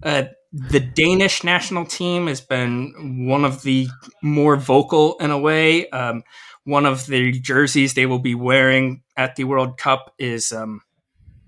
uh, 0.04 0.24
the 0.52 0.80
Danish 0.80 1.44
national 1.44 1.86
team 1.86 2.28
has 2.28 2.42
been 2.42 3.26
one 3.28 3.46
of 3.46 3.64
the 3.64 3.88
more 4.24 4.56
vocal 4.56 5.18
in 5.20 5.32
a 5.32 5.38
way. 5.38 5.90
Um, 5.90 6.24
one 6.64 6.86
of 6.86 7.06
the 7.06 7.32
jerseys 7.32 7.94
they 7.94 8.06
will 8.06 8.20
be 8.20 8.36
wearing 8.36 9.04
at 9.16 9.36
the 9.36 9.44
World 9.44 9.78
Cup 9.78 10.14
is 10.18 10.52
um, 10.52 10.82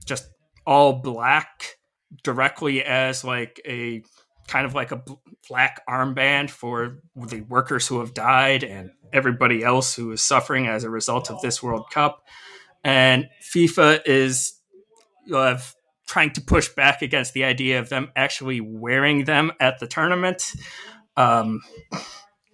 just 0.06 0.28
all 0.66 0.94
black, 0.94 1.76
directly 2.24 2.84
as 2.84 3.24
like 3.24 3.62
a 3.66 4.04
kind 4.48 4.66
of 4.66 4.74
like 4.74 4.92
a 4.92 5.04
black 5.48 5.82
armband 5.88 6.50
for 6.50 7.00
the 7.16 7.42
workers 7.42 7.88
who 7.88 8.00
have 8.00 8.14
died 8.14 8.64
and 8.64 8.92
everybody 9.14 9.64
else 9.64 9.96
who 9.96 10.12
is 10.12 10.22
suffering 10.22 10.68
as 10.68 10.84
a 10.84 10.90
result 10.90 11.30
of 11.30 11.42
this 11.42 11.62
World 11.62 11.90
Cup. 11.92 12.24
And 12.84 13.30
FIFA 13.42 14.02
is 14.06 14.60
trying 16.10 16.32
to 16.32 16.42
push 16.42 16.70
back 16.70 17.02
against 17.04 17.34
the 17.34 17.44
idea 17.44 17.80
of 17.80 17.90
them 17.90 18.12
actually 18.16 18.60
wearing 18.60 19.26
them 19.26 19.52
at 19.60 19.80
the 19.80 19.86
tournament. 19.86 20.54
Um, 21.16 21.62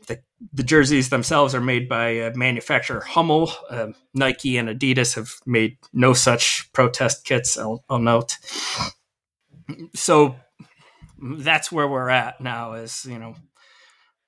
the, 0.08 0.20
the, 0.52 0.64
jerseys 0.64 1.10
themselves 1.10 1.56
are 1.56 1.62
made 1.62 1.88
by 1.88 2.20
uh, 2.20 2.32
manufacturer 2.36 3.00
Hummel. 3.00 3.52
Uh, 3.70 3.88
Nike 4.14 4.58
and 4.58 4.68
Adidas 4.68 5.16
have 5.16 5.36
made 5.46 5.78
no 5.94 6.14
such 6.14 6.70
protest 6.74 7.24
kits, 7.24 7.58
I'll, 7.58 7.86
I'll 7.90 8.00
note. 8.00 8.38
So 9.94 10.36
that's 11.22 11.72
where 11.72 11.88
we're 11.88 12.10
at 12.10 12.42
now 12.42 12.74
is, 12.74 13.06
you 13.06 13.18
know, 13.18 13.36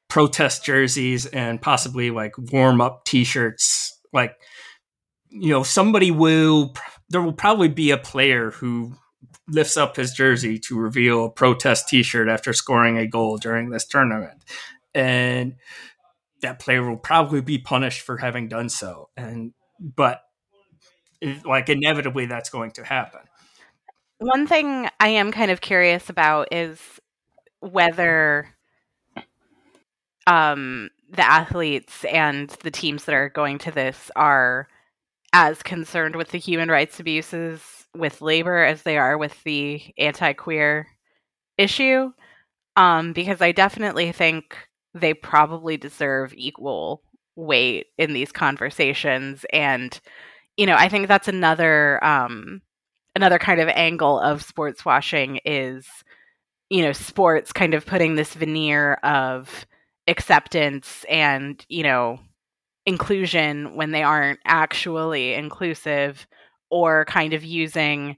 protest 0.08 0.64
jerseys 0.64 1.26
and 1.26 1.62
possibly 1.62 2.12
like 2.12 2.34
warm 2.38 2.80
up 2.80 3.04
t 3.04 3.26
shirts. 3.26 4.00
Like, 4.14 4.36
you 5.30 5.52
know, 5.52 5.64
somebody 5.64 6.12
will, 6.12 6.74
there 7.10 7.22
will 7.22 7.34
probably 7.34 7.68
be 7.70 7.92
a 7.92 7.98
player 7.98 8.52
who 8.52 8.94
lifts 9.48 9.78
up 9.78 9.96
his 9.96 10.12
jersey 10.12 10.60
to 10.60 10.78
reveal 10.78 11.26
a 11.26 11.30
protest 11.30 11.88
T-shirt 11.88 12.28
after 12.28 12.54
scoring 12.54 12.98
a 12.98 13.08
goal 13.08 13.38
during 13.38 13.70
this 13.70 13.86
tournament, 13.86 14.44
and 14.94 15.56
that 16.42 16.60
player 16.60 16.88
will 16.88 16.98
probably 16.98 17.42
be 17.42 17.58
punished 17.58 18.02
for 18.02 18.18
having 18.18 18.48
done 18.48 18.70
so. 18.70 19.10
And 19.16 19.54
but 19.80 20.22
like 21.46 21.70
inevitably, 21.70 22.26
that's 22.26 22.50
going 22.50 22.72
to 22.72 22.84
happen. 22.84 23.22
One 24.20 24.48
thing 24.48 24.90
I 25.00 25.10
am 25.10 25.32
kind 25.32 25.52
of 25.52 25.62
curious 25.62 26.10
about 26.10 26.48
is 26.52 26.80
whether 27.60 28.50
um, 30.26 30.90
the 31.10 31.26
athletes 31.26 32.04
and 32.06 32.50
the 32.64 32.72
teams 32.72 33.06
that 33.06 33.16
are 33.16 33.30
going 33.30 33.60
to 33.60 33.72
this 33.72 34.12
are 34.16 34.68
as 35.38 35.62
concerned 35.62 36.16
with 36.16 36.30
the 36.30 36.40
human 36.40 36.68
rights 36.68 37.00
abuses 37.00 37.62
with 37.96 38.22
labor 38.22 38.64
as 38.64 38.82
they 38.82 38.98
are 38.98 39.20
with 39.20 39.44
the 39.44 39.80
anti-queer 40.00 40.88
issue 41.60 42.12
um, 42.76 43.14
because 43.14 43.42
i 43.42 43.52
definitely 43.52 44.12
think 44.12 44.58
they 44.96 45.14
probably 45.14 45.78
deserve 45.78 46.34
equal 46.36 47.04
weight 47.36 47.86
in 48.00 48.14
these 48.14 48.32
conversations. 48.32 49.46
And 49.54 50.00
you 50.58 50.66
know 50.66 50.76
i 50.76 50.90
think 50.90 51.08
that's 51.08 51.28
another 51.28 52.04
um, 52.04 52.62
another 53.16 53.38
kind 53.38 53.62
of 53.62 53.68
angle 53.70 54.20
of 54.20 54.42
sports 54.42 54.84
washing 54.84 55.40
is 55.46 55.86
you 56.70 56.82
know 56.82 56.94
sports 56.94 57.54
kind 57.54 57.76
of 57.76 57.86
putting 57.86 58.16
this 58.16 58.34
veneer 58.34 58.96
of 59.04 59.68
acceptance 60.08 61.06
and 61.10 61.64
you 61.70 61.84
know 61.84 62.20
inclusion 62.88 63.76
when 63.76 63.92
they 63.92 64.02
aren't 64.02 64.40
actually 64.46 65.34
inclusive 65.34 66.26
or 66.72 67.06
kind 67.06 67.34
of 67.34 67.44
using 67.44 68.18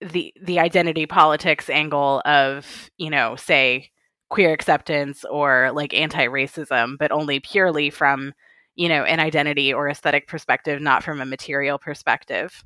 the 0.00 0.34
the 0.42 0.58
identity 0.58 1.06
politics 1.06 1.70
angle 1.70 2.20
of 2.24 2.90
you 2.98 3.08
know 3.08 3.36
say 3.36 3.88
queer 4.28 4.52
acceptance 4.52 5.24
or 5.30 5.70
like 5.72 5.94
anti-racism 5.94 6.98
but 6.98 7.12
only 7.12 7.38
purely 7.38 7.90
from 7.90 8.32
you 8.74 8.88
know 8.88 9.04
an 9.04 9.20
identity 9.20 9.72
or 9.72 9.88
aesthetic 9.88 10.26
perspective 10.26 10.80
not 10.82 11.04
from 11.04 11.20
a 11.20 11.26
material 11.26 11.78
perspective. 11.78 12.64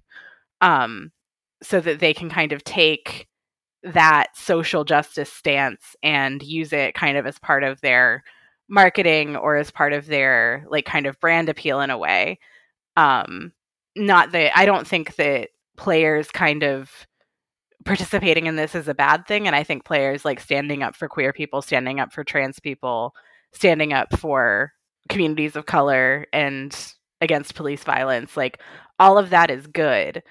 Um 0.63 1.13
so 1.63 1.81
that 1.81 2.01
they 2.01 2.15
can 2.15 2.31
kind 2.31 2.53
of 2.53 2.65
take 2.65 3.29
that 3.83 4.29
social 4.37 4.85
justice 4.85 5.33
stance 5.33 5.97
and 6.03 6.43
use 6.43 6.73
it 6.73 6.95
kind 6.95 7.17
of 7.19 7.27
as 7.27 7.39
part 7.39 7.63
of 7.65 7.81
their 7.83 8.23
marketing 8.69 9.37
or 9.37 9.57
as 9.57 9.71
part 9.71 9.93
of 9.93 10.07
their 10.07 10.67
like 10.69 10.85
kind 10.85 11.07
of 11.07 11.21
brand 11.21 11.49
appeal 11.49 11.81
in 11.81 11.91
a 11.91 11.99
way. 11.99 12.39
Um 12.97 13.53
not 13.97 14.31
that 14.33 14.57
i 14.57 14.67
don't 14.67 14.87
think 14.87 15.17
that 15.17 15.49
players 15.77 16.31
kind 16.31 16.63
of 16.63 17.07
participating 17.85 18.47
in 18.47 18.57
this 18.57 18.75
is 18.75 18.89
a 18.89 18.95
bad 18.95 19.27
thing 19.27 19.47
and 19.47 19.57
i 19.57 19.63
think 19.63 19.85
players 19.85 20.25
like 20.25 20.39
standing 20.39 20.83
up 20.83 20.95
for 20.95 21.09
queer 21.09 21.33
people 21.33 21.63
standing 21.63 21.99
up 21.99 22.13
for 22.13 22.23
trans 22.23 22.61
people 22.61 23.15
standing 23.53 23.93
up 23.93 24.17
for 24.19 24.73
communities 25.09 25.57
of 25.57 25.67
color 25.67 26.27
and 26.33 26.95
against 27.21 27.55
police 27.55 27.85
violence 27.85 28.37
like 28.37 28.61
all 28.99 29.19
of 29.19 29.31
that 29.31 29.51
is 29.51 29.67
good. 29.67 30.23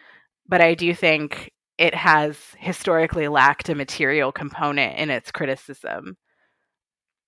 But 0.47 0.61
i 0.61 0.73
do 0.73 0.93
think 0.93 1.51
it 1.77 1.95
has 1.95 2.38
historically 2.57 3.27
lacked 3.27 3.69
a 3.69 3.75
material 3.75 4.31
component 4.31 4.97
in 4.97 5.09
its 5.09 5.31
criticism 5.31 6.17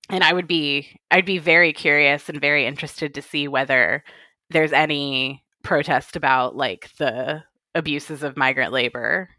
and 0.09 0.23
I 0.23 0.33
would 0.33 0.47
be 0.47 0.99
I'd 1.11 1.25
be 1.25 1.37
very 1.37 1.73
curious 1.73 2.29
and 2.29 2.39
very 2.39 2.65
interested 2.65 3.13
to 3.13 3.21
see 3.21 3.47
whether 3.47 4.03
there's 4.49 4.73
any 4.73 5.43
protest 5.63 6.15
about 6.15 6.55
like 6.55 6.89
the 6.97 7.43
abuses 7.75 8.23
of 8.23 8.37
migrant 8.37 8.71
labor 8.71 9.29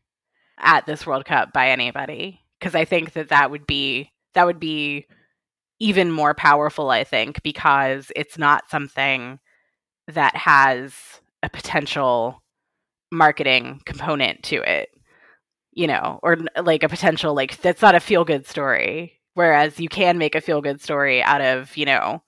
at 0.59 0.87
this 0.87 1.07
World 1.07 1.25
Cup 1.25 1.53
by 1.53 1.71
anybody 1.71 2.41
because 2.59 2.75
I 2.75 2.85
think 2.85 3.13
that 3.13 3.29
that 3.29 3.51
would 3.51 3.67
be 3.67 4.13
that 4.35 4.47
would 4.47 4.61
be 4.61 5.07
even 5.81 6.11
more 6.11 6.35
powerful 6.35 6.91
I 6.91 7.05
think 7.05 7.43
because 7.43 8.13
it's 8.17 8.37
not 8.37 8.71
something 8.71 9.39
that 10.09 10.37
has 10.37 10.93
a 11.43 11.49
potential 11.49 12.43
marketing 13.11 13.81
component 13.87 14.43
to 14.43 14.57
it 14.57 14.91
you 15.73 15.87
know 15.87 16.21
or 16.23 16.37
like 16.63 16.83
a 16.83 16.89
potential 16.89 17.35
like 17.35 17.59
that's 17.63 17.81
not 17.81 17.95
a 17.95 18.01
feel 18.01 18.25
good 18.25 18.47
story 18.47 19.18
Whereas 19.39 19.79
you 19.79 19.89
can 19.89 20.19
make 20.19 20.35
a 20.35 20.41
feel 20.41 20.61
good 20.61 20.83
story 20.83 21.23
out 21.23 21.41
of, 21.41 21.77
you 21.77 21.85
know, 21.85 22.25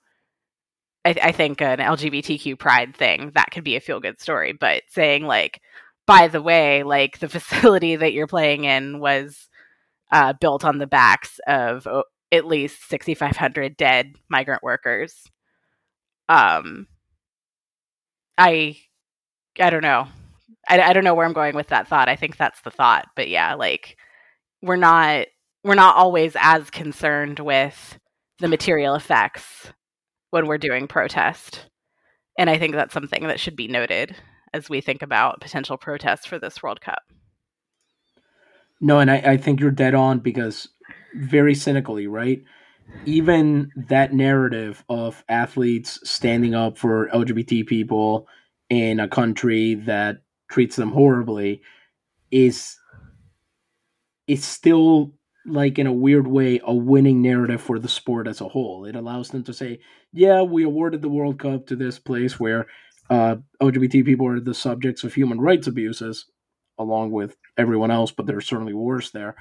I, 1.03 1.09
I 1.21 1.31
think 1.33 1.61
an 1.61 1.79
LGBTQ 1.79 2.57
pride 2.57 2.95
thing 2.95 3.33
that 3.35 3.51
could 3.51 3.65
be 3.65 3.75
a 3.75 3.81
feel 3.81 3.99
good 3.99 4.21
story. 4.21 4.53
But 4.53 4.83
saying 4.87 5.25
like, 5.25 5.59
by 6.07 6.29
the 6.29 6.41
way, 6.41 6.83
like 6.83 7.19
the 7.19 7.27
facility 7.37 7.97
that 7.97 8.13
you're 8.13 8.27
playing 8.27 8.63
in 8.63 9.01
was 9.01 9.49
uh, 10.09 10.31
built 10.39 10.63
on 10.63 10.77
the 10.77 10.87
backs 10.87 11.41
of 11.47 11.85
oh, 11.85 12.05
at 12.31 12.45
least 12.47 12.87
6,500 12.87 13.75
dead 13.75 14.15
migrant 14.29 14.63
workers. 14.63 15.13
Um, 16.29 16.87
I, 18.37 18.77
I 19.59 19.69
don't 19.69 19.83
know. 19.83 20.07
I, 20.65 20.79
I 20.79 20.93
don't 20.93 21.03
know 21.03 21.15
where 21.15 21.25
I'm 21.25 21.33
going 21.33 21.57
with 21.57 21.67
that 21.67 21.89
thought. 21.89 22.07
I 22.07 22.15
think 22.15 22.37
that's 22.37 22.61
the 22.61 22.71
thought, 22.71 23.07
but 23.17 23.27
yeah, 23.27 23.55
like 23.55 23.97
we're 24.61 24.77
not 24.77 25.25
we're 25.63 25.75
not 25.75 25.95
always 25.95 26.35
as 26.39 26.69
concerned 26.69 27.39
with 27.39 27.99
the 28.39 28.47
material 28.47 28.95
effects 28.95 29.71
when 30.31 30.47
we're 30.47 30.57
doing 30.57 30.87
protest. 30.87 31.67
And 32.37 32.49
I 32.49 32.57
think 32.57 32.73
that's 32.73 32.93
something 32.93 33.27
that 33.27 33.39
should 33.39 33.55
be 33.55 33.67
noted 33.67 34.15
as 34.53 34.69
we 34.69 34.81
think 34.81 35.01
about 35.01 35.41
potential 35.41 35.77
protests 35.77 36.25
for 36.25 36.39
this 36.39 36.63
World 36.63 36.81
Cup. 36.81 37.03
No, 38.79 38.99
and 38.99 39.11
I, 39.11 39.17
I 39.17 39.37
think 39.37 39.59
you're 39.59 39.71
dead 39.71 39.93
on 39.93 40.19
because 40.19 40.67
very 41.15 41.53
cynically, 41.53 42.07
right? 42.07 42.41
Even 43.05 43.71
that 43.75 44.13
narrative 44.13 44.83
of 44.89 45.23
athletes 45.29 45.99
standing 46.09 46.55
up 46.55 46.77
for 46.77 47.09
LGBT 47.13 47.67
people 47.67 48.27
in 48.69 48.99
a 48.99 49.07
country 49.07 49.75
that 49.75 50.17
treats 50.49 50.75
them 50.75 50.91
horribly 50.91 51.61
is 52.31 52.77
is 54.27 54.43
still 54.43 55.13
like 55.45 55.79
in 55.79 55.87
a 55.87 55.93
weird 55.93 56.27
way 56.27 56.59
a 56.63 56.73
winning 56.73 57.21
narrative 57.21 57.61
for 57.61 57.79
the 57.79 57.87
sport 57.87 58.27
as 58.27 58.41
a 58.41 58.49
whole. 58.49 58.85
It 58.85 58.95
allows 58.95 59.29
them 59.29 59.43
to 59.43 59.53
say, 59.53 59.79
"Yeah, 60.13 60.41
we 60.41 60.63
awarded 60.63 61.01
the 61.01 61.09
World 61.09 61.39
Cup 61.39 61.67
to 61.67 61.75
this 61.75 61.99
place 61.99 62.39
where 62.39 62.67
uh, 63.09 63.37
LGBT 63.61 64.05
people 64.05 64.27
are 64.27 64.39
the 64.39 64.53
subjects 64.53 65.03
of 65.03 65.13
human 65.13 65.41
rights 65.41 65.67
abuses, 65.67 66.25
along 66.77 67.11
with 67.11 67.35
everyone 67.57 67.91
else, 67.91 68.11
but 68.11 68.25
they're 68.25 68.41
certainly 68.41 68.73
worse 68.73 69.11
there." 69.11 69.35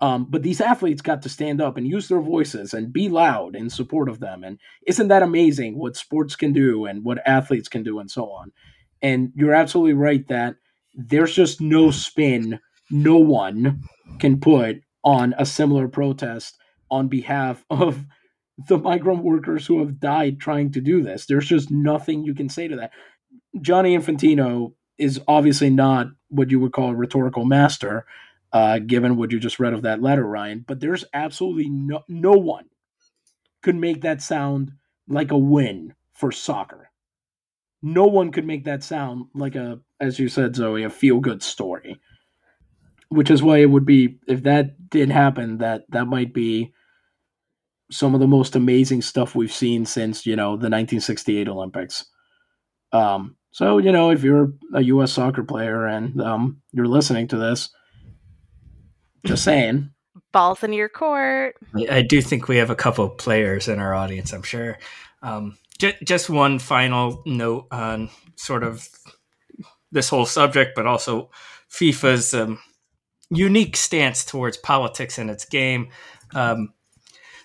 Um, 0.00 0.26
but 0.28 0.42
these 0.42 0.60
athletes 0.60 1.02
got 1.02 1.22
to 1.22 1.28
stand 1.28 1.60
up 1.60 1.76
and 1.76 1.86
use 1.86 2.08
their 2.08 2.20
voices 2.20 2.74
and 2.74 2.92
be 2.92 3.08
loud 3.08 3.54
in 3.54 3.70
support 3.70 4.08
of 4.08 4.20
them. 4.20 4.42
And 4.42 4.58
isn't 4.86 5.08
that 5.08 5.22
amazing 5.22 5.78
what 5.78 5.96
sports 5.96 6.36
can 6.36 6.52
do 6.52 6.84
and 6.84 7.04
what 7.04 7.26
athletes 7.26 7.68
can 7.68 7.82
do 7.82 8.00
and 8.00 8.10
so 8.10 8.30
on? 8.30 8.52
And 9.00 9.32
you're 9.34 9.54
absolutely 9.54 9.94
right 9.94 10.26
that 10.28 10.56
there's 10.94 11.34
just 11.34 11.60
no 11.60 11.90
spin, 11.90 12.60
no 12.90 13.18
one 13.18 13.82
can 14.18 14.40
put 14.40 14.82
on 15.04 15.34
a 15.38 15.46
similar 15.46 15.88
protest 15.88 16.58
on 16.90 17.08
behalf 17.08 17.64
of 17.70 18.04
the 18.68 18.78
migrant 18.78 19.24
workers 19.24 19.66
who 19.66 19.80
have 19.80 19.98
died 19.98 20.38
trying 20.38 20.70
to 20.72 20.80
do 20.80 21.02
this. 21.02 21.26
There's 21.26 21.46
just 21.46 21.70
nothing 21.70 22.24
you 22.24 22.34
can 22.34 22.48
say 22.48 22.68
to 22.68 22.76
that. 22.76 22.92
Gianni 23.60 23.96
Infantino 23.96 24.74
is 24.96 25.20
obviously 25.26 25.70
not 25.70 26.08
what 26.28 26.50
you 26.50 26.60
would 26.60 26.72
call 26.72 26.90
a 26.90 26.94
rhetorical 26.94 27.44
master, 27.44 28.06
uh, 28.52 28.78
given 28.78 29.16
what 29.16 29.32
you 29.32 29.40
just 29.40 29.58
read 29.58 29.74
of 29.74 29.82
that 29.82 30.00
letter, 30.00 30.24
Ryan. 30.24 30.64
But 30.66 30.80
there's 30.80 31.04
absolutely 31.12 31.68
no 31.68 32.02
no 32.08 32.32
one 32.32 32.66
could 33.62 33.74
make 33.74 34.02
that 34.02 34.22
sound 34.22 34.72
like 35.08 35.32
a 35.32 35.38
win 35.38 35.94
for 36.12 36.30
soccer. 36.30 36.90
No 37.82 38.06
one 38.06 38.30
could 38.30 38.46
make 38.46 38.64
that 38.64 38.82
sound 38.82 39.26
like 39.34 39.56
a, 39.56 39.80
as 40.00 40.18
you 40.18 40.28
said, 40.28 40.54
Zoe, 40.54 40.84
a 40.84 40.90
feel 40.90 41.20
good 41.20 41.42
story 41.42 42.00
which 43.14 43.30
is 43.30 43.42
why 43.42 43.58
it 43.58 43.70
would 43.70 43.86
be 43.86 44.18
if 44.26 44.42
that 44.42 44.90
did 44.90 45.10
happen 45.10 45.58
that 45.58 45.84
that 45.90 46.06
might 46.06 46.34
be 46.34 46.72
some 47.90 48.14
of 48.14 48.20
the 48.20 48.26
most 48.26 48.56
amazing 48.56 49.02
stuff 49.02 49.34
we've 49.34 49.52
seen 49.52 49.86
since 49.86 50.26
you 50.26 50.36
know 50.36 50.50
the 50.50 50.70
1968 50.70 51.48
olympics. 51.48 52.04
Um 52.92 53.36
so 53.52 53.78
you 53.78 53.92
know 53.92 54.10
if 54.10 54.24
you're 54.24 54.52
a 54.74 54.82
us 54.82 55.12
soccer 55.12 55.44
player 55.44 55.86
and 55.86 56.20
um 56.20 56.60
you're 56.72 56.88
listening 56.88 57.28
to 57.28 57.36
this 57.36 57.70
just 59.24 59.44
saying. 59.44 59.90
Balls 60.32 60.62
in 60.62 60.72
your 60.72 60.88
court. 60.88 61.56
I 61.88 62.02
do 62.02 62.20
think 62.20 62.48
we 62.48 62.56
have 62.56 62.68
a 62.70 62.74
couple 62.74 63.08
players 63.08 63.68
in 63.68 63.78
our 63.78 63.94
audience 63.94 64.32
i'm 64.32 64.42
sure. 64.42 64.78
Um 65.22 65.56
j- 65.78 65.96
just 66.04 66.28
one 66.28 66.58
final 66.58 67.22
note 67.26 67.68
on 67.70 68.10
sort 68.36 68.64
of 68.64 68.88
this 69.92 70.08
whole 70.08 70.26
subject 70.26 70.72
but 70.74 70.86
also 70.86 71.30
fifa's 71.68 72.34
um, 72.34 72.58
unique 73.30 73.76
stance 73.76 74.24
towards 74.24 74.56
politics 74.56 75.18
and 75.18 75.30
its 75.30 75.44
game. 75.44 75.88
Um, 76.34 76.72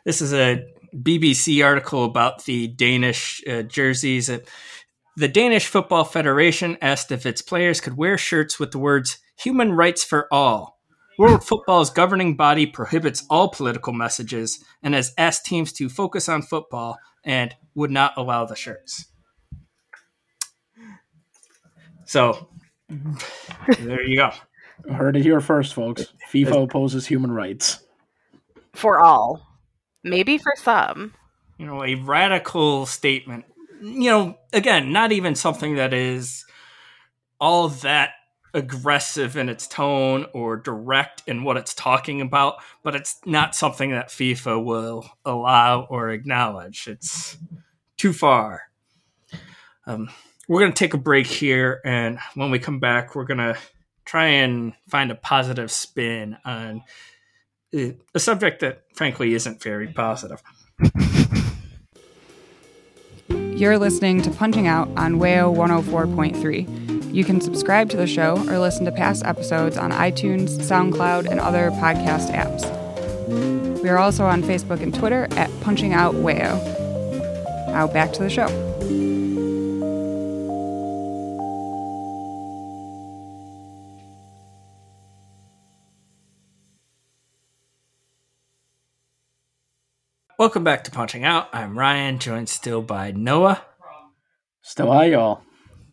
this 0.06 0.22
is 0.22 0.34
a 0.34 0.66
BBC 0.96 1.64
article 1.64 2.06
about 2.06 2.46
the 2.46 2.68
Danish 2.68 3.44
uh, 3.48 3.64
jerseys. 3.64 4.30
Uh, 4.30 4.40
the 5.16 5.28
Danish 5.28 5.68
Football 5.68 6.04
Federation 6.04 6.78
asked 6.82 7.12
if 7.12 7.26
its 7.26 7.42
players 7.42 7.82
could 7.82 7.98
wear 7.98 8.18
shirts 8.18 8.60
with 8.60 8.72
the 8.72 8.80
words 8.80 9.20
human 9.38 9.74
rights 9.74 10.04
for 10.04 10.28
all. 10.32 10.80
World 11.18 11.44
Football's 11.44 11.90
governing 11.90 12.38
body 12.38 12.66
prohibits 12.66 13.26
all 13.30 13.50
political 13.50 13.92
messages 13.92 14.64
and 14.82 14.94
has 14.94 15.14
asked 15.18 15.46
teams 15.46 15.74
to 15.74 15.90
focus 15.90 16.30
on 16.30 16.42
football 16.42 16.98
and 17.26 17.54
would 17.76 17.92
not 17.92 18.14
allow 18.16 18.46
the 18.46 18.56
shirts. 18.56 19.08
So, 22.06 22.50
there 22.88 24.02
you 24.02 24.16
go. 24.16 24.32
Heard 24.88 25.18
it 25.18 25.24
here 25.24 25.42
first, 25.42 25.74
folks. 25.74 26.14
FIFA 26.32 26.64
opposes 26.64 27.08
human 27.08 27.32
rights. 27.32 27.84
For 28.74 29.00
all. 29.00 29.42
Maybe 30.04 30.38
for 30.38 30.54
some. 30.58 31.14
You 31.58 31.66
know, 31.66 31.84
a 31.84 31.96
radical 31.96 32.86
statement. 32.86 33.46
You 33.82 34.10
know, 34.10 34.38
again, 34.54 34.92
not 34.92 35.12
even 35.12 35.36
something 35.36 35.76
that 35.76 35.94
is 35.94 36.46
all 37.40 37.70
that 37.70 38.12
aggressive 38.54 39.38
in 39.38 39.50
its 39.50 39.68
tone 39.68 40.26
or 40.34 40.58
direct 40.58 41.24
in 41.28 41.44
what 41.44 41.58
it's 41.58 41.74
talking 41.74 42.22
about, 42.22 42.56
but 42.84 42.96
it's 42.96 43.20
not 43.26 43.56
something 43.56 43.92
that 43.92 44.10
FIFA 44.10 44.64
will 44.64 45.10
allow 45.26 45.82
or 45.82 46.10
acknowledge. 46.10 46.88
It's 46.88 47.38
too 47.98 48.14
far. 48.14 48.64
Um, 49.86 50.10
we're 50.48 50.62
going 50.62 50.72
to 50.74 50.78
take 50.80 50.94
a 50.94 50.98
break 50.98 51.28
here, 51.28 51.80
and 51.86 52.18
when 52.34 52.50
we 52.52 52.60
come 52.60 52.80
back, 52.80 53.16
we're 53.16 53.26
going 53.26 53.38
to 53.38 53.58
try 54.10 54.26
and 54.26 54.74
find 54.88 55.12
a 55.12 55.16
positive 55.16 55.72
spin 55.72 56.36
on 56.44 56.82
a 57.72 57.94
subject 58.18 58.62
that 58.62 58.82
frankly 58.96 59.36
isn't 59.36 59.62
very 59.62 59.88
positive. 59.88 60.42
You're 63.30 63.78
listening 63.78 64.24
to 64.24 64.32
Punching 64.32 64.66
Out 64.66 64.88
on 64.98 65.20
WAYO 65.20 65.56
104.3. 65.56 67.14
You 67.14 67.24
can 67.24 67.40
subscribe 67.40 67.92
to 67.92 67.98
the 67.98 68.08
show 68.08 68.38
or 68.50 68.58
listen 68.58 68.86
to 68.86 68.92
past 68.92 69.24
episodes 69.26 69.78
on 69.78 69.92
iTunes, 69.92 70.58
SoundCloud, 70.58 71.30
and 71.30 71.40
other 71.40 71.70
podcast 71.70 72.32
apps. 72.34 72.64
We 73.84 73.90
are 73.90 74.00
also 74.00 74.26
on 74.26 74.42
Facebook 74.42 74.82
and 74.82 74.92
Twitter 74.92 75.28
at 75.34 75.52
Punching 75.62 75.94
Out 75.94 76.16
WAYO. 76.16 76.58
Now 77.68 77.86
back 77.86 78.12
to 78.14 78.24
the 78.24 78.30
show. 78.32 78.69
Welcome 90.40 90.64
back 90.64 90.86
to 90.86 90.92
Punching 90.92 91.26
Out. 91.26 91.50
I'm 91.52 91.78
Ryan, 91.78 92.18
joined 92.18 92.48
still 92.48 92.82
by 92.82 93.12
Noah. 93.12 93.62
Still 94.62 94.90
hi, 94.90 95.08
y'all. 95.08 95.42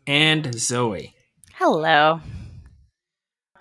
And 0.07 0.55
Zoe. 0.55 1.17
Hello. 1.55 2.21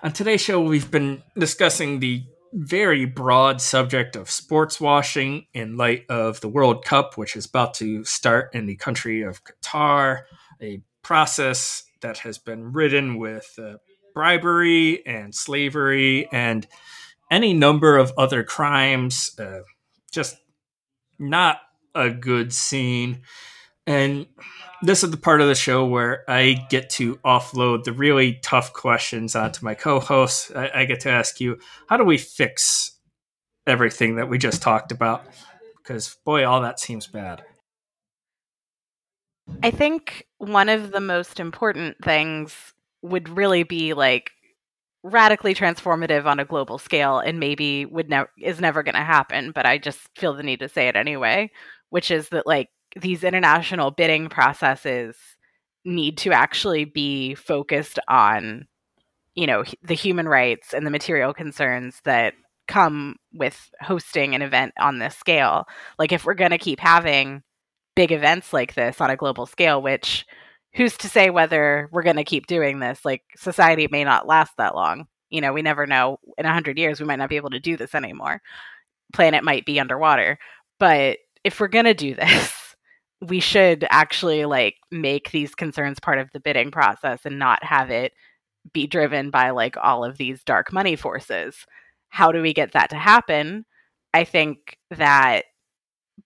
On 0.04 0.14
today's 0.14 0.42
show, 0.42 0.62
we've 0.62 0.92
been 0.92 1.24
discussing 1.40 2.02
the 2.02 2.22
very 2.54 3.06
broad 3.06 3.62
subject 3.62 4.16
of 4.16 4.30
sports 4.30 4.80
washing 4.80 5.48
in 5.56 5.76
light 5.76 6.06
of 6.08 6.40
the 6.42 6.50
World 6.50 6.86
Cup, 6.86 7.18
which 7.18 7.36
is 7.36 7.48
about 7.48 7.74
to 7.74 8.04
start 8.04 8.54
in 8.54 8.68
the 8.68 8.76
country 8.76 9.24
of 9.24 9.42
Qatar, 9.44 10.26
a 10.62 10.84
process 11.02 11.84
that 12.02 12.20
has 12.20 12.38
been 12.38 12.74
ridden 12.74 13.18
with 13.18 13.56
uh, 13.58 13.78
bribery 14.14 15.04
and 15.08 15.34
slavery 15.34 16.30
and 16.32 16.68
any 17.32 17.56
number 17.56 17.98
of 17.98 18.14
other 18.20 18.44
crimes. 18.44 19.32
Uh, 19.40 19.62
just 20.12 20.38
not 21.20 21.60
a 21.94 22.10
good 22.10 22.54
scene. 22.54 23.22
And 23.88 24.28
this 24.82 25.04
is 25.04 25.12
the 25.12 25.18
part 25.18 25.42
of 25.42 25.48
the 25.48 25.56
show 25.56 25.86
where 25.86 26.24
I 26.30 26.66
get 26.70 26.90
to 26.92 27.16
offload 27.18 27.84
the 27.84 27.94
really 27.94 28.40
tough 28.42 28.74
questions 28.74 29.36
onto 29.36 29.64
my 29.64 29.74
co 29.74 30.00
hosts. 30.00 30.52
I, 30.56 30.72
I, 30.74 30.86
get 30.86 31.02
to 31.02 31.10
ask 31.10 31.40
you, 31.40 31.60
how 31.88 31.98
do 31.98 32.04
we 32.04 32.18
fix 32.18 33.00
everything 33.68 34.16
that 34.16 34.30
we 34.30 34.38
just 34.38 34.62
talked 34.62 34.92
about? 34.92 35.26
Because, 35.78 36.18
boy, 36.26 36.46
all 36.46 36.62
that 36.62 36.80
seems 36.80 37.08
bad. 37.08 37.44
I 39.62 39.72
think 39.72 40.26
one 40.40 40.70
of 40.70 40.92
the 40.92 41.00
most 41.00 41.40
important 41.40 41.98
things 42.04 42.74
would 43.04 43.30
really 43.30 43.64
be 43.64 43.94
like 43.94 44.32
radically 45.06 45.54
transformative 45.54 46.26
on 46.26 46.40
a 46.40 46.46
global 46.46 46.78
scale 46.78 47.20
and 47.20 47.40
maybe 47.40 47.86
would 47.86 48.10
never 48.10 48.30
is 48.42 48.60
never 48.60 48.82
going 48.82 48.96
to 48.96 49.02
happen 49.02 49.52
but 49.54 49.66
i 49.66 49.78
just 49.78 50.00
feel 50.18 50.34
the 50.34 50.42
need 50.42 50.60
to 50.60 50.68
say 50.68 50.88
it 50.88 50.96
anyway 50.96 51.50
which 51.92 52.10
is 52.10 52.30
that 52.30 52.48
like 52.48 52.70
these 53.00 53.24
international 53.24 53.92
bidding 53.92 54.30
processes 54.30 55.16
need 55.84 56.18
to 56.18 56.32
actually 56.32 56.86
be 56.86 57.36
focused 57.36 58.00
on 58.08 58.66
you 59.36 59.46
know 59.46 59.64
the 59.84 59.94
human 59.94 60.28
rights 60.28 60.74
and 60.74 60.88
the 60.88 60.92
material 60.92 61.34
concerns 61.34 62.02
that 62.06 62.34
come 62.68 63.16
with 63.34 63.70
hosting 63.82 64.34
an 64.34 64.42
event 64.42 64.74
on 64.80 65.00
this 65.00 65.16
scale. 65.16 65.66
Like 66.00 66.12
if 66.12 66.26
we're 66.26 66.34
going 66.34 66.52
to 66.52 66.58
keep 66.58 66.80
having 66.80 67.44
big 67.96 68.12
events 68.12 68.54
like 68.54 68.74
this 68.74 69.00
on 69.00 69.10
a 69.10 69.16
global 69.16 69.46
scale 69.46 69.82
which 69.82 70.26
who's 70.76 70.98
to 70.98 71.10
say 71.10 71.30
whether 71.30 71.90
we're 71.92 72.04
going 72.04 72.18
to 72.18 72.24
keep 72.24 72.48
doing 72.48 72.80
this? 72.80 73.04
Like 73.06 73.24
society 73.38 73.88
may 73.90 74.04
not 74.04 74.28
last 74.28 74.54
that 74.58 74.76
long. 74.76 75.08
You 75.30 75.42
know, 75.42 75.54
we 75.54 75.62
never 75.62 75.88
know. 75.88 76.20
In 76.38 76.46
100 76.46 76.78
years, 76.78 77.00
we 77.00 77.06
might 77.06 77.16
not 77.16 77.30
be 77.30 77.38
able 77.38 77.50
to 77.52 77.60
do 77.60 77.78
this 77.78 77.96
anymore. 77.96 78.42
Planet 79.14 79.44
might 79.44 79.66
be 79.66 79.80
underwater. 79.80 80.38
But 80.80 81.18
if 81.44 81.60
we're 81.60 81.68
going 81.68 81.86
to 81.86 81.94
do 81.94 82.14
this, 82.16 82.76
we 83.22 83.40
should 83.40 83.88
actually 83.90 84.46
like 84.46 84.76
make 84.92 85.32
these 85.32 85.56
concerns 85.56 86.00
part 86.00 86.20
of 86.20 86.30
the 86.32 86.40
bidding 86.40 86.72
process 86.72 87.22
and 87.26 87.40
not 87.40 87.64
have 87.64 87.90
it 87.90 88.14
be 88.74 88.88
driven 88.88 89.30
by 89.30 89.52
like 89.52 89.78
all 89.78 90.04
of 90.04 90.18
these 90.18 90.44
dark 90.44 90.74
money 90.74 90.96
forces. 90.96 91.56
How 92.10 92.32
do 92.32 92.42
we 92.42 92.54
get 92.54 92.74
that 92.74 92.90
to 92.90 92.98
happen? 92.98 93.66
I 94.14 94.24
think 94.24 94.78
that 94.92 95.46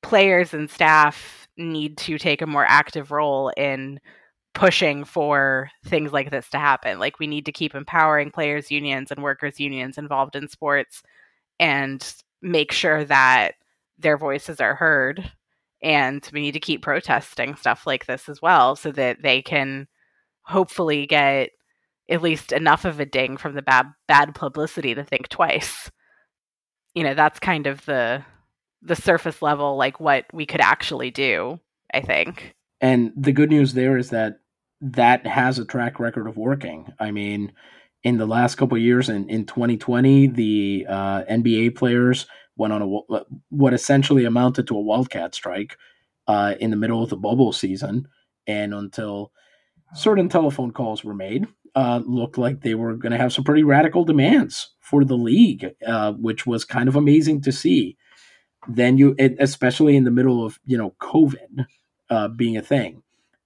players 0.02 0.54
and 0.54 0.70
staff 0.70 1.48
need 1.58 1.98
to 1.98 2.18
take 2.18 2.42
a 2.42 2.48
more 2.48 2.66
active 2.66 3.12
role 3.12 3.52
in 3.58 4.00
pushing 4.60 5.06
for 5.06 5.72
things 5.86 6.12
like 6.12 6.32
this 6.32 6.50
to 6.50 6.60
happen. 6.60 7.00
Like 7.00 7.18
we 7.18 7.28
need 7.28 7.46
to 7.46 7.52
keep 7.54 7.74
empowering 7.74 8.30
players 8.30 8.70
unions 8.70 9.10
and 9.10 9.24
workers 9.24 9.58
unions 9.58 9.98
involved 9.98 10.36
in 10.36 10.50
sports 10.50 11.02
and 11.62 12.06
make 12.42 12.74
sure 12.74 13.06
that 13.06 13.54
their 13.98 14.18
voices 14.18 14.60
are 14.60 14.76
heard 14.76 15.32
and 15.82 16.30
we 16.34 16.42
need 16.42 16.52
to 16.52 16.60
keep 16.60 16.82
protesting 16.82 17.56
stuff 17.56 17.88
like 17.88 18.06
this 18.06 18.28
as 18.28 18.42
well 18.42 18.76
so 18.76 18.92
that 18.92 19.22
they 19.22 19.42
can 19.42 19.88
hopefully 20.42 21.06
get 21.06 21.52
at 22.10 22.22
least 22.22 22.52
enough 22.52 22.84
of 22.84 23.00
a 23.00 23.06
ding 23.06 23.38
from 23.38 23.54
the 23.54 23.62
bad 23.62 23.86
bad 24.10 24.36
publicity 24.36 24.94
to 24.94 25.06
think 25.06 25.30
twice. 25.30 25.90
You 26.94 27.04
know, 27.04 27.14
that's 27.14 27.40
kind 27.40 27.66
of 27.66 27.86
the 27.86 28.26
the 28.82 28.98
surface 28.98 29.42
level 29.42 29.78
like 29.78 30.02
what 30.02 30.26
we 30.34 30.46
could 30.46 30.60
actually 30.60 31.12
do, 31.12 31.62
I 31.94 32.02
think. 32.02 32.56
And 32.82 33.14
the 33.16 33.32
good 33.32 33.50
news 33.50 33.74
there 33.74 33.98
is 33.98 34.10
that 34.10 34.40
that 34.82 35.26
has 35.28 35.60
a 35.60 35.66
track 35.66 36.00
record 36.00 36.28
of 36.28 36.38
working. 36.38 36.92
I 37.00 37.12
mean, 37.12 37.52
in 38.04 38.18
the 38.18 38.26
last 38.26 38.56
couple 38.56 38.78
years, 38.78 39.10
in, 39.10 39.30
in 39.30 39.46
2020, 39.46 40.28
the 40.28 40.86
uh, 40.88 41.24
NBA 41.30 41.76
players 41.76 42.28
went 42.56 42.74
on 42.74 42.82
a 42.82 43.20
what 43.50 43.74
essentially 43.74 44.26
amounted 44.26 44.68
to 44.68 44.78
a 44.78 44.82
wildcat 44.82 45.34
strike 45.34 45.78
uh, 46.28 46.56
in 46.60 46.72
the 46.72 46.78
middle 46.78 47.04
of 47.04 47.10
the 47.10 47.18
bubble 47.18 47.52
season, 47.52 48.08
and 48.48 48.74
until 48.74 49.32
certain 49.96 50.30
telephone 50.30 50.72
calls 50.72 51.04
were 51.04 51.14
made, 51.14 51.48
uh, 51.76 52.02
looked 52.06 52.38
like 52.38 52.62
they 52.62 52.76
were 52.76 52.96
going 52.96 53.12
to 53.12 53.18
have 53.18 53.34
some 53.34 53.44
pretty 53.44 53.64
radical 53.64 54.04
demands 54.04 54.76
for 54.80 55.04
the 55.04 55.18
league, 55.18 55.72
uh, 55.86 56.14
which 56.14 56.46
was 56.46 56.66
kind 56.66 56.90
of 56.90 56.96
amazing 56.96 57.42
to 57.42 57.52
see. 57.52 57.98
Then 58.68 58.98
you, 58.98 59.16
especially 59.40 59.96
in 59.96 60.04
the 60.04 60.12
middle 60.12 60.46
of 60.46 60.60
you 60.66 60.78
know 60.78 60.94
COVID 61.02 61.66
uh, 62.10 62.28
being 62.30 62.58
a 62.58 62.62
thing, 62.62 63.04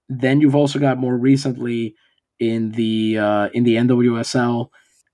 then 0.08 0.40
you've 0.40 0.54
also 0.54 0.78
got 0.78 0.98
more 0.98 1.16
recently 1.16 1.94
in 2.38 2.72
the 2.72 3.18
uh, 3.18 3.48
in 3.54 3.64
the 3.64 3.76
NWSL, 3.76 4.68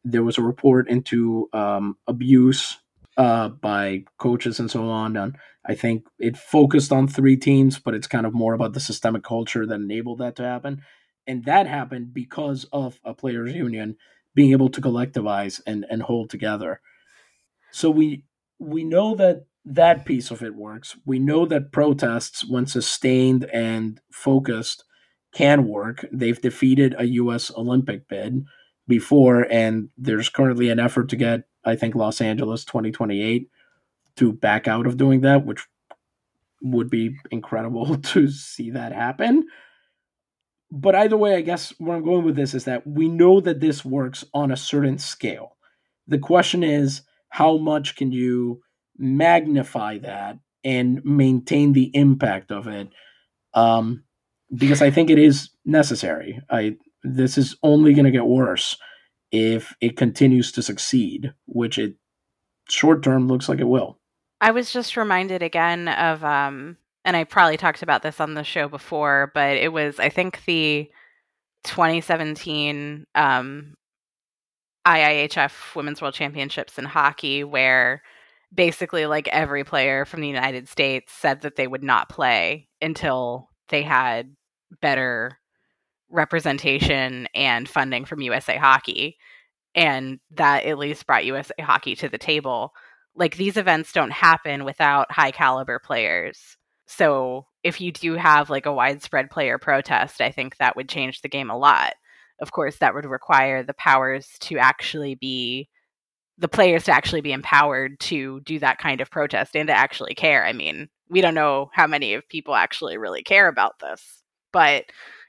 there 0.04 0.22
was 0.22 0.38
a 0.38 0.42
report 0.42 0.88
into 0.88 1.48
um, 1.52 1.96
abuse 2.06 2.78
uh, 3.16 3.48
by 3.48 4.04
coaches 4.18 4.58
and 4.58 4.70
so 4.70 4.88
on. 4.88 5.16
And 5.16 5.36
I 5.66 5.74
think 5.74 6.06
it 6.18 6.36
focused 6.36 6.92
on 6.92 7.06
three 7.06 7.36
teams, 7.36 7.78
but 7.78 7.94
it's 7.94 8.06
kind 8.06 8.26
of 8.26 8.32
more 8.32 8.54
about 8.54 8.72
the 8.72 8.80
systemic 8.80 9.22
culture 9.22 9.66
that 9.66 9.74
enabled 9.74 10.18
that 10.18 10.36
to 10.36 10.42
happen. 10.42 10.82
And 11.26 11.44
that 11.44 11.66
happened 11.66 12.14
because 12.14 12.64
of 12.72 12.98
a 13.04 13.14
players' 13.14 13.54
union 13.54 13.96
being 14.34 14.52
able 14.52 14.70
to 14.70 14.80
collectivize 14.80 15.60
and, 15.66 15.84
and 15.90 16.02
hold 16.02 16.30
together. 16.30 16.80
So 17.72 17.90
we 17.90 18.24
we 18.58 18.84
know 18.84 19.14
that 19.14 19.44
that 19.64 20.04
piece 20.04 20.30
of 20.30 20.42
it 20.42 20.54
works. 20.54 20.96
We 21.04 21.18
know 21.18 21.46
that 21.46 21.72
protests, 21.72 22.48
when 22.48 22.66
sustained 22.66 23.44
and 23.52 24.00
focused, 24.10 24.84
can 25.32 25.68
work. 25.68 26.04
They've 26.12 26.40
defeated 26.40 26.94
a 26.98 27.04
U.S. 27.04 27.50
Olympic 27.56 28.08
bid 28.08 28.44
before, 28.88 29.46
and 29.50 29.90
there's 29.96 30.28
currently 30.28 30.70
an 30.70 30.80
effort 30.80 31.08
to 31.10 31.16
get, 31.16 31.44
I 31.64 31.76
think, 31.76 31.94
Los 31.94 32.20
Angeles 32.20 32.64
2028 32.64 33.48
to 34.16 34.32
back 34.32 34.66
out 34.66 34.86
of 34.86 34.96
doing 34.96 35.20
that, 35.20 35.44
which 35.46 35.66
would 36.62 36.90
be 36.90 37.16
incredible 37.30 37.96
to 38.02 38.28
see 38.28 38.70
that 38.70 38.92
happen. 38.92 39.46
But 40.72 40.94
either 40.94 41.16
way, 41.16 41.34
I 41.34 41.40
guess 41.40 41.74
where 41.78 41.96
I'm 41.96 42.04
going 42.04 42.24
with 42.24 42.36
this 42.36 42.54
is 42.54 42.64
that 42.64 42.86
we 42.86 43.08
know 43.08 43.40
that 43.40 43.60
this 43.60 43.84
works 43.84 44.24
on 44.32 44.52
a 44.52 44.56
certain 44.56 44.98
scale. 44.98 45.56
The 46.06 46.18
question 46.18 46.62
is, 46.62 47.02
how 47.28 47.56
much 47.56 47.96
can 47.96 48.12
you 48.12 48.62
magnify 49.00 49.98
that 49.98 50.38
and 50.62 51.02
maintain 51.04 51.72
the 51.72 51.90
impact 51.94 52.52
of 52.52 52.66
it 52.68 52.88
um, 53.54 54.04
because 54.54 54.82
I 54.82 54.90
think 54.90 55.10
it 55.10 55.18
is 55.18 55.50
necessary. 55.64 56.40
I 56.50 56.76
this 57.02 57.38
is 57.38 57.56
only 57.62 57.94
going 57.94 58.04
to 58.04 58.10
get 58.10 58.26
worse 58.26 58.76
if 59.32 59.74
it 59.80 59.96
continues 59.96 60.52
to 60.52 60.62
succeed, 60.62 61.32
which 61.46 61.78
it 61.78 61.94
short 62.68 63.02
term 63.02 63.26
looks 63.26 63.48
like 63.48 63.58
it 63.58 63.64
will. 63.64 63.98
I 64.40 64.50
was 64.50 64.72
just 64.72 64.96
reminded 64.96 65.42
again 65.42 65.88
of 65.88 66.22
um 66.22 66.76
and 67.04 67.16
I 67.16 67.24
probably 67.24 67.56
talked 67.56 67.82
about 67.82 68.02
this 68.02 68.20
on 68.20 68.34
the 68.34 68.44
show 68.44 68.68
before, 68.68 69.30
but 69.34 69.56
it 69.56 69.72
was 69.72 69.98
I 69.98 70.10
think 70.10 70.44
the 70.44 70.90
2017 71.64 73.06
um 73.14 73.74
IIHF 74.86 75.74
Women's 75.74 76.00
World 76.02 76.14
Championships 76.14 76.78
in 76.78 76.84
hockey 76.84 77.44
where 77.44 78.02
basically 78.52 79.06
like 79.06 79.28
every 79.28 79.64
player 79.64 80.04
from 80.04 80.20
the 80.20 80.28
United 80.28 80.68
States 80.68 81.12
said 81.12 81.42
that 81.42 81.56
they 81.56 81.66
would 81.66 81.82
not 81.82 82.08
play 82.08 82.68
until 82.80 83.48
they 83.68 83.82
had 83.82 84.34
better 84.80 85.38
representation 86.10 87.28
and 87.34 87.68
funding 87.68 88.04
from 88.04 88.20
USA 88.20 88.56
Hockey 88.56 89.16
and 89.74 90.18
that 90.32 90.64
at 90.64 90.78
least 90.78 91.06
brought 91.06 91.24
USA 91.24 91.54
Hockey 91.60 91.94
to 91.96 92.08
the 92.08 92.18
table. 92.18 92.72
Like 93.14 93.36
these 93.36 93.56
events 93.56 93.92
don't 93.92 94.12
happen 94.12 94.64
without 94.64 95.12
high 95.12 95.30
caliber 95.30 95.78
players. 95.78 96.56
So 96.86 97.46
if 97.62 97.80
you 97.80 97.92
do 97.92 98.14
have 98.14 98.50
like 98.50 98.66
a 98.66 98.72
widespread 98.72 99.30
player 99.30 99.58
protest, 99.58 100.20
I 100.20 100.32
think 100.32 100.56
that 100.56 100.74
would 100.74 100.88
change 100.88 101.20
the 101.20 101.28
game 101.28 101.50
a 101.50 101.58
lot. 101.58 101.94
Of 102.40 102.52
course, 102.52 102.78
that 102.78 102.94
would 102.94 103.04
require 103.04 103.62
the 103.62 103.74
powers 103.74 104.28
to 104.40 104.58
actually 104.58 105.14
be 105.14 105.68
the 106.40 106.48
players 106.48 106.84
to 106.84 106.92
actually 106.92 107.20
be 107.20 107.32
empowered 107.32 108.00
to 108.00 108.40
do 108.40 108.58
that 108.58 108.78
kind 108.78 109.00
of 109.00 109.10
protest 109.10 109.54
and 109.54 109.68
to 109.68 109.76
actually 109.76 110.14
care. 110.14 110.44
I 110.44 110.52
mean, 110.52 110.88
we 111.08 111.20
don't 111.20 111.34
know 111.34 111.70
how 111.72 111.86
many 111.86 112.14
of 112.14 112.28
people 112.28 112.54
actually 112.54 112.96
really 112.96 113.22
care 113.22 113.46
about 113.46 113.78
this, 113.78 114.22
but 114.52 114.86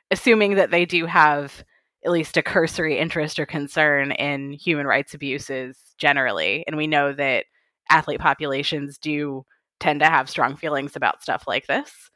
assuming 0.09 0.55
that 0.55 0.72
they 0.72 0.86
do 0.86 1.05
have 1.05 1.64
at 2.05 2.12
least 2.12 2.38
a 2.38 2.41
cursory 2.41 2.97
interest 2.97 3.39
or 3.39 3.45
concern 3.45 4.12
in 4.14 4.53
human 4.53 4.88
rights 4.88 5.14
abuses 5.14 5.78
generally, 5.97 6.64
and 6.66 6.78
we 6.78 6.88
know 6.88 7.14
that 7.14 7.45
athlete 7.89 8.20
populations 8.20 8.97
do 8.97 9.45
tend 9.80 9.99
to 9.99 10.05
have 10.05 10.30
strong 10.30 10.55
feelings 10.55 10.95
about 10.95 11.22
stuff 11.22 11.43
like 11.45 11.68
this, 11.68 12.09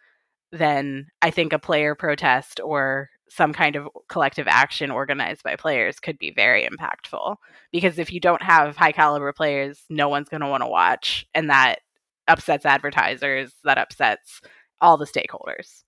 then 0.52 1.08
I 1.22 1.32
think 1.32 1.52
a 1.52 1.60
player 1.60 1.96
protest 1.96 2.62
or 2.64 3.10
some 3.30 3.54
kind 3.54 3.76
of 3.76 3.88
collective 4.08 4.48
action 4.48 4.92
organized 4.92 5.44
by 5.44 5.56
players 5.56 6.00
could 6.00 6.18
be 6.18 6.32
very 6.32 6.68
impactful. 6.68 7.36
Because 7.72 8.00
if 8.00 8.12
you 8.14 8.20
don't 8.20 8.42
have 8.42 8.78
high 8.78 8.92
caliber 8.92 9.34
players 9.34 9.84
no 9.90 10.10
one's 10.10 10.30
going 10.30 10.42
to 10.42 10.48
want 10.48 10.62
to 10.62 10.68
watch 10.68 11.26
and 11.34 11.50
that 11.50 11.80
upsets 12.28 12.66
advertisers 12.66 13.54
that 13.64 13.78
upsets 13.78 14.42
all 14.82 14.98
the 14.98 15.06
stakeholders. 15.06 15.84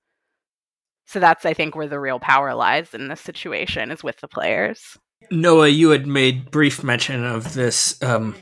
So 1.05 1.19
that's 1.19 1.45
i 1.45 1.53
think 1.53 1.75
where 1.75 1.88
the 1.88 1.99
real 1.99 2.19
power 2.19 2.53
lies 2.53 2.93
in 2.93 3.07
this 3.07 3.21
situation 3.21 3.91
is 3.91 4.03
with 4.03 4.17
the 4.17 4.27
players. 4.27 4.97
Noah 5.31 5.67
you 5.67 5.89
had 5.89 6.07
made 6.07 6.51
brief 6.51 6.83
mention 6.83 7.25
of 7.25 7.53
this 7.53 8.01
um, 8.03 8.35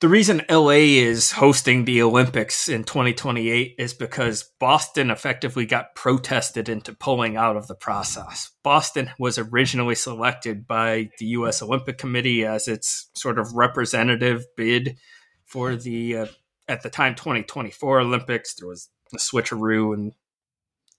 the 0.00 0.08
reason 0.08 0.42
LA 0.50 0.70
is 0.70 1.32
hosting 1.32 1.84
the 1.84 2.02
Olympics 2.02 2.68
in 2.68 2.84
2028 2.84 3.74
is 3.78 3.94
because 3.94 4.50
Boston 4.58 5.10
effectively 5.10 5.66
got 5.66 5.94
protested 5.94 6.68
into 6.68 6.92
pulling 6.92 7.36
out 7.36 7.56
of 7.56 7.66
the 7.66 7.74
process. 7.74 8.50
Boston 8.62 9.10
was 9.18 9.38
originally 9.38 9.94
selected 9.94 10.66
by 10.66 11.10
the 11.18 11.26
US 11.26 11.62
Olympic 11.62 11.98
Committee 11.98 12.44
as 12.44 12.68
its 12.68 13.10
sort 13.14 13.38
of 13.38 13.54
representative 13.54 14.44
bid 14.56 14.96
for 15.44 15.76
the 15.76 16.16
uh, 16.16 16.26
at 16.68 16.82
the 16.82 16.90
time 16.90 17.14
2024 17.14 18.00
Olympics. 18.00 18.54
There 18.54 18.68
was 18.68 18.88
a 19.14 19.18
switcheroo 19.18 19.94
and 19.94 20.12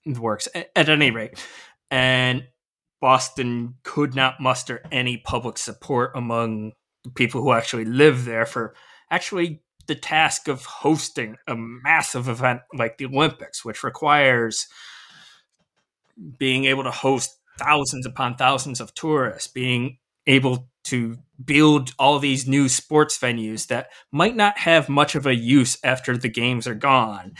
the 0.05 0.21
works 0.21 0.47
at, 0.55 0.71
at 0.75 0.89
any 0.89 1.11
rate. 1.11 1.43
And 1.89 2.45
Boston 2.99 3.75
could 3.83 4.15
not 4.15 4.39
muster 4.39 4.81
any 4.91 5.17
public 5.17 5.57
support 5.57 6.11
among 6.15 6.73
people 7.15 7.41
who 7.41 7.51
actually 7.51 7.85
live 7.85 8.25
there 8.25 8.45
for 8.45 8.73
actually 9.09 9.61
the 9.87 9.95
task 9.95 10.47
of 10.47 10.65
hosting 10.65 11.37
a 11.47 11.55
massive 11.55 12.29
event 12.29 12.61
like 12.73 12.97
the 12.97 13.05
Olympics, 13.05 13.65
which 13.65 13.83
requires 13.83 14.67
being 16.37 16.65
able 16.65 16.83
to 16.83 16.91
host 16.91 17.37
thousands 17.57 18.05
upon 18.05 18.35
thousands 18.35 18.79
of 18.79 18.93
tourists, 18.93 19.47
being 19.47 19.97
able 20.27 20.69
to 20.83 21.17
build 21.43 21.93
all 21.99 22.19
these 22.19 22.47
new 22.47 22.69
sports 22.69 23.17
venues 23.17 23.67
that 23.67 23.89
might 24.11 24.35
not 24.35 24.59
have 24.59 24.89
much 24.89 25.15
of 25.15 25.25
a 25.25 25.35
use 25.35 25.77
after 25.83 26.17
the 26.17 26.29
games 26.29 26.67
are 26.67 26.75
gone. 26.75 27.33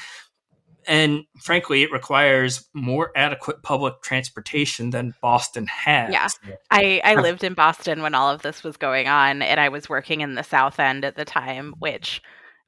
And 0.88 1.24
frankly, 1.40 1.84
it 1.84 1.92
requires 1.92 2.68
more 2.74 3.12
adequate 3.16 3.64
public 3.64 4.02
transportation 4.02 4.90
than 4.90 5.14
Boston 5.22 5.68
has. 5.68 6.12
Yeah. 6.12 6.28
I, 6.70 7.02
I 7.04 7.16
lived 7.16 7.44
in 7.44 7.54
Boston 7.54 8.02
when 8.02 8.16
all 8.16 8.30
of 8.30 8.42
this 8.42 8.64
was 8.64 8.78
going 8.78 9.08
on, 9.08 9.42
and 9.42 9.60
I 9.60 9.70
was 9.70 9.90
working 9.90 10.22
in 10.22 10.36
the 10.36 10.44
South 10.44 10.80
End 10.80 11.06
at 11.06 11.16
the 11.16 11.26
time, 11.26 11.74
which 11.80 12.22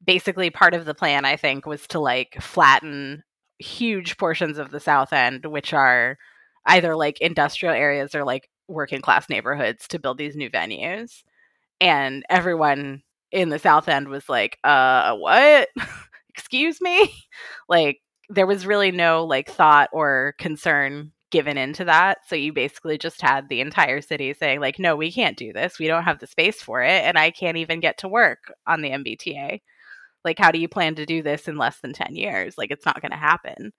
basically 0.05 0.49
part 0.49 0.73
of 0.73 0.85
the 0.85 0.93
plan, 0.93 1.25
I 1.25 1.35
think, 1.35 1.65
was 1.65 1.87
to 1.87 1.99
like 1.99 2.37
flatten 2.41 3.23
huge 3.59 4.17
portions 4.17 4.57
of 4.57 4.71
the 4.71 4.79
South 4.79 5.13
End, 5.13 5.45
which 5.45 5.73
are 5.73 6.17
either 6.65 6.95
like 6.95 7.19
industrial 7.21 7.73
areas 7.73 8.15
or 8.15 8.23
like 8.23 8.49
working 8.67 9.01
class 9.01 9.29
neighborhoods 9.29 9.87
to 9.89 9.99
build 9.99 10.17
these 10.17 10.35
new 10.35 10.49
venues. 10.49 11.23
And 11.81 12.23
everyone 12.29 13.03
in 13.31 13.49
the 13.49 13.59
South 13.59 13.87
End 13.87 14.07
was 14.07 14.29
like, 14.29 14.57
uh, 14.63 15.15
what? 15.15 15.69
Excuse 16.35 16.81
me? 16.81 17.13
like, 17.69 18.01
there 18.29 18.47
was 18.47 18.65
really 18.65 18.91
no 18.91 19.25
like 19.25 19.49
thought 19.49 19.89
or 19.91 20.33
concern 20.39 21.11
given 21.33 21.57
into 21.57 21.83
that. 21.85 22.19
So 22.27 22.35
you 22.35 22.53
basically 22.53 22.97
just 22.97 23.19
had 23.19 23.49
the 23.49 23.59
entire 23.59 24.01
city 24.01 24.33
saying, 24.33 24.59
like, 24.59 24.77
no, 24.77 24.95
we 24.95 25.11
can't 25.11 25.35
do 25.35 25.51
this. 25.51 25.79
We 25.79 25.87
don't 25.87 26.03
have 26.03 26.19
the 26.19 26.27
space 26.27 26.61
for 26.61 26.83
it. 26.83 27.03
And 27.03 27.17
I 27.17 27.31
can't 27.31 27.57
even 27.57 27.79
get 27.79 27.97
to 27.99 28.07
work 28.07 28.53
on 28.67 28.81
the 28.81 28.91
MBTA. 28.91 29.61
Like, 30.23 30.37
how 30.37 30.51
do 30.51 30.59
you 30.59 30.67
plan 30.67 30.93
to 30.95 31.07
do 31.07 31.23
this 31.23 31.47
in 31.47 31.57
less 31.57 31.79
than 31.79 31.91
10 31.91 32.15
years? 32.15 32.55
Like, 32.55 32.69
it's 32.69 32.85
not 32.85 33.01
going 33.01 33.11
to 33.11 33.17
happen. 33.17 33.73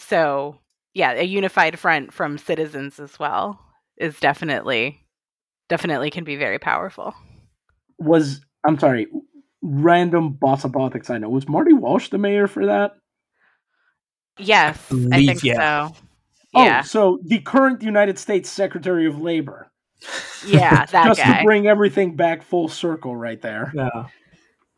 So, 0.00 0.58
yeah, 0.92 1.12
a 1.12 1.22
unified 1.22 1.78
front 1.78 2.12
from 2.12 2.36
citizens 2.36 2.98
as 2.98 3.16
well 3.16 3.60
is 3.96 4.18
definitely, 4.18 5.06
definitely 5.68 6.10
can 6.10 6.24
be 6.24 6.34
very 6.34 6.58
powerful. 6.58 7.14
Was, 7.98 8.40
I'm 8.66 8.78
sorry, 8.78 9.06
random 9.62 10.32
boss 10.32 10.64
of 10.64 10.72
politics 10.72 11.10
I 11.10 11.18
know. 11.18 11.28
Was 11.28 11.48
Marty 11.48 11.72
Walsh 11.72 12.10
the 12.10 12.18
mayor 12.18 12.46
for 12.46 12.66
that? 12.66 12.96
Yes, 14.38 14.78
I, 14.92 15.08
I 15.12 15.26
think 15.26 15.42
yeah. 15.42 15.88
so. 15.88 15.96
Yeah. 16.54 16.80
Oh, 16.82 16.86
so 16.86 17.18
the 17.24 17.40
current 17.40 17.82
United 17.82 18.18
States 18.18 18.48
Secretary 18.48 19.06
of 19.06 19.20
Labor. 19.20 19.70
Yeah, 20.46 20.86
that 20.92 21.06
just 21.06 21.20
guy. 21.20 21.38
to 21.38 21.44
bring 21.44 21.66
everything 21.66 22.14
back 22.14 22.42
full 22.42 22.68
circle, 22.68 23.16
right 23.16 23.40
there. 23.42 23.72
Yeah, 23.74 24.06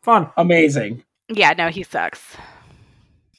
fun, 0.01 0.31
amazing. 0.37 1.03
Yeah, 1.29 1.53
no, 1.57 1.69
he 1.69 1.83
sucks. 1.83 2.35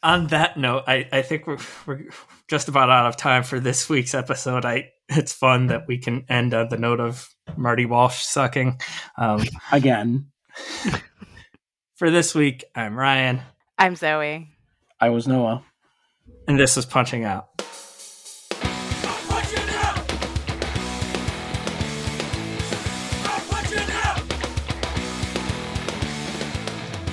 On 0.04 0.28
that 0.28 0.56
note, 0.56 0.84
I, 0.86 1.08
I 1.12 1.22
think 1.22 1.46
we're, 1.46 1.58
we're 1.86 2.06
just 2.48 2.68
about 2.68 2.90
out 2.90 3.06
of 3.06 3.16
time 3.16 3.42
for 3.44 3.60
this 3.60 3.88
week's 3.88 4.14
episode. 4.14 4.64
I 4.64 4.90
it's 5.08 5.32
fun 5.32 5.66
that 5.68 5.86
we 5.86 5.98
can 5.98 6.24
end 6.28 6.54
on 6.54 6.68
the 6.68 6.78
note 6.78 7.00
of 7.00 7.28
Marty 7.56 7.86
Walsh 7.86 8.22
sucking. 8.22 8.80
Um, 9.16 9.44
Again. 9.70 10.26
for 12.02 12.10
this 12.10 12.34
week, 12.34 12.64
I'm 12.74 12.98
Ryan. 12.98 13.42
I'm 13.78 13.94
Zoe. 13.94 14.50
I 15.00 15.10
was 15.10 15.28
Noah. 15.28 15.62
And 16.48 16.58
this 16.58 16.76
is 16.76 16.84
Punching 16.84 17.22
Out. 17.22 17.46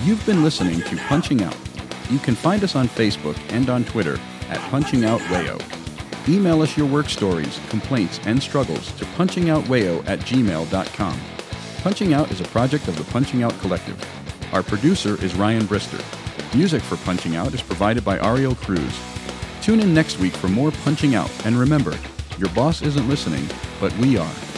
You've 0.04 0.26
been 0.26 0.44
listening 0.44 0.82
to 0.82 0.98
Punching 1.08 1.44
Out. 1.44 1.56
You 2.10 2.18
can 2.18 2.34
find 2.34 2.64
us 2.64 2.76
on 2.76 2.88
Facebook 2.88 3.38
and 3.54 3.70
on 3.70 3.84
Twitter 3.86 4.20
at 4.50 4.58
Punching 4.72 5.06
Out 5.06 5.22
Wayo. 5.30 5.62
Email 6.28 6.64
us 6.64 6.76
your 6.76 6.88
work 6.88 7.10
stories, 7.10 7.60
complaints, 7.70 8.20
and 8.26 8.42
struggles 8.42 8.92
to 8.94 9.06
punchingoutwayo 9.06 10.04
at 10.08 10.18
gmail.com. 10.22 11.20
Punching 11.84 12.14
Out 12.16 12.32
is 12.32 12.42
a 12.42 12.46
project 12.46 12.88
of 12.88 12.98
the 12.98 13.04
Punching 13.12 13.44
Out 13.44 13.54
Collective. 13.60 14.19
Our 14.52 14.64
producer 14.64 15.24
is 15.24 15.36
Ryan 15.36 15.64
Brister. 15.64 16.04
Music 16.56 16.82
for 16.82 16.98
Punching 16.98 17.36
Out 17.36 17.54
is 17.54 17.62
provided 17.62 18.04
by 18.04 18.18
Ariel 18.18 18.56
Cruz. 18.56 19.00
Tune 19.62 19.80
in 19.80 19.94
next 19.94 20.18
week 20.18 20.34
for 20.34 20.48
more 20.48 20.72
Punching 20.72 21.14
Out, 21.14 21.30
and 21.46 21.56
remember, 21.56 21.96
your 22.40 22.50
boss 22.50 22.82
isn't 22.82 23.08
listening, 23.08 23.48
but 23.80 23.96
we 23.98 24.18
are. 24.18 24.49